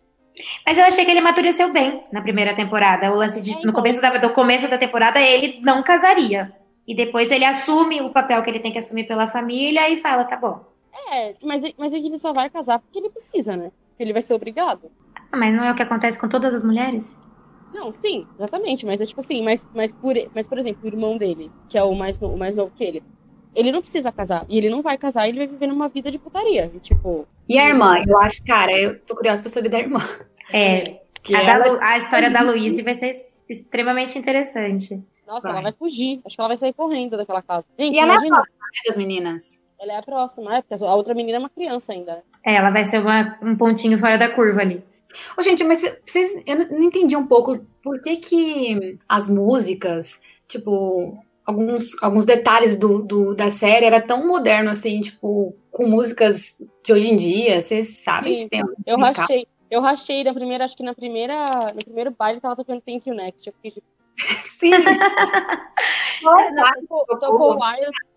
Mas 0.63 0.77
eu 0.77 0.85
achei 0.85 1.03
que 1.03 1.09
ele 1.09 1.19
amadureceu 1.19 1.73
bem 1.73 2.03
na 2.11 2.21
primeira 2.21 2.53
temporada. 2.53 3.11
O 3.11 3.15
lance 3.15 3.41
de. 3.41 3.49
É, 3.49 3.53
então. 3.53 3.65
No 3.65 3.73
começo 3.73 3.99
da, 3.99 4.17
do 4.17 4.29
começo 4.29 4.67
da 4.67 4.77
temporada, 4.77 5.19
ele 5.19 5.59
não 5.61 5.81
casaria. 5.81 6.53
E 6.87 6.95
depois 6.95 7.31
ele 7.31 7.45
assume 7.45 8.01
o 8.01 8.09
papel 8.09 8.41
que 8.43 8.49
ele 8.49 8.59
tem 8.59 8.71
que 8.71 8.77
assumir 8.77 9.07
pela 9.07 9.27
família 9.27 9.89
e 9.89 10.01
fala, 10.01 10.25
tá 10.25 10.35
bom. 10.35 10.65
É, 11.11 11.33
mas, 11.43 11.63
mas 11.77 11.93
ele 11.93 12.17
só 12.17 12.33
vai 12.33 12.49
casar 12.49 12.79
porque 12.79 12.99
ele 12.99 13.09
precisa, 13.09 13.55
né? 13.55 13.71
Porque 13.89 14.03
ele 14.03 14.13
vai 14.13 14.21
ser 14.21 14.33
obrigado. 14.33 14.91
Ah, 15.31 15.37
mas 15.37 15.53
não 15.53 15.63
é 15.63 15.71
o 15.71 15.75
que 15.75 15.81
acontece 15.81 16.19
com 16.19 16.27
todas 16.27 16.53
as 16.53 16.63
mulheres? 16.63 17.17
Não, 17.73 17.91
sim, 17.91 18.27
exatamente. 18.37 18.85
Mas 18.85 19.01
é 19.01 19.05
tipo 19.05 19.19
assim, 19.19 19.43
mas, 19.43 19.67
mas, 19.73 19.91
por, 19.91 20.13
mas 20.35 20.47
por 20.47 20.57
exemplo, 20.57 20.81
o 20.83 20.87
irmão 20.87 21.17
dele, 21.17 21.51
que 21.67 21.77
é 21.77 21.83
o 21.83 21.95
mais, 21.95 22.21
o 22.21 22.37
mais 22.37 22.55
novo 22.55 22.71
que 22.75 22.83
ele, 22.83 23.03
ele 23.55 23.71
não 23.71 23.81
precisa 23.81 24.11
casar. 24.11 24.45
E 24.47 24.57
ele 24.57 24.69
não 24.69 24.81
vai 24.81 24.97
casar, 24.97 25.27
ele 25.27 25.37
vai 25.37 25.47
viver 25.47 25.67
numa 25.67 25.89
vida 25.89 26.11
de 26.11 26.19
putaria. 26.19 26.71
Tipo. 26.81 27.27
E 27.47 27.57
a 27.57 27.67
irmã? 27.67 28.01
Eu 28.07 28.19
acho, 28.19 28.43
cara, 28.43 28.71
eu 28.71 28.99
tô 28.99 29.15
curiosa 29.15 29.41
pra 29.41 29.49
saber 29.49 29.69
da 29.69 29.79
irmã. 29.79 29.99
É. 30.51 31.01
A, 31.33 31.41
ela... 31.41 31.79
a 31.81 31.97
história 31.97 32.29
da 32.29 32.41
Luísa 32.41 32.83
vai 32.83 32.95
ser 32.95 33.13
extremamente 33.47 34.19
interessante. 34.19 35.07
Nossa, 35.27 35.47
vai. 35.47 35.57
ela 35.57 35.63
vai 35.63 35.73
fugir. 35.73 36.21
Acho 36.25 36.35
que 36.35 36.41
ela 36.41 36.47
vai 36.49 36.57
sair 36.57 36.73
correndo 36.73 37.17
daquela 37.17 37.41
casa. 37.41 37.65
Gente, 37.77 37.95
e 37.95 37.99
ela 37.99 38.13
imagina... 38.13 38.37
é 38.37 38.39
a 38.39 38.41
próxima 38.41 38.65
né, 38.65 38.81
das 38.87 38.97
meninas. 38.97 39.63
Ela 39.79 39.93
é 39.93 39.97
a 39.97 40.03
próxima, 40.03 40.57
é, 40.57 40.61
porque 40.61 40.83
a 40.83 40.95
outra 40.95 41.13
menina 41.13 41.37
é 41.37 41.39
uma 41.39 41.49
criança 41.49 41.91
ainda. 41.91 42.15
Né? 42.15 42.21
É, 42.45 42.55
ela 42.55 42.69
vai 42.69 42.85
ser 42.85 43.01
uma, 43.01 43.37
um 43.41 43.55
pontinho 43.57 43.97
fora 43.97 44.17
da 44.17 44.29
curva 44.29 44.61
ali. 44.61 44.83
Ô, 45.37 45.43
gente, 45.43 45.63
mas 45.63 45.81
vocês, 46.05 46.41
eu 46.45 46.69
não 46.71 46.83
entendi 46.83 47.15
um 47.15 47.27
pouco 47.27 47.59
por 47.83 48.01
que 48.01 48.17
que 48.17 48.97
as 49.07 49.29
músicas, 49.29 50.21
tipo, 50.47 51.17
alguns, 51.45 52.01
alguns 52.01 52.25
detalhes 52.25 52.77
do, 52.77 53.03
do, 53.03 53.35
da 53.35 53.51
série 53.51 53.85
era 53.85 54.01
tão 54.01 54.27
moderno 54.27 54.69
assim, 54.69 55.01
tipo, 55.01 55.55
com 55.69 55.87
músicas 55.87 56.55
de 56.83 56.93
hoje 56.93 57.09
em 57.09 57.15
dia, 57.15 57.61
vocês 57.61 58.03
sabem 58.03 58.35
se 58.35 58.49
tem 58.49 58.63
Eu 58.85 58.97
rachei, 58.97 59.47
eu 59.69 59.81
rachei 59.81 60.23
da 60.23 60.33
primeira, 60.33 60.63
acho 60.63 60.75
que 60.75 60.83
na 60.83 60.93
primeira, 60.93 61.73
no 61.73 61.83
primeiro 61.83 62.11
baile 62.11 62.39
tava 62.39 62.55
tocando 62.55 62.81
Thank 62.81 63.09
You 63.09 63.15
Next, 63.15 63.47
eu 63.47 63.53
fiquei 63.53 63.71
tipo, 63.71 63.87
Sim. 64.57 64.71
tocou, 66.87 67.19
tocou, 67.19 67.59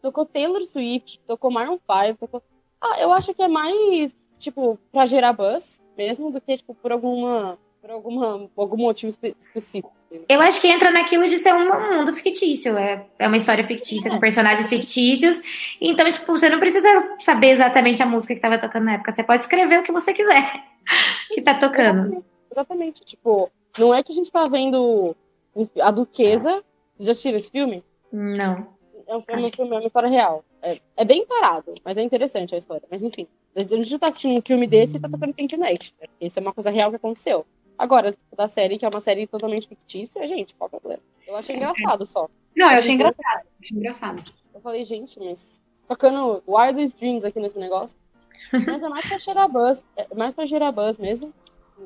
tocou 0.02 0.26
Taylor 0.26 0.64
Swift, 0.64 1.20
tocou 1.26 1.50
Maroon 1.50 1.78
5, 1.78 2.18
tocou... 2.18 2.42
Ah, 2.80 3.00
eu 3.00 3.12
acho 3.12 3.34
que 3.34 3.42
é 3.42 3.48
mais, 3.48 4.14
tipo, 4.38 4.78
pra 4.92 5.06
gerar 5.06 5.32
buzz 5.32 5.80
mesmo 5.96 6.30
do 6.30 6.40
que, 6.40 6.56
tipo, 6.56 6.74
por 6.74 6.92
alguma 6.92 7.58
por 7.86 7.92
alguma, 7.92 8.50
algum 8.56 8.76
motivo 8.76 9.12
específico. 9.38 9.92
Eu 10.28 10.40
acho 10.40 10.60
que 10.60 10.66
entra 10.66 10.90
naquilo 10.90 11.28
de 11.28 11.38
ser 11.38 11.54
um 11.54 11.98
mundo 11.98 12.12
fictício. 12.12 12.76
É, 12.76 13.06
é 13.16 13.28
uma 13.28 13.36
história 13.36 13.62
fictícia, 13.62 14.08
é. 14.08 14.12
com 14.12 14.18
personagens 14.18 14.68
fictícios. 14.68 15.40
Então, 15.80 16.10
tipo, 16.10 16.26
você 16.26 16.48
não 16.48 16.58
precisa 16.58 17.16
saber 17.20 17.50
exatamente 17.50 18.02
a 18.02 18.06
música 18.06 18.34
que 18.34 18.38
estava 18.38 18.58
tocando 18.58 18.84
na 18.84 18.94
época. 18.94 19.12
Você 19.12 19.22
pode 19.22 19.42
escrever 19.42 19.78
o 19.78 19.82
que 19.84 19.92
você 19.92 20.12
quiser 20.12 20.64
que 21.32 21.40
tá 21.42 21.54
tocando. 21.54 22.00
Exatamente. 22.00 22.24
exatamente. 22.50 23.00
Tipo, 23.04 23.50
não 23.78 23.94
é 23.94 24.02
que 24.02 24.10
a 24.10 24.14
gente 24.14 24.32
tá 24.32 24.48
vendo 24.48 25.14
a 25.80 25.90
Duquesa. 25.90 26.64
Você 26.96 27.04
já 27.04 27.12
assistiu 27.12 27.36
esse 27.36 27.50
filme? 27.50 27.84
Não. 28.12 28.74
É 29.06 29.16
um 29.16 29.20
filme, 29.20 29.50
que... 29.50 29.62
é 29.62 29.64
uma 29.64 29.84
história 29.84 30.08
real. 30.08 30.44
É, 30.62 30.78
é, 30.96 31.04
bem 31.04 31.24
parado, 31.26 31.74
mas 31.84 31.96
é 31.96 32.02
interessante 32.02 32.54
a 32.54 32.58
história. 32.58 32.82
Mas 32.90 33.02
enfim, 33.02 33.28
a 33.54 33.60
gente 33.60 33.92
não 33.92 33.98
tá 33.98 34.08
assistindo 34.08 34.38
um 34.38 34.42
filme 34.44 34.66
desse 34.66 34.96
e 34.96 35.00
tá 35.00 35.08
tocando 35.08 35.34
Pink 35.34 35.56
Night. 35.56 35.94
Né? 36.00 36.08
Isso 36.20 36.38
é 36.38 36.42
uma 36.42 36.52
coisa 36.52 36.70
real 36.70 36.90
que 36.90 36.96
aconteceu. 36.96 37.46
Agora, 37.78 38.16
da 38.36 38.48
série, 38.48 38.78
que 38.78 38.84
é 38.84 38.88
uma 38.88 39.00
série 39.00 39.26
totalmente 39.26 39.68
fictícia, 39.68 40.26
gente, 40.26 40.54
qual 40.56 40.68
o 40.68 40.70
problema? 40.70 41.02
Eu 41.26 41.36
achei 41.36 41.56
engraçado 41.56 42.04
só. 42.04 42.28
Não, 42.56 42.70
eu 42.70 42.78
achei 42.78 42.94
engraçado. 42.94 43.46
Achei 43.62 43.76
engraçado. 43.76 44.24
Eu 44.54 44.60
falei, 44.60 44.84
gente, 44.84 45.20
mas 45.20 45.60
tocando 45.86 46.42
Wildest 46.48 46.98
Dreams 46.98 47.24
aqui 47.24 47.38
nesse 47.38 47.58
negócio. 47.58 47.98
Mas 48.66 48.82
é 48.82 48.88
mais 48.90 49.06
pra 49.06 49.18
gerar 49.18 49.48
buzz. 49.48 49.86
É 49.96 50.14
mais 50.14 50.34
pra 50.34 50.44
gerar 50.44 50.70
buzz 50.70 50.98
mesmo. 50.98 51.32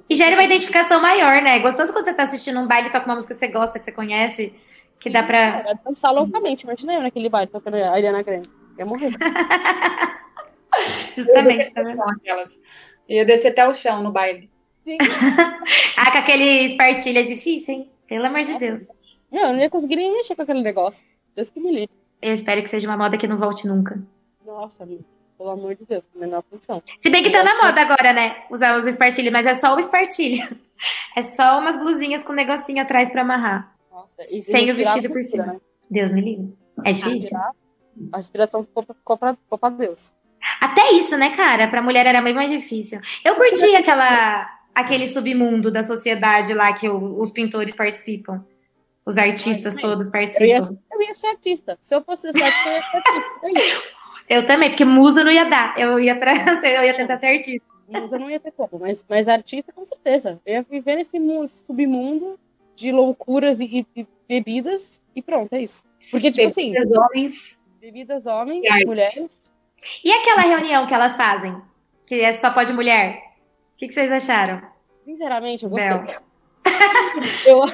E 0.08 0.14
gera 0.14 0.36
uma 0.36 0.44
identificação 0.44 1.00
maior, 1.00 1.42
né? 1.42 1.56
É 1.56 1.58
gostoso 1.58 1.92
quando 1.92 2.04
você 2.04 2.14
tá 2.14 2.24
assistindo 2.24 2.60
um 2.60 2.66
baile 2.66 2.88
e 2.88 2.92
toca 2.92 3.06
uma 3.06 3.16
música 3.16 3.34
que 3.34 3.40
você 3.40 3.48
gosta, 3.48 3.78
que 3.78 3.84
você 3.84 3.92
conhece, 3.92 4.54
que 4.94 5.04
Sim, 5.04 5.10
dá 5.10 5.22
pra. 5.22 5.62
Vai 5.62 5.74
dançar 5.84 6.12
loucamente, 6.12 6.64
imagina 6.64 6.94
eu 6.94 7.02
naquele 7.02 7.28
baile 7.28 7.50
tocando 7.50 7.74
a 7.74 7.90
Ariana 7.90 8.22
Grande. 8.22 8.48
Ia 8.78 8.86
morrer. 8.86 9.10
Justamente, 11.14 11.72
tá 11.72 11.82
vendo? 11.82 12.02
Aquelas. 12.02 12.60
Ia 13.08 13.24
descer 13.24 13.48
até 13.48 13.68
o 13.68 13.74
chão 13.74 14.02
no 14.02 14.12
baile. 14.12 14.48
Sim. 14.84 14.98
ah, 15.96 16.12
com 16.12 16.18
aquele 16.18 16.66
espartilha 16.66 17.20
é 17.20 17.24
difícil, 17.24 17.74
hein? 17.74 17.90
Pelo 18.08 18.26
amor 18.26 18.42
de 18.42 18.58
Deus. 18.58 18.86
Não, 19.30 19.48
eu 19.48 19.52
não 19.52 19.60
ia 19.60 19.70
conseguir 19.70 19.96
nem 19.96 20.12
mexer 20.12 20.34
com 20.34 20.42
aquele 20.42 20.62
negócio. 20.62 21.04
Deus 21.34 21.50
que 21.50 21.60
me 21.60 21.70
livre. 21.70 21.90
Eu 22.22 22.32
espero 22.32 22.62
que 22.62 22.68
seja 22.68 22.88
uma 22.88 22.96
moda 22.96 23.16
que 23.16 23.26
não 23.26 23.36
volte 23.36 23.66
nunca. 23.66 24.00
Nossa, 24.44 24.82
amigo. 24.82 25.04
Pelo 25.40 25.52
amor 25.52 25.74
de 25.74 25.86
Deus, 25.86 26.06
menor 26.14 26.44
função. 26.50 26.82
Se 26.98 27.08
bem 27.08 27.22
que 27.22 27.30
tá 27.30 27.42
na 27.42 27.56
moda 27.56 27.80
agora, 27.80 28.12
né? 28.12 28.44
Usar 28.50 28.78
os 28.78 28.86
espartilhos, 28.86 29.32
mas 29.32 29.46
é 29.46 29.54
só 29.54 29.74
o 29.74 29.78
espartilho. 29.80 30.46
É 31.14 31.20
só 31.20 31.58
umas 31.58 31.76
blusinhas 31.76 32.22
com 32.22 32.32
um 32.32 32.34
negocinho 32.34 32.80
atrás 32.80 33.10
pra 33.10 33.20
amarrar. 33.20 33.76
Nossa, 33.92 34.22
e 34.34 34.40
Sem 34.40 34.70
o 34.70 34.74
vestido 34.74 35.10
por 35.10 35.22
cima. 35.22 35.44
Né? 35.44 35.60
Deus 35.90 36.10
me 36.10 36.22
livre. 36.22 36.56
É 36.82 36.92
difícil. 36.92 37.36
A 38.10 38.16
respiração 38.16 38.62
ficou 38.62 38.82
pra, 38.82 38.94
ficou, 38.94 39.18
pra, 39.18 39.34
ficou 39.34 39.58
pra 39.58 39.68
Deus. 39.68 40.14
Até 40.58 40.92
isso, 40.92 41.18
né, 41.18 41.36
cara? 41.36 41.68
Pra 41.68 41.82
mulher 41.82 42.06
era 42.06 42.22
bem 42.22 42.32
mais 42.32 42.50
difícil. 42.50 42.98
Eu 43.22 43.34
curti 43.34 43.76
aquela, 43.76 44.48
aquele 44.74 45.06
submundo 45.06 45.70
da 45.70 45.84
sociedade 45.84 46.54
lá 46.54 46.72
que 46.72 46.88
o, 46.88 47.20
os 47.20 47.30
pintores 47.30 47.74
participam. 47.74 48.42
Os 49.04 49.18
artistas 49.18 49.74
todos 49.74 50.08
participam. 50.08 50.46
Eu 50.46 50.48
ia, 50.48 50.78
eu 50.94 51.02
ia, 51.02 51.14
ser 51.14 51.26
artista. 51.26 51.76
Se 51.78 51.94
eu 51.94 52.02
fosse 52.02 52.32
ser 52.32 52.42
artista, 52.42 52.68
eu 52.70 52.74
ia 52.74 52.82
ser 52.82 52.96
artista. 52.96 53.88
Eu 54.30 54.46
também, 54.46 54.70
porque 54.70 54.84
musa 54.84 55.24
não 55.24 55.32
ia 55.32 55.44
dar. 55.44 55.76
Eu 55.76 55.98
ia, 55.98 56.14
eu 56.64 56.84
ia 56.84 56.96
tentar 56.96 57.18
ser 57.18 57.26
artista. 57.26 57.66
Musa 57.88 58.16
não 58.16 58.30
ia 58.30 58.38
ter 58.38 58.52
como, 58.52 58.78
mas, 58.78 59.04
mas 59.08 59.26
artista 59.26 59.72
com 59.72 59.82
certeza. 59.82 60.40
Eu 60.46 60.54
ia 60.54 60.62
viver 60.62 60.94
nesse 60.94 61.18
submundo 61.48 62.38
de 62.76 62.92
loucuras 62.92 63.58
e, 63.58 63.84
e, 63.96 64.06
bebidas 64.28 65.02
e 65.16 65.20
pronto, 65.20 65.52
é 65.52 65.62
isso. 65.62 65.84
Porque, 66.12 66.30
tipo 66.30 66.46
assim, 66.46 66.72
bebidas 66.72 66.92
assim. 66.92 67.00
homens. 67.00 67.58
Bebidas 67.80 68.26
homens, 68.26 68.62
mulheres. 68.86 69.52
E 70.04 70.12
aquela 70.12 70.42
reunião 70.42 70.86
que 70.86 70.94
elas 70.94 71.16
fazem? 71.16 71.60
Que 72.06 72.20
é 72.20 72.32
só 72.32 72.50
pode 72.50 72.72
mulher? 72.72 73.16
O 73.74 73.78
que, 73.78 73.88
que 73.88 73.92
vocês 73.92 74.12
acharam? 74.12 74.62
Sinceramente, 75.02 75.64
eu 75.64 75.70
gostei. 75.70 75.90
eu, 77.46 77.64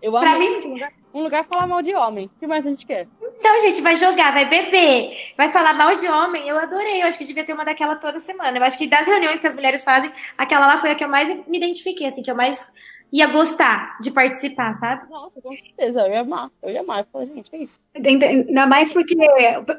eu 0.00 0.12
pra 0.12 0.38
mim... 0.38 0.48
um 0.48 0.72
lugar, 0.72 0.92
um 1.12 1.22
lugar 1.22 1.44
falar 1.44 1.66
mal 1.66 1.82
de 1.82 1.94
homem. 1.94 2.26
O 2.26 2.40
que 2.40 2.46
mais 2.46 2.66
a 2.66 2.70
gente 2.70 2.86
quer? 2.86 3.06
Então, 3.40 3.58
gente, 3.62 3.80
vai 3.80 3.96
jogar, 3.96 4.34
vai 4.34 4.44
beber, 4.44 5.32
vai 5.34 5.48
falar 5.48 5.72
mal 5.72 5.96
de 5.96 6.06
homem. 6.06 6.46
Eu 6.46 6.58
adorei. 6.58 7.02
Eu 7.02 7.06
acho 7.06 7.16
que 7.16 7.24
devia 7.24 7.42
ter 7.42 7.54
uma 7.54 7.64
daquela 7.64 7.96
toda 7.96 8.18
semana. 8.18 8.58
Eu 8.58 8.62
acho 8.62 8.76
que 8.76 8.86
das 8.86 9.06
reuniões 9.06 9.40
que 9.40 9.46
as 9.46 9.54
mulheres 9.54 9.82
fazem, 9.82 10.12
aquela 10.36 10.66
lá 10.66 10.78
foi 10.78 10.90
a 10.90 10.94
que 10.94 11.02
eu 11.02 11.08
mais 11.08 11.26
me 11.48 11.56
identifiquei, 11.56 12.06
assim, 12.06 12.22
que 12.22 12.30
eu 12.30 12.36
mais 12.36 12.70
ia 13.10 13.26
gostar 13.28 13.96
de 13.98 14.10
participar, 14.10 14.74
sabe? 14.74 15.10
Nossa, 15.10 15.40
com 15.40 15.50
certeza, 15.52 16.02
eu 16.02 16.12
ia 16.12 16.20
amar. 16.20 16.50
Eu 16.62 16.70
ia 16.70 16.80
amar. 16.80 17.00
Eu 17.00 17.06
falei, 17.10 17.28
gente, 17.28 17.48
é 17.54 17.62
isso. 17.62 17.80
Ainda 17.94 18.66
mais 18.66 18.92
porque 18.92 19.16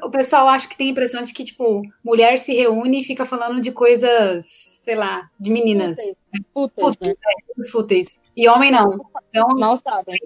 o 0.02 0.10
pessoal 0.10 0.48
acha 0.48 0.68
que 0.68 0.76
tem 0.76 0.88
a 0.88 0.90
impressão 0.90 1.22
de 1.22 1.32
que, 1.32 1.44
tipo, 1.44 1.82
mulher 2.04 2.40
se 2.40 2.52
reúne 2.52 3.00
e 3.00 3.04
fica 3.04 3.24
falando 3.24 3.60
de 3.60 3.70
coisas, 3.70 4.44
sei 4.44 4.96
lá, 4.96 5.30
de 5.38 5.52
meninas. 5.52 5.98
Fúteis, 6.52 6.96
Fúteis, 6.96 7.14
né? 7.14 7.64
fúteis. 7.70 8.24
E 8.36 8.48
homem 8.48 8.72
não. 8.72 8.98
Então, 9.30 9.48
Mal 9.56 9.76
sabem. 9.76 10.18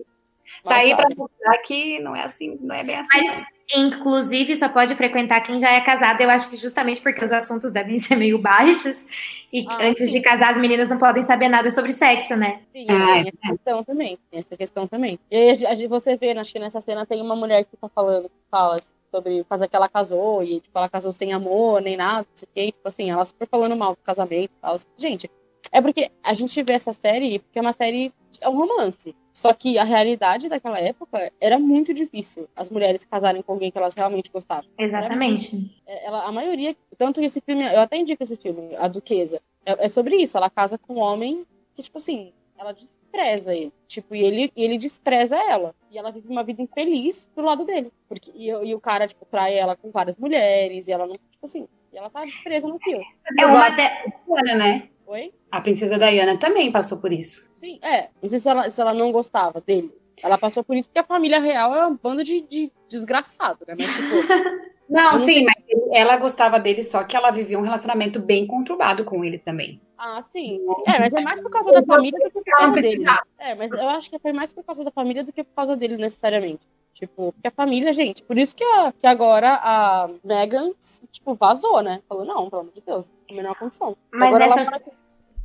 Tá 0.69 0.77
aí 0.77 0.95
pra 0.97 1.09
mostrar 1.17 1.59
que 1.59 1.99
não 2.01 2.15
é 2.15 2.23
assim, 2.25 2.59
não 2.61 2.75
é 2.75 2.83
bem 2.85 2.97
assim. 2.97 3.09
Mas, 3.19 3.45
inclusive, 3.77 4.55
só 4.57 4.69
pode 4.69 4.95
frequentar 4.95 5.41
quem 5.43 5.59
já 5.59 5.73
é 5.73 5.81
casado. 5.81 6.21
Eu 6.21 6.31
acho 6.31 6.49
que 6.49 6.57
justamente 6.57 7.01
porque 7.01 7.25
os 7.25 7.33
assuntos 7.33 7.73
devem 7.73 7.99
ser 7.99 8.17
meio 8.17 8.39
baixos. 8.39 9.05
E 9.53 9.65
Ah, 9.69 9.79
antes 9.87 10.11
sim. 10.11 10.19
de 10.19 10.23
casar, 10.23 10.51
as 10.53 10.59
meninas 10.59 10.89
não 10.89 10.99
podem 10.99 11.23
saber 11.23 11.49
nada 11.49 11.71
sobre 11.71 11.93
sexo, 11.93 12.35
né? 12.37 12.61
Sim, 12.73 12.87
Ah, 12.91 13.19
essa 13.21 13.33
questão 13.57 13.85
também. 13.85 14.19
Essa 14.33 14.57
questão 14.57 14.87
também. 14.87 15.19
E 15.31 15.37
aí, 15.37 15.87
você 15.89 16.17
vê, 16.17 16.33
acho 16.33 16.53
que 16.53 16.59
nessa 16.59 16.81
cena 16.81 17.07
tem 17.07 17.23
uma 17.23 17.37
mulher 17.37 17.65
que 17.65 17.77
tá 17.77 17.89
falando, 17.89 18.29
que 18.29 18.35
fala 18.51 18.79
sobre 19.15 19.45
fazer 19.49 19.69
que 19.69 19.77
ela 19.77 19.89
casou, 19.89 20.43
e 20.43 20.61
tipo, 20.61 20.77
ela 20.77 20.89
casou 20.89 21.13
sem 21.13 21.33
amor, 21.33 21.81
nem 21.81 21.97
nada, 21.97 22.19
não 22.23 22.27
sei 22.35 22.47
o 22.47 22.51
quê. 22.55 22.67
Tipo 22.73 22.89
assim, 22.89 23.11
ela 23.11 23.25
super 23.25 23.49
falando 23.49 23.77
mal 23.77 23.93
do 23.93 23.99
casamento 24.03 24.51
e 24.51 24.61
tal. 24.61 24.77
Gente, 24.99 25.31
é 25.73 25.81
porque 25.81 26.11
a 26.23 26.35
gente 26.35 26.63
vê 26.63 26.73
essa 26.75 26.93
série 26.93 27.39
porque 27.39 27.59
é 27.59 27.63
uma 27.63 27.73
série, 27.73 28.13
é 28.41 28.49
um 28.49 28.57
romance. 28.57 29.15
Só 29.33 29.53
que 29.53 29.77
a 29.77 29.85
realidade 29.85 30.49
daquela 30.49 30.81
época 30.81 31.31
era 31.41 31.59
muito 31.59 31.93
difícil 31.93 32.49
as 32.57 32.71
mulheres 32.71 33.05
casarem 33.05 33.43
com 33.43 33.53
alguém 33.53 33.71
que 33.71 33.77
elas 33.77 33.95
realmente 33.95 34.31
gostavam. 34.31 34.65
Exatamente. 34.79 35.77
É, 35.87 36.07
ela, 36.07 36.25
a 36.25 36.33
maioria, 36.33 36.75
tanto 36.97 37.21
que 37.21 37.27
esse 37.27 37.41
filme, 37.43 37.63
eu 37.63 37.81
até 37.81 37.99
indico 37.99 38.23
esse 38.23 38.37
filme, 38.37 38.75
A 38.77 38.89
Duquesa, 38.89 39.41
é, 39.65 39.85
é 39.85 39.89
sobre 39.89 40.17
isso, 40.17 40.39
ela 40.39 40.49
casa 40.49 40.79
com 40.79 40.95
um 40.95 41.01
homem 41.01 41.45
que, 41.75 41.83
tipo 41.83 41.99
assim, 41.99 42.33
ela 42.57 42.73
despreza 42.73 43.55
ele, 43.55 43.73
tipo, 43.87 44.15
e 44.15 44.23
ele, 44.23 44.53
ele 44.57 44.79
despreza 44.79 45.37
ela, 45.37 45.75
e 45.91 45.99
ela 45.99 46.11
vive 46.11 46.29
uma 46.29 46.43
vida 46.43 46.63
infeliz 46.63 47.29
do 47.37 47.43
lado 47.43 47.67
dele, 47.67 47.93
porque, 48.09 48.33
e, 48.35 48.49
e 48.49 48.75
o 48.75 48.81
cara, 48.81 49.07
tipo, 49.07 49.27
trai 49.27 49.55
ela 49.55 49.77
com 49.77 49.91
várias 49.91 50.17
mulheres, 50.17 50.89
e 50.89 50.93
ela 50.93 51.07
não, 51.07 51.15
tipo 51.15 51.45
assim, 51.45 51.69
e 51.93 51.99
ela 51.99 52.09
tá 52.09 52.23
presa 52.43 52.69
naquilo. 52.69 53.03
É 53.39 53.47
uma 53.47 53.69
de... 53.69 53.83
Diana, 54.27 54.55
né? 54.55 54.89
Oi? 55.07 55.33
A 55.51 55.61
princesa 55.61 55.99
Diana 55.99 56.39
também 56.39 56.73
passou 56.73 56.99
por 56.99 57.13
isso. 57.13 57.49
Sim, 57.55 57.79
é, 57.83 58.09
não 58.23 58.29
sei 58.29 58.39
se 58.39 58.49
ela, 58.49 58.71
se 58.71 58.81
ela 58.81 58.93
não 58.93 59.13
gostava 59.13 59.61
dele, 59.61 59.93
ela 60.23 60.39
passou 60.39 60.65
por 60.65 60.77
isso 60.77 60.89
porque 60.89 61.01
a 61.01 61.05
família 61.05 61.39
real 61.39 61.75
é 61.75 61.87
uma 61.87 61.99
banda 62.03 62.25
de, 62.25 62.41
de 62.43 62.73
desgraçado, 62.89 63.65
né, 63.67 63.75
mas, 63.79 63.95
tipo, 63.95 64.07
Não, 64.89 65.13
não 65.13 65.19
sim, 65.19 65.33
sei. 65.33 65.45
mas 65.45 65.57
ela 65.93 66.17
gostava 66.17 66.61
dele, 66.61 66.83
só 66.83 67.03
que 67.03 67.17
ela 67.17 67.31
vivia 67.31 67.59
um 67.59 67.63
relacionamento 67.63 68.21
bem 68.21 68.47
conturbado 68.47 69.05
com 69.05 69.25
ele 69.25 69.39
também. 69.39 69.81
Ah, 69.99 70.23
sim. 70.23 70.63
sim. 70.65 70.83
É, 70.87 71.01
mas 71.01 71.13
é 71.13 71.21
mais 71.23 71.41
por 71.41 71.51
causa 71.51 71.73
da 71.73 71.83
família 71.83 72.19
do 72.19 72.31
que 72.31 72.41
por 72.41 72.45
causa 72.45 72.81
dele. 72.81 73.05
É, 73.39 73.55
mas 73.55 73.73
eu 73.73 73.89
acho 73.89 74.11
que 74.11 74.19
foi 74.19 74.33
mais 74.33 74.53
por 74.53 74.63
causa 74.63 74.85
da 74.85 74.91
família 74.91 75.25
do 75.25 75.33
que 75.33 75.43
por 75.43 75.55
causa 75.55 75.77
dele, 75.77 75.97
necessariamente. 75.97 76.61
Tipo, 76.99 77.31
porque 77.33 77.49
a 77.49 77.51
família, 77.51 77.93
gente, 77.93 78.23
por 78.23 78.39
isso 78.39 78.57
que, 78.57 78.65
a- 78.65 78.91
que 78.91 79.07
agora 79.07 79.61
a 79.63 80.09
Megan, 80.25 80.71
tipo, 81.13 81.35
vazou, 81.35 81.83
né? 81.83 82.01
Falou, 82.09 82.25
não, 82.25 82.49
pelo 82.49 82.63
amor 82.63 82.73
de 82.73 82.81
Deus, 82.81 83.13
a 83.31 83.35
menor 83.35 83.55
condição. 83.55 83.95
Mas 84.11 84.29
agora, 84.35 84.45
ela 84.45 84.57
mora 84.57 84.77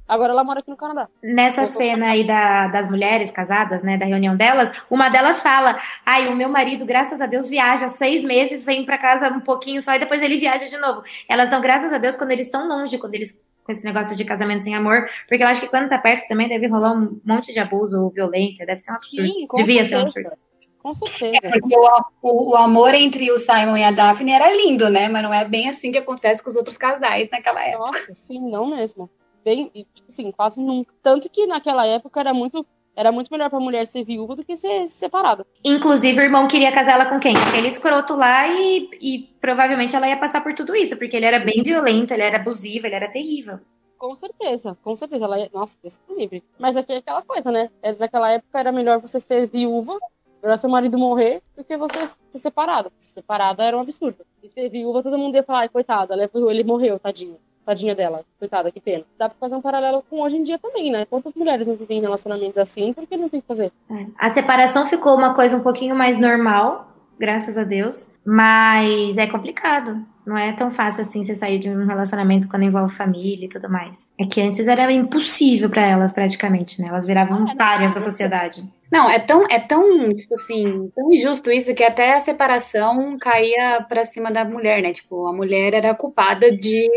agora 0.07 0.31
ela 0.31 0.43
mora 0.45 0.59
aqui 0.61 0.69
no 0.69 0.77
Canadá. 0.77 1.09
nessa 1.21 1.65
cena 1.67 2.11
aí 2.11 2.23
da- 2.23 2.67
das 2.69 2.89
mulheres 2.89 3.31
casadas, 3.31 3.83
né, 3.83 3.97
da 3.97 4.05
reunião 4.05 4.33
delas, 4.37 4.71
uma 4.89 5.09
delas 5.09 5.41
fala: 5.41 5.77
Ai, 6.05 6.29
o 6.29 6.35
meu 6.37 6.47
marido, 6.47 6.85
graças 6.85 7.19
a 7.19 7.25
Deus, 7.25 7.49
viaja 7.49 7.89
seis 7.89 8.23
meses, 8.23 8.63
vem 8.63 8.85
pra 8.85 8.97
casa 8.97 9.27
um 9.27 9.41
pouquinho 9.41 9.81
só 9.81 9.93
e 9.93 9.99
depois 9.99 10.21
ele 10.21 10.37
viaja 10.37 10.67
de 10.69 10.77
novo. 10.77 11.03
Elas 11.27 11.49
dão 11.49 11.59
graças 11.59 11.91
a 11.91 11.97
Deus 11.97 12.15
quando 12.15 12.31
eles 12.31 12.45
estão 12.45 12.65
longe, 12.65 12.97
quando 12.97 13.13
eles. 13.15 13.43
Com 13.63 13.71
esse 13.73 13.83
negócio 13.85 14.15
de 14.15 14.25
casamento 14.25 14.63
sem 14.63 14.73
amor, 14.73 15.07
porque 15.29 15.43
eu 15.43 15.47
acho 15.47 15.61
que 15.61 15.67
quando 15.67 15.87
tá 15.87 15.99
perto 15.99 16.27
também 16.27 16.47
deve 16.49 16.65
rolar 16.65 16.93
um 16.93 17.19
monte 17.23 17.53
de 17.53 17.59
abuso 17.59 18.01
ou 18.01 18.09
violência, 18.09 18.65
deve 18.65 18.79
ser 18.79 18.91
um 18.91 18.95
absurdo. 18.95 19.27
Sim, 19.27 19.45
com 19.47 19.57
Devia 19.57 19.83
ser 19.83 19.89
certeza. 19.89 20.03
um 20.03 20.07
absurdo. 20.07 20.50
Com 20.81 20.93
certeza. 20.93 21.39
Porque 21.51 21.75
o, 21.77 21.87
o- 22.23 22.49
o 22.51 22.55
amor 22.55 22.93
entre 22.95 23.31
o 23.31 23.37
Simon 23.37 23.77
e 23.77 23.83
a 23.83 23.91
Daphne 23.91 24.31
era 24.31 24.51
lindo, 24.51 24.89
né? 24.89 25.07
Mas 25.09 25.21
não 25.23 25.33
é 25.33 25.47
bem 25.47 25.69
assim 25.69 25.91
que 25.91 25.97
acontece 25.99 26.43
com 26.43 26.49
os 26.49 26.55
outros 26.55 26.77
casais 26.77 27.29
naquela 27.31 27.63
época. 27.65 27.85
Nossa, 27.91 28.15
sim, 28.15 28.39
não 28.39 28.67
mesmo. 28.67 29.09
Bem, 29.45 29.69
tipo 29.73 30.07
assim, 30.07 30.31
quase 30.31 30.61
nunca. 30.61 30.93
Tanto 31.01 31.29
que 31.29 31.45
naquela 31.47 31.85
época 31.85 32.19
era 32.19 32.33
muito, 32.33 32.65
era 32.95 33.11
muito 33.11 33.31
melhor 33.31 33.49
pra 33.49 33.59
mulher 33.59 33.85
ser 33.87 34.03
viúva 34.03 34.35
do 34.35 34.43
que 34.45 34.55
ser 34.55 34.87
separada. 34.87 35.45
Inclusive, 35.63 36.19
o 36.19 36.23
irmão 36.23 36.47
queria 36.47 36.71
casar 36.71 36.93
ela 36.93 37.05
com 37.05 37.19
quem? 37.19 37.35
Aquele 37.37 37.67
escroto 37.67 38.15
lá 38.15 38.47
e, 38.47 38.89
e 39.01 39.19
provavelmente 39.39 39.95
ela 39.95 40.07
ia 40.07 40.17
passar 40.17 40.41
por 40.41 40.53
tudo 40.53 40.75
isso, 40.75 40.97
porque 40.97 41.15
ele 41.15 41.25
era 41.25 41.39
bem 41.39 41.61
violento, 41.63 42.11
ele 42.13 42.23
era 42.23 42.37
abusivo, 42.37 42.85
ele 42.87 42.95
era 42.95 43.07
terrível. 43.07 43.59
Com 43.97 44.15
certeza, 44.15 44.75
com 44.83 44.95
certeza. 44.95 45.25
Ela 45.25 45.39
ia... 45.39 45.49
Nossa, 45.53 45.77
Deus 45.81 45.99
livre. 46.17 46.43
Mas 46.59 46.75
aqui 46.75 46.93
é 46.93 46.97
aquela 46.97 47.21
coisa, 47.21 47.51
né? 47.51 47.69
É, 47.83 47.93
Naquela 47.93 48.31
época 48.31 48.59
era 48.59 48.71
melhor 48.71 48.99
você 48.99 49.19
ser 49.19 49.47
viúva, 49.47 49.95
melhor 50.41 50.57
seu 50.57 50.69
marido 50.69 50.97
morrer, 50.97 51.41
do 51.55 51.63
que 51.63 51.77
você 51.77 52.05
ser 52.05 52.39
separada. 52.39 52.91
Separada 52.97 53.63
era 53.63 53.77
um 53.77 53.81
absurdo. 53.81 54.17
E 54.43 54.47
ser 54.47 54.69
viúva, 54.69 55.03
todo 55.03 55.17
mundo 55.17 55.35
ia 55.35 55.43
falar, 55.43 55.59
ai, 55.59 55.69
coitada, 55.69 56.13
ele 56.13 56.29
ele 56.49 56.63
morreu, 56.63 56.99
tadinho. 56.99 57.37
Tadinha 57.63 57.93
dela, 57.93 58.25
coitada, 58.39 58.71
que 58.71 58.81
pena. 58.81 59.03
Dá 59.19 59.29
pra 59.29 59.37
fazer 59.39 59.55
um 59.55 59.61
paralelo 59.61 60.03
com 60.09 60.21
hoje 60.21 60.35
em 60.35 60.43
dia 60.43 60.57
também, 60.57 60.91
né? 60.91 61.05
Quantas 61.05 61.35
mulheres 61.35 61.67
não 61.67 61.75
vivem 61.75 61.99
em 61.99 62.01
relacionamentos 62.01 62.57
assim, 62.57 62.91
porque 62.91 63.15
não 63.15 63.29
tem 63.29 63.39
que 63.39 63.47
fazer? 63.47 63.71
É. 63.89 64.07
A 64.17 64.29
separação 64.31 64.87
ficou 64.87 65.15
uma 65.15 65.35
coisa 65.35 65.57
um 65.57 65.61
pouquinho 65.61 65.95
mais 65.95 66.17
normal, 66.17 66.91
graças 67.19 67.59
a 67.59 67.63
Deus, 67.63 68.07
mas 68.25 69.15
é 69.15 69.27
complicado. 69.27 70.03
Não 70.25 70.37
é 70.37 70.51
tão 70.53 70.69
fácil 70.71 71.01
assim 71.01 71.23
você 71.23 71.35
sair 71.35 71.57
de 71.59 71.69
um 71.69 71.85
relacionamento 71.85 72.47
quando 72.47 72.63
envolve 72.63 72.93
família 72.93 73.45
e 73.45 73.49
tudo 73.49 73.69
mais. 73.69 74.07
É 74.19 74.25
que 74.25 74.39
antes 74.41 74.67
era 74.67 74.91
impossível 74.91 75.69
pra 75.69 75.85
elas, 75.85 76.11
praticamente, 76.11 76.81
né? 76.81 76.87
Elas 76.89 77.05
viravam 77.05 77.45
Ah, 77.49 77.55
párias 77.55 77.93
da 77.93 77.99
sociedade. 77.99 78.63
Não, 78.91 79.09
é 79.09 79.19
tão, 79.19 79.45
é 79.49 79.59
tão, 79.59 80.09
tipo 80.13 80.33
assim, 80.35 80.91
tão 80.95 81.11
injusto 81.11 81.51
isso 81.51 81.73
que 81.73 81.83
até 81.83 82.13
a 82.13 82.19
separação 82.19 83.17
caía 83.19 83.83
pra 83.87 84.03
cima 84.05 84.29
da 84.31 84.43
mulher, 84.45 84.81
né? 84.81 84.91
Tipo, 84.91 85.27
a 85.27 85.33
mulher 85.33 85.73
era 85.73 85.95
culpada 85.95 86.51
de 86.51 86.87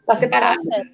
estar 0.00 0.14
separada, 0.16 0.56
Certo. 0.60 0.90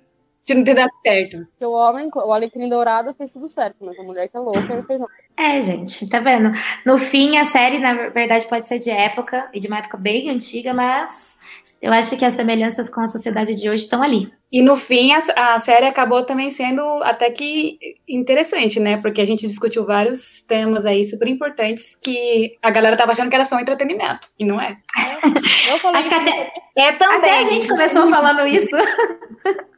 de 0.46 0.54
não 0.54 0.64
ter 0.64 0.74
dado 0.74 0.90
certo. 1.02 1.37
Porque 1.50 1.64
o 1.64 1.70
homem, 1.72 2.08
o 2.12 2.32
alecrim 2.32 2.68
dourado 2.68 3.14
fez 3.14 3.32
tudo 3.32 3.46
certo, 3.48 3.76
mas 3.80 3.98
a 3.98 4.02
mulher 4.02 4.28
que 4.28 4.37
é 4.37 4.40
louca 4.40 4.74
não 4.74 4.82
fez 4.82 5.00
nada. 5.00 5.12
É, 5.37 5.62
gente, 5.62 6.08
tá 6.11 6.18
vendo? 6.20 6.50
No 6.85 6.98
fim, 6.98 7.38
a 7.38 7.44
série, 7.44 7.78
na 7.78 7.94
verdade, 8.11 8.44
pode 8.46 8.66
ser 8.66 8.78
de 8.78 8.90
época, 8.90 9.48
e 9.54 9.61
de 9.61 9.66
uma 9.68 9.78
época 9.78 9.96
bem 9.96 10.28
antiga, 10.28 10.74
mas 10.74 11.38
eu 11.83 11.92
acho 11.92 12.16
que 12.16 12.25
as 12.25 12.35
semelhanças 12.35 12.88
com 12.88 13.01
a 13.01 13.09
sociedade 13.09 13.55
de 13.55 13.68
hoje 13.68 13.83
estão 13.83 14.01
ali. 14.03 14.33
E 14.51 14.62
no 14.62 14.77
fim, 14.77 15.12
a, 15.12 15.55
a 15.55 15.59
série 15.59 15.87
acabou 15.87 16.25
também 16.25 16.51
sendo 16.51 16.81
até 17.03 17.31
que 17.31 17.79
interessante, 18.09 18.79
né? 18.79 18.99
Porque 18.99 19.21
a 19.21 19.25
gente 19.25 19.47
discutiu 19.47 19.85
vários 19.85 20.42
temas 20.42 20.87
aí 20.87 21.05
super 21.05 21.27
importantes 21.27 21.97
que 21.97 22.57
a 22.62 22.71
galera 22.71 22.97
tava 22.97 23.12
achando 23.12 23.29
que 23.31 23.35
era 23.35 23.45
só 23.45 23.57
um 23.57 23.61
entretenimento. 23.61 24.29
E 24.38 24.45
não 24.45 24.61
é. 24.61 24.77
Eu 25.71 25.79
falei 25.81 26.01
Acho 26.01 26.09
que 26.11 26.14
até, 26.14 26.53
É 26.77 26.92
também. 26.92 27.16
até 27.18 27.38
a 27.40 27.42
gente 27.45 27.66
começou 27.68 28.07
falando 28.09 28.47
isso. 28.47 28.77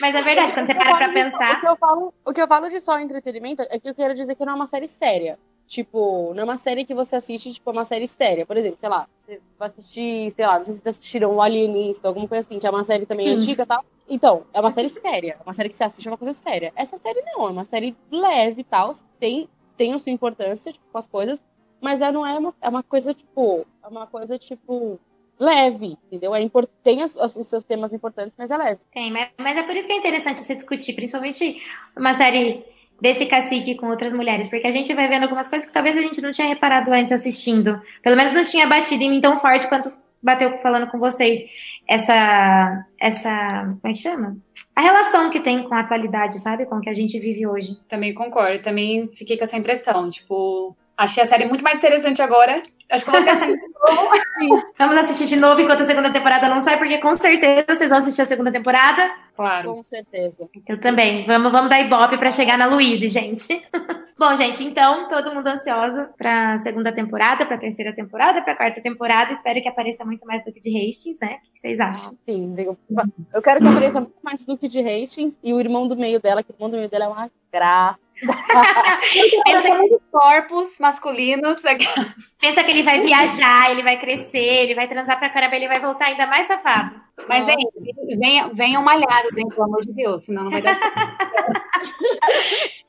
Mas 0.00 0.14
é 0.14 0.22
verdade, 0.22 0.52
quando 0.52 0.66
você 0.66 0.72
O 0.72 0.76
que 0.76 0.80
eu 0.82 0.86
para 0.86 0.96
pra 0.96 1.06
falo 1.06 1.14
de- 1.14 1.22
pensar. 1.24 1.56
O 1.56 1.60
que, 1.60 1.66
eu 1.68 1.76
falo, 1.76 2.14
o 2.26 2.32
que 2.32 2.40
eu 2.40 2.48
falo 2.48 2.68
de 2.68 2.80
só 2.80 2.98
entretenimento 2.98 3.62
é 3.70 3.78
que 3.78 3.88
eu 3.88 3.94
quero 3.94 4.14
dizer 4.14 4.34
que 4.34 4.44
não 4.44 4.54
é 4.54 4.56
uma 4.56 4.66
série 4.66 4.88
séria. 4.88 5.38
Tipo, 5.72 6.34
não 6.34 6.42
é 6.42 6.44
uma 6.44 6.58
série 6.58 6.84
que 6.84 6.94
você 6.94 7.16
assiste, 7.16 7.50
tipo, 7.50 7.70
é 7.70 7.72
uma 7.72 7.84
série 7.86 8.06
séria. 8.06 8.44
Por 8.44 8.58
exemplo, 8.58 8.78
sei 8.78 8.90
lá, 8.90 9.08
você 9.16 9.40
vai 9.58 9.68
assistir, 9.68 10.30
sei 10.30 10.46
lá, 10.46 10.58
não 10.58 10.64
sei 10.66 10.74
se 10.74 10.80
vocês 10.82 10.96
assistiram 10.98 11.34
O 11.34 11.40
Alienista, 11.40 12.08
alguma 12.08 12.28
coisa 12.28 12.46
assim, 12.46 12.58
que 12.58 12.66
é 12.66 12.70
uma 12.70 12.84
série 12.84 13.06
também 13.06 13.26
Sim. 13.28 13.36
antiga 13.36 13.62
e 13.62 13.66
tal. 13.66 13.84
Então, 14.06 14.44
é 14.52 14.60
uma 14.60 14.70
série 14.70 14.90
séria. 14.90 15.38
É 15.40 15.42
uma 15.42 15.54
série 15.54 15.70
que 15.70 15.76
você 15.78 15.84
assiste, 15.84 16.06
é 16.06 16.10
uma 16.10 16.18
coisa 16.18 16.34
séria. 16.34 16.74
Essa 16.76 16.98
série 16.98 17.22
não, 17.22 17.46
é 17.46 17.50
uma 17.50 17.64
série 17.64 17.96
leve 18.10 18.60
e 18.60 18.64
tal. 18.64 18.90
Tem, 19.18 19.48
tem 19.74 19.94
a 19.94 19.98
sua 19.98 20.12
importância, 20.12 20.74
tipo, 20.74 20.84
com 20.92 20.98
as 20.98 21.08
coisas. 21.08 21.40
Mas 21.80 22.02
ela 22.02 22.12
não 22.12 22.26
é 22.26 22.38
uma, 22.38 22.54
é 22.60 22.68
uma 22.68 22.82
coisa, 22.82 23.14
tipo, 23.14 23.66
é 23.82 23.88
uma 23.88 24.06
coisa, 24.06 24.38
tipo, 24.38 25.00
leve, 25.40 25.96
entendeu? 26.06 26.34
É 26.34 26.42
impor, 26.42 26.66
tem 26.82 27.00
as- 27.02 27.16
os 27.16 27.46
seus 27.46 27.64
temas 27.64 27.94
importantes, 27.94 28.36
mas 28.36 28.50
é 28.50 28.58
leve. 28.58 28.80
Tem, 28.92 29.10
mas, 29.10 29.30
mas 29.38 29.56
é 29.56 29.62
por 29.62 29.74
isso 29.74 29.86
que 29.88 29.94
é 29.94 29.96
interessante 29.96 30.38
se 30.40 30.54
discutir, 30.54 30.92
principalmente 30.92 31.62
uma 31.96 32.12
série 32.12 32.62
desse 33.02 33.26
cacique 33.26 33.74
com 33.74 33.88
outras 33.88 34.12
mulheres, 34.12 34.46
porque 34.46 34.64
a 34.64 34.70
gente 34.70 34.94
vai 34.94 35.08
vendo 35.08 35.24
algumas 35.24 35.48
coisas 35.48 35.66
que 35.66 35.74
talvez 35.74 35.98
a 35.98 36.00
gente 36.00 36.22
não 36.22 36.30
tinha 36.30 36.46
reparado 36.46 36.92
antes 36.92 37.10
assistindo. 37.10 37.82
Pelo 38.00 38.16
menos 38.16 38.32
não 38.32 38.44
tinha 38.44 38.64
batido 38.64 39.02
em 39.02 39.10
mim 39.10 39.20
tão 39.20 39.40
forte 39.40 39.66
quanto 39.68 39.92
bateu 40.22 40.56
falando 40.58 40.86
com 40.86 41.00
vocês. 41.00 41.40
Essa. 41.88 42.86
Essa. 43.00 43.48
Como 43.80 43.80
é 43.82 43.92
que 43.92 43.98
chama? 43.98 44.36
A 44.76 44.80
relação 44.80 45.30
que 45.30 45.40
tem 45.40 45.64
com 45.64 45.74
a 45.74 45.80
atualidade, 45.80 46.38
sabe? 46.38 46.64
Com 46.64 46.76
o 46.76 46.80
que 46.80 46.88
a 46.88 46.94
gente 46.94 47.18
vive 47.18 47.44
hoje. 47.44 47.76
Também 47.88 48.14
concordo. 48.14 48.62
Também 48.62 49.10
fiquei 49.14 49.36
com 49.36 49.42
essa 49.42 49.56
impressão. 49.56 50.08
Tipo, 50.08 50.76
achei 50.96 51.22
a 51.22 51.26
série 51.26 51.46
muito 51.46 51.64
mais 51.64 51.78
interessante 51.78 52.22
agora. 52.22 52.62
Acho 52.90 53.04
que 53.04 53.10
eu 53.10 53.14
vou 53.14 53.24
ter 53.24 53.30
assistido 53.30 53.56
de 53.56 53.72
novo. 53.72 54.62
Vamos 54.78 54.96
assistir 54.98 55.26
de 55.26 55.36
novo 55.36 55.60
enquanto 55.60 55.80
a 55.80 55.86
segunda 55.86 56.12
temporada 56.12 56.48
não 56.48 56.60
sai, 56.60 56.76
porque 56.76 56.98
com 56.98 57.14
certeza 57.14 57.64
vocês 57.68 57.88
vão 57.88 57.98
assistir 57.98 58.20
a 58.20 58.26
segunda 58.26 58.52
temporada. 58.52 59.10
Claro. 59.34 59.74
Com 59.74 59.82
certeza. 59.82 60.46
Eu 60.68 60.78
também. 60.78 61.26
Vamos, 61.26 61.50
vamos 61.50 61.70
dar 61.70 61.80
ibope 61.80 62.18
pra 62.18 62.30
chegar 62.30 62.58
na 62.58 62.66
Louise, 62.66 63.08
gente. 63.08 63.66
Bom, 64.18 64.36
gente, 64.36 64.62
então, 64.62 65.08
todo 65.08 65.34
mundo 65.34 65.46
ansioso 65.46 66.06
pra 66.18 66.58
segunda 66.58 66.92
temporada, 66.92 67.46
pra 67.46 67.56
terceira 67.56 67.94
temporada, 67.94 68.42
pra 68.42 68.54
quarta 68.54 68.82
temporada. 68.82 69.32
Espero 69.32 69.62
que 69.62 69.68
apareça 69.68 70.04
muito 70.04 70.26
mais 70.26 70.44
Duque 70.44 70.60
de 70.60 70.68
Hastings, 70.68 71.18
né? 71.20 71.38
O 71.38 71.52
que 71.54 71.60
vocês 71.60 71.80
acham? 71.80 72.10
Ah, 72.12 72.16
sim, 72.26 72.54
eu, 72.58 72.76
eu 73.32 73.42
quero 73.42 73.60
que 73.60 73.66
apareça 73.68 74.00
muito 74.00 74.20
mais 74.22 74.44
Duque 74.44 74.68
de 74.68 74.80
Hastings 74.80 75.38
e 75.42 75.54
o 75.54 75.58
irmão 75.58 75.88
do 75.88 75.96
meio 75.96 76.20
dela, 76.20 76.42
que 76.42 76.52
o 76.52 76.54
irmão 76.54 76.68
do 76.68 76.76
meio 76.76 76.90
dela 76.90 77.06
é 77.06 77.08
uma 77.08 77.30
graça. 77.52 77.98
Pensa 79.44 79.74
muito 79.74 80.00
corpos 80.10 80.78
masculinos. 80.78 81.60
Pensa 82.40 82.64
que 82.64 82.70
ele 82.70 82.82
vai 82.82 83.00
viajar, 83.00 83.70
ele 83.70 83.82
vai 83.82 83.98
crescer, 83.98 84.62
ele 84.62 84.74
vai 84.74 84.88
transar 84.88 85.18
pra 85.18 85.30
caramba, 85.30 85.56
ele 85.56 85.68
vai 85.68 85.80
voltar 85.80 86.06
ainda 86.06 86.26
mais 86.26 86.46
safado. 86.46 87.00
Mas 87.28 87.46
é 87.48 87.54
isso, 87.54 88.18
venham, 88.18 88.54
venham 88.54 88.82
malhados, 88.82 89.36
hein, 89.36 89.46
pelo 89.48 89.64
amor 89.64 89.84
de 89.84 89.92
Deus, 89.92 90.24
senão 90.24 90.44
não 90.44 90.50
vai 90.50 90.62
dar 90.62 90.74
certo. 90.74 91.61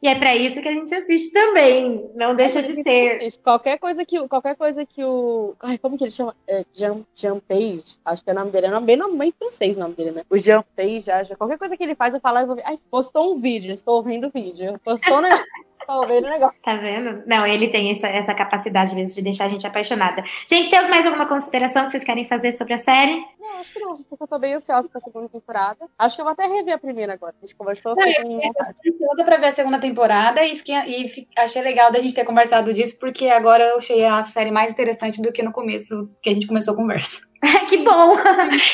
e 0.01 0.07
é 0.07 0.15
pra 0.15 0.35
isso 0.35 0.61
que 0.61 0.67
a 0.67 0.71
gente 0.71 0.93
assiste 0.93 1.31
também. 1.31 2.09
Não 2.15 2.35
deixa 2.35 2.61
de 2.61 2.81
ser. 2.83 3.19
Qualquer 3.43 3.77
coisa 3.77 4.05
que, 4.05 4.27
qualquer 4.27 4.55
coisa 4.55 4.85
que 4.85 5.03
o. 5.03 5.55
Ai, 5.61 5.77
como 5.77 5.97
que 5.97 6.03
ele 6.03 6.11
chama? 6.11 6.35
É, 6.47 6.63
Jean, 6.73 7.01
Jean 7.15 7.39
Page, 7.39 7.97
acho 8.05 8.23
que 8.23 8.29
é 8.29 8.33
o 8.33 8.35
nome 8.35 8.51
dele. 8.51 8.67
É 8.67 8.69
nome 8.69 8.85
bem, 8.85 8.97
nome, 8.97 9.17
bem 9.17 9.33
francês 9.37 9.77
o 9.77 9.79
nome 9.79 9.95
dele, 9.95 10.11
né? 10.11 10.23
O 10.29 10.37
Jean 10.37 10.63
Page, 10.75 11.09
acho. 11.11 11.37
Qualquer 11.37 11.57
coisa 11.57 11.75
que 11.77 11.83
ele 11.83 11.95
faz, 11.95 12.13
eu 12.13 12.19
falo, 12.19 12.39
eu 12.39 12.47
vou 12.47 12.55
ver. 12.55 12.63
Ai, 12.65 12.77
postou 12.89 13.33
um 13.33 13.37
vídeo, 13.37 13.73
estou 13.73 13.95
ouvindo 13.95 14.27
o 14.27 14.31
vídeo. 14.31 14.79
Postou 14.83 15.21
né? 15.21 15.29
Tô 15.85 16.05
vendo 16.05 16.25
o 16.25 16.29
negócio. 16.29 16.59
Tá 16.61 16.75
vendo? 16.75 17.23
Não, 17.25 17.45
ele 17.45 17.67
tem 17.67 17.91
essa, 17.91 18.07
essa 18.07 18.33
capacidade, 18.33 18.91
às 18.91 18.93
vezes, 18.93 19.15
de 19.15 19.21
deixar 19.21 19.45
a 19.45 19.49
gente 19.49 19.65
apaixonada. 19.65 20.23
Gente, 20.47 20.69
tem 20.69 20.89
mais 20.89 21.05
alguma 21.05 21.25
consideração 21.25 21.85
que 21.85 21.91
vocês 21.91 22.03
querem 22.03 22.25
fazer 22.25 22.51
sobre 22.51 22.73
a 22.73 22.77
série? 22.77 23.15
Não, 23.39 23.59
acho 23.59 23.73
que 23.73 23.79
não. 23.79 23.93
Eu 23.93 24.27
tô 24.27 24.39
bem 24.39 24.53
ansiosa 24.53 24.89
pra 24.89 24.99
segunda 24.99 25.29
temporada. 25.29 25.87
Acho 25.97 26.15
que 26.15 26.21
eu 26.21 26.25
vou 26.25 26.33
até 26.33 26.45
rever 26.45 26.73
a 26.73 26.79
primeira 26.79 27.13
agora. 27.13 27.35
A 27.37 27.45
gente 27.45 27.55
conversou. 27.55 27.95
Não, 27.95 28.05
eu 28.05 28.53
tô 28.53 28.63
ansiosa 28.89 29.23
pra 29.23 29.37
ver 29.37 29.47
a 29.47 29.51
segunda 29.51 29.79
temporada 29.79 30.45
e, 30.45 30.57
fiquei, 30.57 30.75
e 30.75 31.27
achei 31.37 31.61
legal 31.61 31.91
da 31.91 31.99
gente 31.99 32.15
ter 32.15 32.25
conversado 32.25 32.73
disso, 32.73 32.97
porque 32.99 33.27
agora 33.27 33.63
eu 33.63 33.77
achei 33.77 34.03
a 34.05 34.23
série 34.25 34.51
mais 34.51 34.73
interessante 34.73 35.21
do 35.21 35.31
que 35.31 35.43
no 35.43 35.51
começo, 35.51 36.09
que 36.21 36.29
a 36.29 36.33
gente 36.33 36.47
começou 36.47 36.73
a 36.73 36.77
conversa. 36.77 37.21
que 37.67 37.77
bom! 37.77 38.15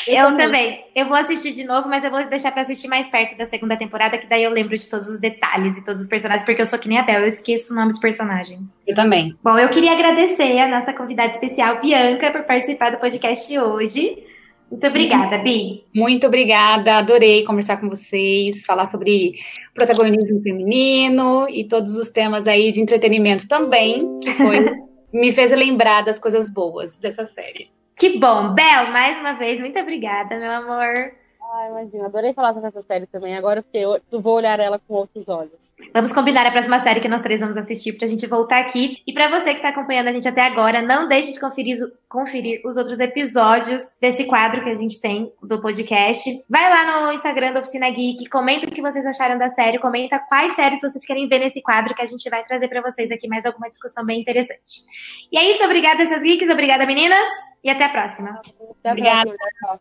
Eu, 0.06 0.28
eu 0.28 0.36
também. 0.36 0.84
Eu 0.94 1.06
vou 1.06 1.16
assistir 1.16 1.52
de 1.52 1.64
novo, 1.64 1.88
mas 1.88 2.04
eu 2.04 2.10
vou 2.10 2.24
deixar 2.26 2.52
pra 2.52 2.62
assistir 2.62 2.88
mais 2.88 3.08
perto 3.08 3.36
da 3.36 3.46
segunda 3.46 3.76
temporada, 3.76 4.16
que 4.16 4.28
daí 4.28 4.44
eu 4.44 4.50
lembro 4.50 4.76
de 4.76 4.88
todos 4.88 5.08
os 5.08 5.20
detalhes 5.20 5.76
e 5.76 5.84
todos 5.84 6.00
os 6.00 6.06
personagens, 6.06 6.44
porque 6.44 6.62
eu 6.62 6.66
sou 6.66 6.78
que 6.78 6.88
nem 6.88 6.98
a 6.98 7.02
Bel, 7.02 7.20
eu 7.20 7.26
esqueço 7.26 7.72
o 7.72 7.76
nome 7.76 7.88
dos 7.88 7.98
personagens. 7.98 8.80
Eu 8.86 8.94
também. 8.94 9.36
Bom, 9.42 9.58
eu 9.58 9.68
queria 9.68 9.92
agradecer 9.92 10.58
a 10.58 10.68
nossa 10.68 10.92
convidada 10.92 11.30
especial, 11.30 11.80
Bianca, 11.80 12.30
por 12.30 12.44
participar 12.44 12.90
do 12.90 12.98
podcast 12.98 13.58
hoje. 13.58 14.24
Muito 14.70 14.86
obrigada, 14.86 15.38
Bi. 15.38 15.84
Muito 15.92 16.28
obrigada, 16.28 16.98
adorei 16.98 17.42
conversar 17.44 17.78
com 17.78 17.88
vocês, 17.88 18.64
falar 18.64 18.86
sobre 18.86 19.34
protagonismo 19.74 20.40
feminino 20.42 21.48
e 21.48 21.66
todos 21.66 21.96
os 21.96 22.08
temas 22.10 22.46
aí 22.46 22.70
de 22.70 22.80
entretenimento 22.80 23.48
também, 23.48 23.98
que 24.20 24.30
foi, 24.30 24.64
me 25.12 25.32
fez 25.32 25.50
lembrar 25.50 26.02
das 26.02 26.20
coisas 26.20 26.48
boas 26.48 26.98
dessa 26.98 27.24
série. 27.24 27.68
Que 28.00 28.18
bom. 28.18 28.54
Bel, 28.54 28.86
mais 28.92 29.18
uma 29.18 29.34
vez, 29.34 29.60
muito 29.60 29.78
obrigada, 29.78 30.38
meu 30.38 30.50
amor. 30.50 31.12
Ah, 31.52 31.66
imagina, 31.68 32.06
adorei 32.06 32.32
falar 32.32 32.52
sobre 32.52 32.68
essa 32.68 32.80
série 32.80 33.06
também. 33.06 33.36
Agora 33.36 33.60
porque 33.60 33.78
eu 33.78 34.20
vou 34.20 34.36
olhar 34.36 34.60
ela 34.60 34.78
com 34.78 34.94
outros 34.94 35.28
olhos. 35.28 35.72
Vamos 35.92 36.12
combinar 36.12 36.46
a 36.46 36.50
próxima 36.50 36.78
série 36.78 37.00
que 37.00 37.08
nós 37.08 37.22
três 37.22 37.40
vamos 37.40 37.56
assistir 37.56 37.94
pra 37.94 38.06
gente 38.06 38.24
voltar 38.26 38.60
aqui. 38.60 38.98
E 39.04 39.12
para 39.12 39.28
você 39.28 39.52
que 39.52 39.60
tá 39.60 39.70
acompanhando 39.70 40.06
a 40.08 40.12
gente 40.12 40.28
até 40.28 40.42
agora, 40.42 40.80
não 40.80 41.08
deixe 41.08 41.32
de 41.32 41.40
conferir, 41.40 41.76
conferir 42.08 42.60
os 42.64 42.76
outros 42.76 43.00
episódios 43.00 43.96
desse 44.00 44.26
quadro 44.26 44.62
que 44.62 44.70
a 44.70 44.76
gente 44.76 45.00
tem 45.00 45.32
do 45.42 45.60
podcast. 45.60 46.44
Vai 46.48 46.70
lá 46.70 47.06
no 47.06 47.12
Instagram 47.12 47.52
da 47.52 47.60
Oficina 47.60 47.90
Geek, 47.90 48.28
comenta 48.28 48.66
o 48.66 48.70
que 48.70 48.80
vocês 48.80 49.04
acharam 49.04 49.36
da 49.36 49.48
série, 49.48 49.80
comenta 49.80 50.20
quais 50.20 50.54
séries 50.54 50.80
vocês 50.80 51.04
querem 51.04 51.26
ver 51.26 51.40
nesse 51.40 51.60
quadro 51.62 51.96
que 51.96 52.02
a 52.02 52.06
gente 52.06 52.30
vai 52.30 52.44
trazer 52.44 52.68
para 52.68 52.80
vocês 52.80 53.10
aqui 53.10 53.26
mais 53.26 53.44
alguma 53.44 53.68
discussão 53.68 54.04
bem 54.04 54.20
interessante. 54.20 54.82
E 55.32 55.36
é 55.36 55.50
isso, 55.50 55.64
obrigada, 55.64 56.00
essas 56.00 56.22
geeks, 56.22 56.48
obrigada, 56.48 56.86
meninas, 56.86 57.26
e 57.62 57.68
até 57.68 57.84
a 57.84 57.88
próxima. 57.88 58.30
Até 58.30 58.88
a 58.88 58.92
Obrigada. 58.92 59.34
Próxima. 59.36 59.78